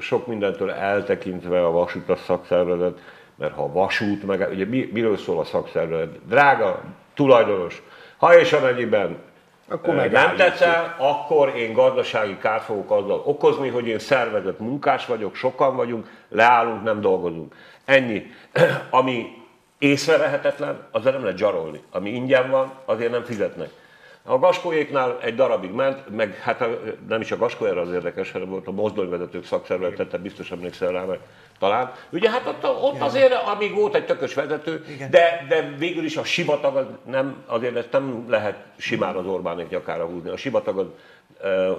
sok 0.00 0.26
mindentől 0.26 0.70
eltekintve 0.70 1.64
a 1.64 1.70
vasút 1.70 2.08
a 2.08 2.16
szakszervezet, 2.16 2.98
mert 3.36 3.54
ha 3.54 3.62
a 3.62 3.72
vasút, 3.72 4.26
meg 4.26 4.48
ugye 4.50 4.64
miről 4.92 5.16
szól 5.16 5.38
a 5.38 5.44
szakszervezet? 5.44 6.26
Drága 6.26 6.82
tulajdonos, 7.14 7.82
ha 8.16 8.38
és 8.38 8.52
amennyiben 8.52 9.18
akkor 9.68 9.94
meg 9.94 10.10
nem 10.10 10.36
tetszel, 10.36 10.94
akkor 10.98 11.56
én 11.56 11.72
gazdasági 11.72 12.36
kárt 12.38 12.62
fogok 12.62 12.90
azzal 12.90 13.22
okozni, 13.24 13.68
hogy 13.68 13.86
én 13.86 13.98
szervezett 13.98 14.58
munkás 14.58 15.06
vagyok, 15.06 15.34
sokan 15.34 15.76
vagyunk, 15.76 16.06
leállunk, 16.28 16.82
nem 16.82 17.00
dolgozunk. 17.00 17.54
Ennyi. 17.84 18.22
Ami 18.90 19.39
észrevehetetlen, 19.80 20.86
azzal 20.90 21.12
nem 21.12 21.22
lehet 21.22 21.38
zsarolni. 21.38 21.82
Ami 21.90 22.10
ingyen 22.10 22.50
van, 22.50 22.72
azért 22.84 23.10
nem 23.10 23.24
fizetnek. 23.24 23.70
A 24.22 24.38
gaskóéknál 24.38 25.18
egy 25.22 25.34
darabig 25.34 25.70
ment, 25.70 26.16
meg 26.16 26.34
hát 26.34 26.64
nem 27.08 27.20
is 27.20 27.30
a 27.32 27.36
gaskó 27.36 27.64
erre 27.64 27.80
az 27.80 27.92
érdekes, 27.92 28.32
hanem 28.32 28.48
volt 28.48 28.66
a 28.66 28.70
mozdonyvezetők 28.70 29.44
szakszervezete, 29.44 30.18
biztos 30.18 30.50
emlékszel 30.50 30.92
rá, 30.92 31.02
meg 31.02 31.18
talán. 31.58 31.92
Ugye 32.10 32.30
hát 32.30 32.46
ott, 32.46 32.64
ott 32.64 33.00
azért, 33.00 33.32
amíg 33.32 33.74
volt 33.74 33.94
egy 33.94 34.06
tökös 34.06 34.34
vezető, 34.34 34.84
de, 35.10 35.46
de 35.48 35.74
végül 35.78 36.04
is 36.04 36.16
a 36.16 36.24
sivatag 36.24 36.76
az 36.76 36.86
nem, 37.04 37.42
azért 37.46 37.76
ezt 37.76 37.92
nem 37.92 38.26
lehet 38.28 38.56
simán 38.76 39.16
az 39.16 39.26
Orbánék 39.26 39.68
nyakára 39.68 40.04
húzni. 40.04 40.30
A 40.30 40.36
sivatag 40.36 40.78
az 40.78 40.86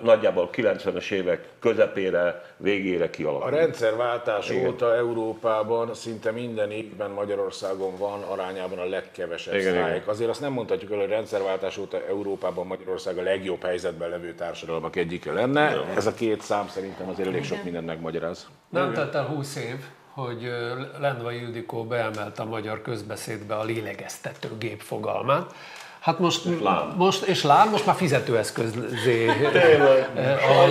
nagyjából 0.03 0.49
90-es 0.53 1.11
évek 1.11 1.47
közepére, 1.59 2.45
végére 2.57 3.09
kialakult. 3.09 3.53
A 3.53 3.55
rendszerváltás 3.55 4.49
Igen. 4.49 4.67
óta 4.67 4.95
Európában 4.95 5.93
szinte 5.93 6.31
minden 6.31 6.71
évben 6.71 7.11
Magyarországon 7.11 7.97
van 7.97 8.21
arányában 8.21 8.79
a 8.79 8.85
legkevesebb 8.85 9.53
Igen, 9.53 9.73
sztrájk. 9.73 10.07
Azért 10.07 10.29
azt 10.29 10.41
nem 10.41 10.51
mondhatjuk 10.51 10.91
el, 10.91 10.97
hogy 10.97 11.11
a 11.11 11.13
rendszerváltás 11.13 11.77
óta 11.77 12.05
Európában 12.07 12.67
Magyarország 12.67 13.17
a 13.17 13.21
legjobb 13.21 13.63
helyzetben 13.63 14.09
levő 14.09 14.33
társadalmak 14.33 14.95
egyike 14.95 15.31
lenne. 15.31 15.69
Igen. 15.71 15.97
Ez 15.97 16.05
a 16.05 16.13
két 16.13 16.41
szám 16.41 16.67
szerintem 16.67 17.09
azért 17.09 17.27
elég 17.27 17.43
sok 17.43 17.63
mindent 17.63 17.85
megmagyaráz. 17.85 18.47
Nem 18.69 18.93
telt 18.93 19.15
el 19.15 19.25
20 19.25 19.55
év, 19.55 19.75
hogy 20.13 20.51
Lendvai 20.99 21.41
Ildikó 21.41 21.83
beemelte 21.83 22.41
a 22.41 22.45
magyar 22.45 22.81
közbeszédbe 22.81 23.55
a 23.55 23.63
lélegeztetőgép 23.63 24.81
fogalmát, 24.81 25.53
Hát 26.01 26.19
most, 26.19 26.61
lám. 26.61 26.93
most, 26.97 27.23
és 27.23 27.43
lám, 27.43 27.69
most 27.69 27.85
már 27.85 27.95
fizetőeszközé 27.95 29.29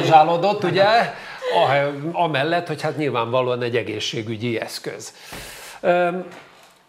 zsálódott, 0.05 0.64
ugye? 0.64 0.87
Amellett, 2.12 2.66
hogy 2.66 2.83
hát 2.83 2.97
nyilvánvalóan 2.97 3.62
egy 3.62 3.76
egészségügyi 3.76 4.61
eszköz. 4.61 5.14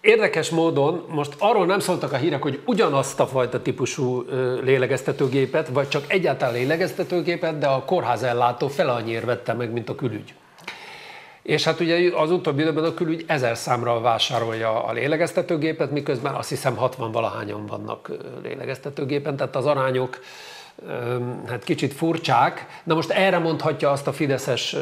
Érdekes 0.02 0.50
módon 0.50 1.06
most 1.08 1.36
arról 1.39 1.66
nem 1.66 1.80
szóltak 1.80 2.14
a 2.14 2.18
hírek, 2.18 2.42
hogy 2.42 2.62
ugyanazt 2.66 3.20
a 3.20 3.28
fajta 3.28 3.62
típusú 3.62 4.26
lélegeztetőgépet, 4.64 5.68
vagy 5.68 5.88
csak 5.88 6.04
egyáltalán 6.08 6.54
lélegeztetőgépet, 6.54 7.58
de 7.58 7.68
a 7.68 7.86
kórházellátó 7.86 8.68
fele 8.68 8.92
annyiért 8.92 9.26
vette 9.26 9.54
meg, 9.54 9.72
mint 9.72 9.89
a 9.89 9.96
külügy. 9.96 10.34
És 11.42 11.64
hát 11.64 11.80
ugye 11.80 12.16
az 12.16 12.32
utóbbi 12.32 12.62
időben 12.62 12.84
a 12.84 12.94
külügy 12.94 13.24
ezer 13.28 13.58
számra 13.58 14.02
vásárolja 14.02 14.86
a 14.86 14.92
lélegeztetőgépet, 14.92 15.92
miközben 15.92 16.34
azt 16.34 16.50
hiszem 16.50 16.76
60 16.76 17.12
valahányan 17.12 17.66
vannak 17.66 18.12
lélegeztetőgépen, 18.44 19.36
tehát 19.36 19.56
az 19.56 19.66
arányok 19.66 20.20
hát 21.48 21.64
kicsit 21.64 21.94
furcsák. 21.94 22.82
Na 22.84 22.96
most 22.96 23.10
erre 23.10 23.38
mondhatja 23.38 23.92
azt 23.92 24.08
a 24.08 24.14
fideszes 24.14 24.76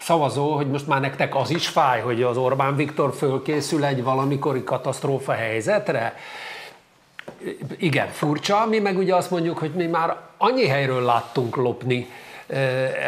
szavazó, 0.00 0.52
hogy 0.52 0.66
most 0.66 0.86
már 0.86 1.00
nektek 1.00 1.34
az 1.34 1.50
is 1.50 1.68
fáj, 1.68 2.00
hogy 2.00 2.22
az 2.22 2.36
Orbán 2.36 2.76
Viktor 2.76 3.14
fölkészül 3.14 3.84
egy 3.84 4.02
valamikori 4.02 4.64
katasztrófa 4.64 5.32
helyzetre. 5.32 6.14
Igen, 7.78 8.08
furcsa, 8.08 8.66
mi 8.66 8.78
meg 8.78 8.98
ugye 8.98 9.14
azt 9.14 9.30
mondjuk, 9.30 9.58
hogy 9.58 9.70
mi 9.70 9.86
már 9.86 10.16
annyi 10.36 10.66
helyről 10.66 11.02
láttunk 11.02 11.56
lopni, 11.56 12.08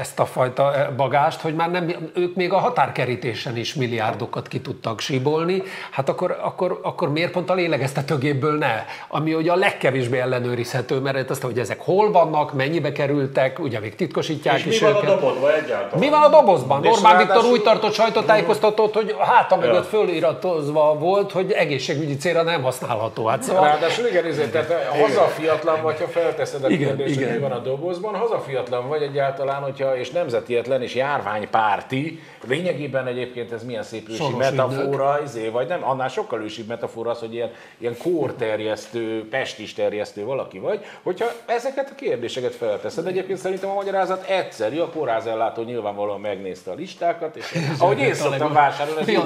ezt 0.00 0.20
a 0.20 0.24
fajta 0.24 0.92
bagást, 0.96 1.40
hogy 1.40 1.54
már 1.54 1.70
nem, 1.70 2.10
ők 2.14 2.34
még 2.34 2.52
a 2.52 2.58
határkerítésen 2.58 3.56
is 3.56 3.74
milliárdokat 3.74 4.48
ki 4.48 4.60
tudtak 4.60 5.00
síbolni, 5.00 5.62
hát 5.90 6.08
akkor, 6.08 6.38
akkor, 6.42 6.80
akkor 6.82 7.12
miért 7.12 7.30
pont 7.32 7.50
a 7.50 7.54
lélegeztetőgépből 7.54 8.58
ne? 8.58 8.84
Ami 9.08 9.34
ugye 9.34 9.52
a 9.52 9.56
legkevésbé 9.56 10.18
ellenőrizhető, 10.18 10.98
mert 10.98 11.30
azt, 11.30 11.42
hogy 11.42 11.58
ezek 11.58 11.80
hol 11.80 12.10
vannak, 12.10 12.52
mennyibe 12.52 12.92
kerültek, 12.92 13.58
ugye 13.58 13.80
még 13.80 13.94
titkosítják 13.94 14.58
és 14.58 14.64
is 14.64 14.80
mi 14.80 14.86
van 14.86 14.96
őket. 14.96 15.10
a 15.10 15.14
dobozban 15.14 15.50
egyáltalán? 15.50 15.98
Mi 15.98 16.08
van 16.08 16.22
a 16.22 16.28
dobozban? 16.28 16.86
Orbán 16.86 17.18
Viktor 17.18 17.44
úgy 17.44 17.62
tartott 17.62 17.92
sajtótájékoztatót, 17.92 18.94
hogy 18.94 19.14
a 19.18 19.24
háta 19.24 19.56
mögött 19.56 19.86
föliratozva 19.86 20.96
volt, 20.98 21.32
hogy 21.32 21.52
egészségügyi 21.52 22.16
célra 22.16 22.42
nem 22.42 22.62
használható. 22.62 23.26
Hát 23.26 23.42
szóval... 23.42 23.64
Ráadásul 23.64 24.06
igen, 24.06 24.24
ezért, 24.24 24.52
tehát 24.52 24.72
hazafiatlan 25.00 25.82
vagy, 25.82 26.00
ha 26.00 26.06
felteszed 26.06 26.64
a 26.64 26.66
kérdést, 26.66 27.14
hogy 27.14 27.32
mi 27.32 27.38
van 27.38 27.52
a 27.52 27.58
dobozban, 27.58 28.14
hazafiatlan 28.14 28.88
vagy 28.88 29.02
egyáltalán 29.02 29.31
egyáltalán, 29.32 29.62
hogyha, 29.62 29.96
és 29.96 30.10
nemzetietlen 30.10 30.82
és 30.82 30.94
járványpárti, 30.94 32.20
lényegében 32.48 33.06
egyébként 33.06 33.52
ez 33.52 33.64
milyen 33.64 33.82
szép 33.82 34.08
ősi 34.08 34.34
metafora, 34.38 35.20
izé, 35.24 35.48
vagy 35.48 35.68
nem, 35.68 35.84
annál 35.84 36.08
sokkal 36.08 36.42
ősibb 36.42 36.66
metafora 36.66 37.10
az, 37.10 37.18
hogy 37.18 37.34
ilyen, 37.34 37.50
ilyen 37.78 37.96
kórterjesztő, 37.98 39.28
pestis 39.28 39.74
terjesztő 39.74 40.24
valaki 40.24 40.58
vagy, 40.58 40.84
hogyha 41.02 41.26
ezeket 41.46 41.90
a 41.90 41.94
kérdéseket 41.94 42.54
felteszed. 42.54 43.06
Egyébként 43.06 43.38
szerintem 43.38 43.70
a 43.70 43.74
magyarázat 43.74 44.28
egyszerű, 44.28 44.78
a 44.78 44.88
kórházellátó 44.90 45.62
nyilvánvalóan 45.62 46.20
megnézte 46.20 46.70
a 46.70 46.74
listákat, 46.74 47.36
és 47.36 47.44
ahogy 47.78 47.98
én 47.98 48.14
szoktam 48.14 48.52
vásárolni, 48.52 49.18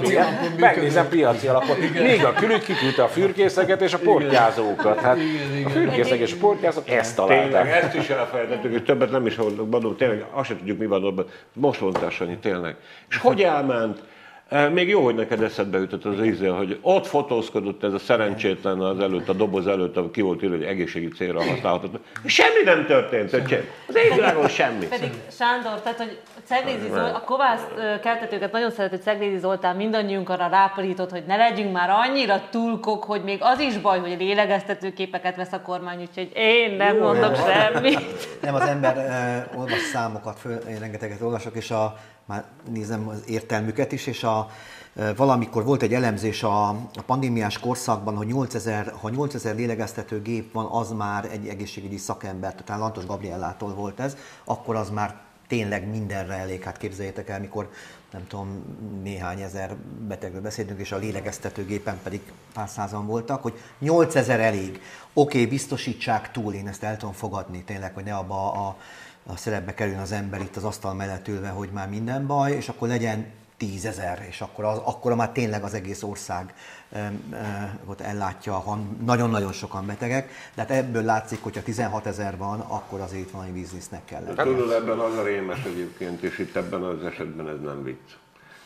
megnézem 0.57 1.09
piaci 1.09 1.46
alapon. 1.46 1.76
Még 2.02 2.24
a 2.24 2.32
külük 2.32 2.62
kiküldte 2.62 3.02
a 3.02 3.09
fürkészeket 3.09 3.82
és 3.82 3.92
a 3.92 3.98
portyázókat. 3.98 5.00
Hát 5.00 5.18
a 5.64 5.68
fürkészek 5.68 6.18
és 6.18 6.32
a 6.32 6.36
portyázók 6.40 6.90
ezt 6.90 7.16
találták. 7.16 7.62
Tényleg, 7.62 7.84
ezt 7.84 7.94
is 7.94 8.09
elfelejtettük, 8.09 8.72
hogy 8.72 8.84
többet 8.84 9.11
nem 9.11 9.26
is 9.26 9.36
mondom, 9.36 9.70
tényleg 9.97 10.26
azt 10.30 10.49
sem 10.49 10.59
tudjuk, 10.59 10.78
mi 10.78 10.86
van 10.86 11.05
ott. 11.05 11.30
Most 11.53 11.80
mondtál, 11.80 12.11
Sanyi, 12.11 12.36
tényleg. 12.38 12.76
És 13.09 13.16
hogy 13.16 13.42
elment? 13.42 14.03
Még 14.72 14.88
jó, 14.88 15.05
hogy 15.05 15.14
neked 15.14 15.42
eszedbe 15.42 15.78
jutott 15.78 16.05
az 16.05 16.24
ízél, 16.24 16.53
hogy 16.55 16.78
ott 16.82 17.07
fotózkodott 17.07 17.84
ez 17.84 17.92
a 17.92 17.99
szerencsétlen 17.99 18.80
az 18.80 18.99
előtt, 18.99 19.28
a 19.28 19.32
doboz 19.32 19.66
előtt, 19.66 20.11
ki 20.11 20.20
volt 20.20 20.42
írva, 20.42 20.57
hogy 20.57 20.64
egészségi 20.64 21.09
célra 21.09 21.44
használható. 21.44 21.88
Semmi 22.24 22.62
nem 22.64 22.86
történt, 22.86 23.32
az 23.88 23.97
égvilágon 23.97 24.49
semmi. 24.49 24.86
Pedig 24.86 25.11
Sándor, 25.30 25.80
tehát 25.80 25.99
hogy 25.99 26.18
Ceglédi 26.44 26.88
Zolt, 26.88 27.14
a 27.14 27.22
kovász 27.24 27.66
keltetőket 28.03 28.53
nagyon 28.53 28.70
szeret, 28.70 28.90
hogy 28.90 29.03
Ceglédi 29.03 29.38
Zoltán 29.38 29.76
mindannyiunk 29.76 30.28
arra 30.28 30.49
ráparított, 30.49 31.11
hogy 31.11 31.24
ne 31.26 31.36
legyünk 31.36 31.72
már 31.72 31.90
annyira 31.90 32.42
túlkok, 32.51 33.05
hogy 33.05 33.22
még 33.22 33.38
az 33.40 33.59
is 33.59 33.78
baj, 33.78 33.99
hogy 33.99 34.16
lélegeztető 34.18 34.92
képeket 34.92 35.36
vesz 35.36 35.53
a 35.53 35.61
kormány, 35.62 36.01
úgyhogy 36.01 36.30
én 36.34 36.76
nem 36.76 36.97
Jó, 36.97 37.03
mondok 37.03 37.36
semmit. 37.36 38.01
Nem, 38.42 38.55
az 38.55 38.68
ember 38.68 38.97
uh, 38.97 39.59
olvas 39.59 39.80
számokat, 39.92 40.38
föl, 40.38 40.57
én 40.68 40.78
rengeteget 40.78 41.20
olvasok, 41.20 41.57
és 41.57 41.70
a, 41.70 41.97
már 42.27 42.45
nézem 42.70 43.09
az 43.09 43.22
értelmüket 43.27 43.93
is, 43.93 44.07
és 44.07 44.24
a, 44.24 44.51
valamikor 45.16 45.64
volt 45.64 45.83
egy 45.83 45.95
elemzés 45.95 46.43
a, 46.43 46.68
a 46.68 47.03
pandémiás 47.07 47.59
korszakban, 47.59 48.16
hogy 48.16 48.27
8000, 48.27 48.93
ha 49.01 49.09
8000 49.09 49.55
lélegeztető 49.55 50.22
gép 50.22 50.53
van, 50.53 50.66
az 50.66 50.91
már 50.91 51.24
egy 51.24 51.49
egészségügyi 51.49 51.97
szakember, 51.97 52.55
tehát 52.55 52.81
Lantos 52.81 53.07
Gabriellától 53.07 53.74
volt 53.74 54.01
ez, 54.01 54.16
akkor 54.45 54.77
az 54.77 54.91
már 54.91 55.24
tényleg 55.49 55.89
mindenre 55.89 56.35
elég. 56.35 56.62
Hát 56.62 56.77
képzeljétek 56.77 57.29
el, 57.29 57.41
mikor 57.41 57.70
nem 58.12 58.27
tudom, 58.27 58.62
néhány 59.03 59.41
ezer 59.41 59.77
betegről 60.09 60.41
beszélünk, 60.41 60.81
és 60.81 60.93
a 60.93 60.97
lélegeztetőgépen 60.97 61.99
pedig 62.03 62.33
pár 62.55 62.68
százan 62.68 63.07
voltak, 63.07 63.43
hogy 63.43 63.55
8000 63.79 64.41
elég. 64.41 64.68
Oké, 64.68 64.81
okay, 65.12 65.47
biztosítsák 65.47 66.31
túl, 66.31 66.55
én 66.55 66.68
ezt 66.68 66.83
el 66.83 66.97
tudom 66.97 67.14
fogadni 67.14 67.64
tényleg, 67.64 67.95
hogy 67.95 68.05
ne 68.05 68.14
abba 68.14 68.53
a, 68.53 68.77
a 69.27 69.37
szerepbe 69.37 69.74
kerüljön 69.74 70.01
az 70.01 70.12
ember 70.12 70.41
itt 70.41 70.57
az 70.57 70.64
asztal 70.64 70.95
mellett 70.95 71.29
ülve, 71.29 71.49
hogy 71.49 71.68
már 71.72 71.89
minden 71.89 72.27
baj, 72.27 72.53
és 72.53 72.68
akkor 72.68 72.89
legyen 72.89 73.27
tízezer, 73.57 74.27
és 74.29 74.41
akkor, 74.41 74.64
az, 74.64 74.79
akkor 74.85 75.14
már 75.14 75.31
tényleg 75.31 75.62
az 75.62 75.74
egész 75.74 76.03
ország 76.03 76.55
e, 76.93 77.12
ott 77.85 78.01
ellátja, 78.01 78.62
van 78.64 78.99
nagyon-nagyon 79.05 79.53
sokan 79.53 79.87
betegek, 79.87 80.31
de 80.55 80.61
hát 80.61 80.70
ebből 80.70 81.03
látszik, 81.03 81.43
hogyha 81.43 81.62
16 81.62 82.07
ezer 82.07 82.37
van, 82.37 82.61
akkor 82.61 83.01
azért 83.01 83.22
itt 83.22 83.31
valami 83.31 83.51
biznisznek 83.51 84.05
kell 84.05 84.22
lenni. 84.22 84.55
Tudod, 84.55 84.70
ebben 84.70 84.99
az 84.99 85.16
a 85.16 85.22
rémes 85.22 85.64
egyébként, 85.64 86.22
és 86.22 86.39
itt 86.39 86.57
ebben 86.57 86.83
az 86.83 87.05
esetben 87.05 87.49
ez 87.49 87.61
nem 87.61 87.83
vicc. 87.83 88.11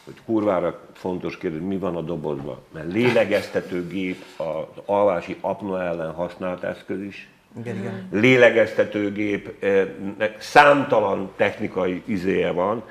Hogy 0.04 0.22
kurvára 0.24 0.80
fontos 0.92 1.38
kérdés, 1.38 1.60
mi 1.62 1.78
van 1.78 1.96
a 1.96 2.00
dobozban. 2.00 2.58
Mert 2.72 2.92
lélegeztetőgép 2.92 4.24
az 4.36 4.82
alvási 4.86 5.36
apnoa 5.40 5.82
ellen 5.82 6.12
használt 6.12 6.62
eszköz 6.62 7.00
is, 7.00 7.30
Igen, 7.58 7.76
igen. 7.76 8.08
lélegeztetőgépnek 8.12 10.36
számtalan 10.38 11.32
technikai 11.36 12.02
izéje 12.04 12.50
van, 12.50 12.82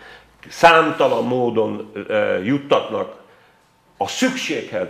számtalan 0.49 1.25
módon 1.25 1.91
eh, 2.07 2.45
juttatnak 2.45 3.17
a 3.97 4.07
szükséghez 4.07 4.87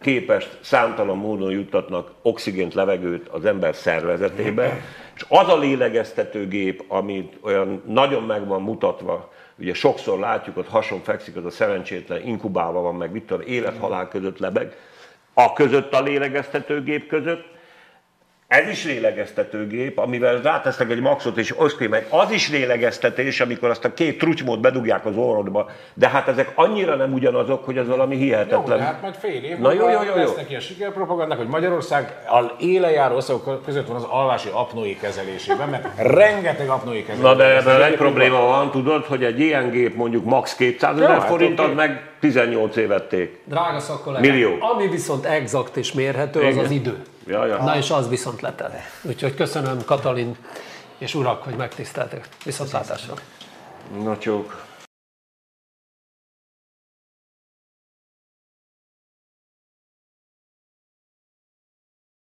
képest 0.00 0.58
számtalan 0.60 1.16
módon 1.16 1.50
juttatnak 1.50 2.10
oxigént, 2.22 2.74
levegőt 2.74 3.28
az 3.28 3.44
ember 3.44 3.74
szervezetébe, 3.74 4.80
és 5.14 5.24
az 5.28 5.48
a 5.48 5.58
lélegeztetőgép, 5.58 6.84
amit 6.88 7.36
olyan 7.40 7.82
nagyon 7.86 8.22
meg 8.22 8.46
van 8.46 8.62
mutatva, 8.62 9.32
ugye 9.58 9.74
sokszor 9.74 10.18
látjuk, 10.18 10.56
ott 10.56 10.68
hason 10.68 11.02
fekszik, 11.02 11.36
az 11.36 11.44
a 11.44 11.50
szerencsétlen 11.50 12.26
inkubálva 12.26 12.80
van, 12.80 12.94
meg 12.94 13.12
mit 13.12 13.22
tudom, 13.22 13.46
élet-halál 13.46 14.08
között 14.08 14.38
lebeg, 14.38 14.76
a 15.34 15.52
között 15.52 15.92
a 15.92 16.02
lélegeztetőgép 16.02 17.08
között, 17.08 17.44
ez 18.48 18.68
is 18.68 18.84
lélegeztetőgép, 18.84 19.98
amivel 19.98 20.40
rátesznek 20.40 20.90
egy 20.90 21.00
maxot 21.00 21.36
és 21.36 21.58
oszkrémet. 21.58 22.06
Az 22.10 22.30
is 22.30 22.50
lélegeztetés, 22.50 23.40
amikor 23.40 23.70
azt 23.70 23.84
a 23.84 23.94
két 23.94 24.18
trutymót 24.18 24.60
bedugják 24.60 25.06
az 25.06 25.16
orrodba. 25.16 25.70
De 25.94 26.08
hát 26.08 26.28
ezek 26.28 26.52
annyira 26.54 26.94
nem 26.94 27.12
ugyanazok, 27.12 27.64
hogy 27.64 27.76
ez 27.78 27.86
valami 27.86 28.14
Jó, 28.14 28.20
hihetetlen. 28.20 28.78
de 28.78 28.84
hát 28.84 29.02
majd 29.02 29.14
fél 29.14 29.44
év 29.44 29.58
Na 29.58 29.72
jó, 29.72 29.88
jó, 29.88 30.02
jó, 30.02 30.08
jó. 30.08 30.14
lesz 30.16 30.34
neki 30.36 30.54
a 30.54 30.60
sikerpropagandák, 30.60 31.38
hogy 31.38 31.46
Magyarország 31.46 32.14
a 32.26 32.54
élejáró 32.60 33.14
országok 33.14 33.64
között 33.64 33.86
van 33.86 33.96
az 33.96 34.06
alvási 34.10 34.48
apnoé 34.52 34.96
kezelésében, 35.00 35.68
mert 35.68 35.86
rengeteg 35.96 36.68
apnoé 36.68 37.02
kezelés. 37.02 37.22
Na 37.22 37.34
de 37.34 37.56
ebben 37.56 37.82
egy 37.82 37.96
probléma 37.96 38.40
van, 38.40 38.70
tudod, 38.70 39.04
hogy 39.04 39.24
egy 39.24 39.40
ilyen 39.40 39.70
gép 39.70 39.94
mondjuk 39.94 40.24
max. 40.24 40.54
200 40.54 40.98
Jó, 40.98 41.04
ezer 41.04 41.18
hát 41.18 41.28
forint, 41.28 41.58
az 41.58 41.64
oké. 41.64 41.74
meg 41.74 42.02
18 42.20 42.76
évették. 42.76 43.40
Drága 43.44 43.80
szakkollégák, 43.80 44.30
Millió. 44.30 44.56
ami 44.60 44.88
viszont 44.88 45.24
exakt 45.24 45.76
és 45.76 45.92
mérhető, 45.92 46.40
az 46.40 46.52
Igen. 46.52 46.64
az 46.64 46.70
idő. 46.70 46.96
Ja, 47.28 47.46
ja. 47.46 47.62
Na 47.62 47.76
és 47.76 47.90
az 47.90 48.08
viszont 48.08 48.40
letelt. 48.40 48.74
Úgyhogy 49.02 49.34
köszönöm 49.34 49.84
Katalin 49.84 50.36
és 50.98 51.14
urak, 51.14 51.42
hogy 51.42 51.54
megtiszteltek. 51.54 52.28
Viszontlátásra. 52.44 53.14
Na 54.02 54.18
csók. 54.18 54.66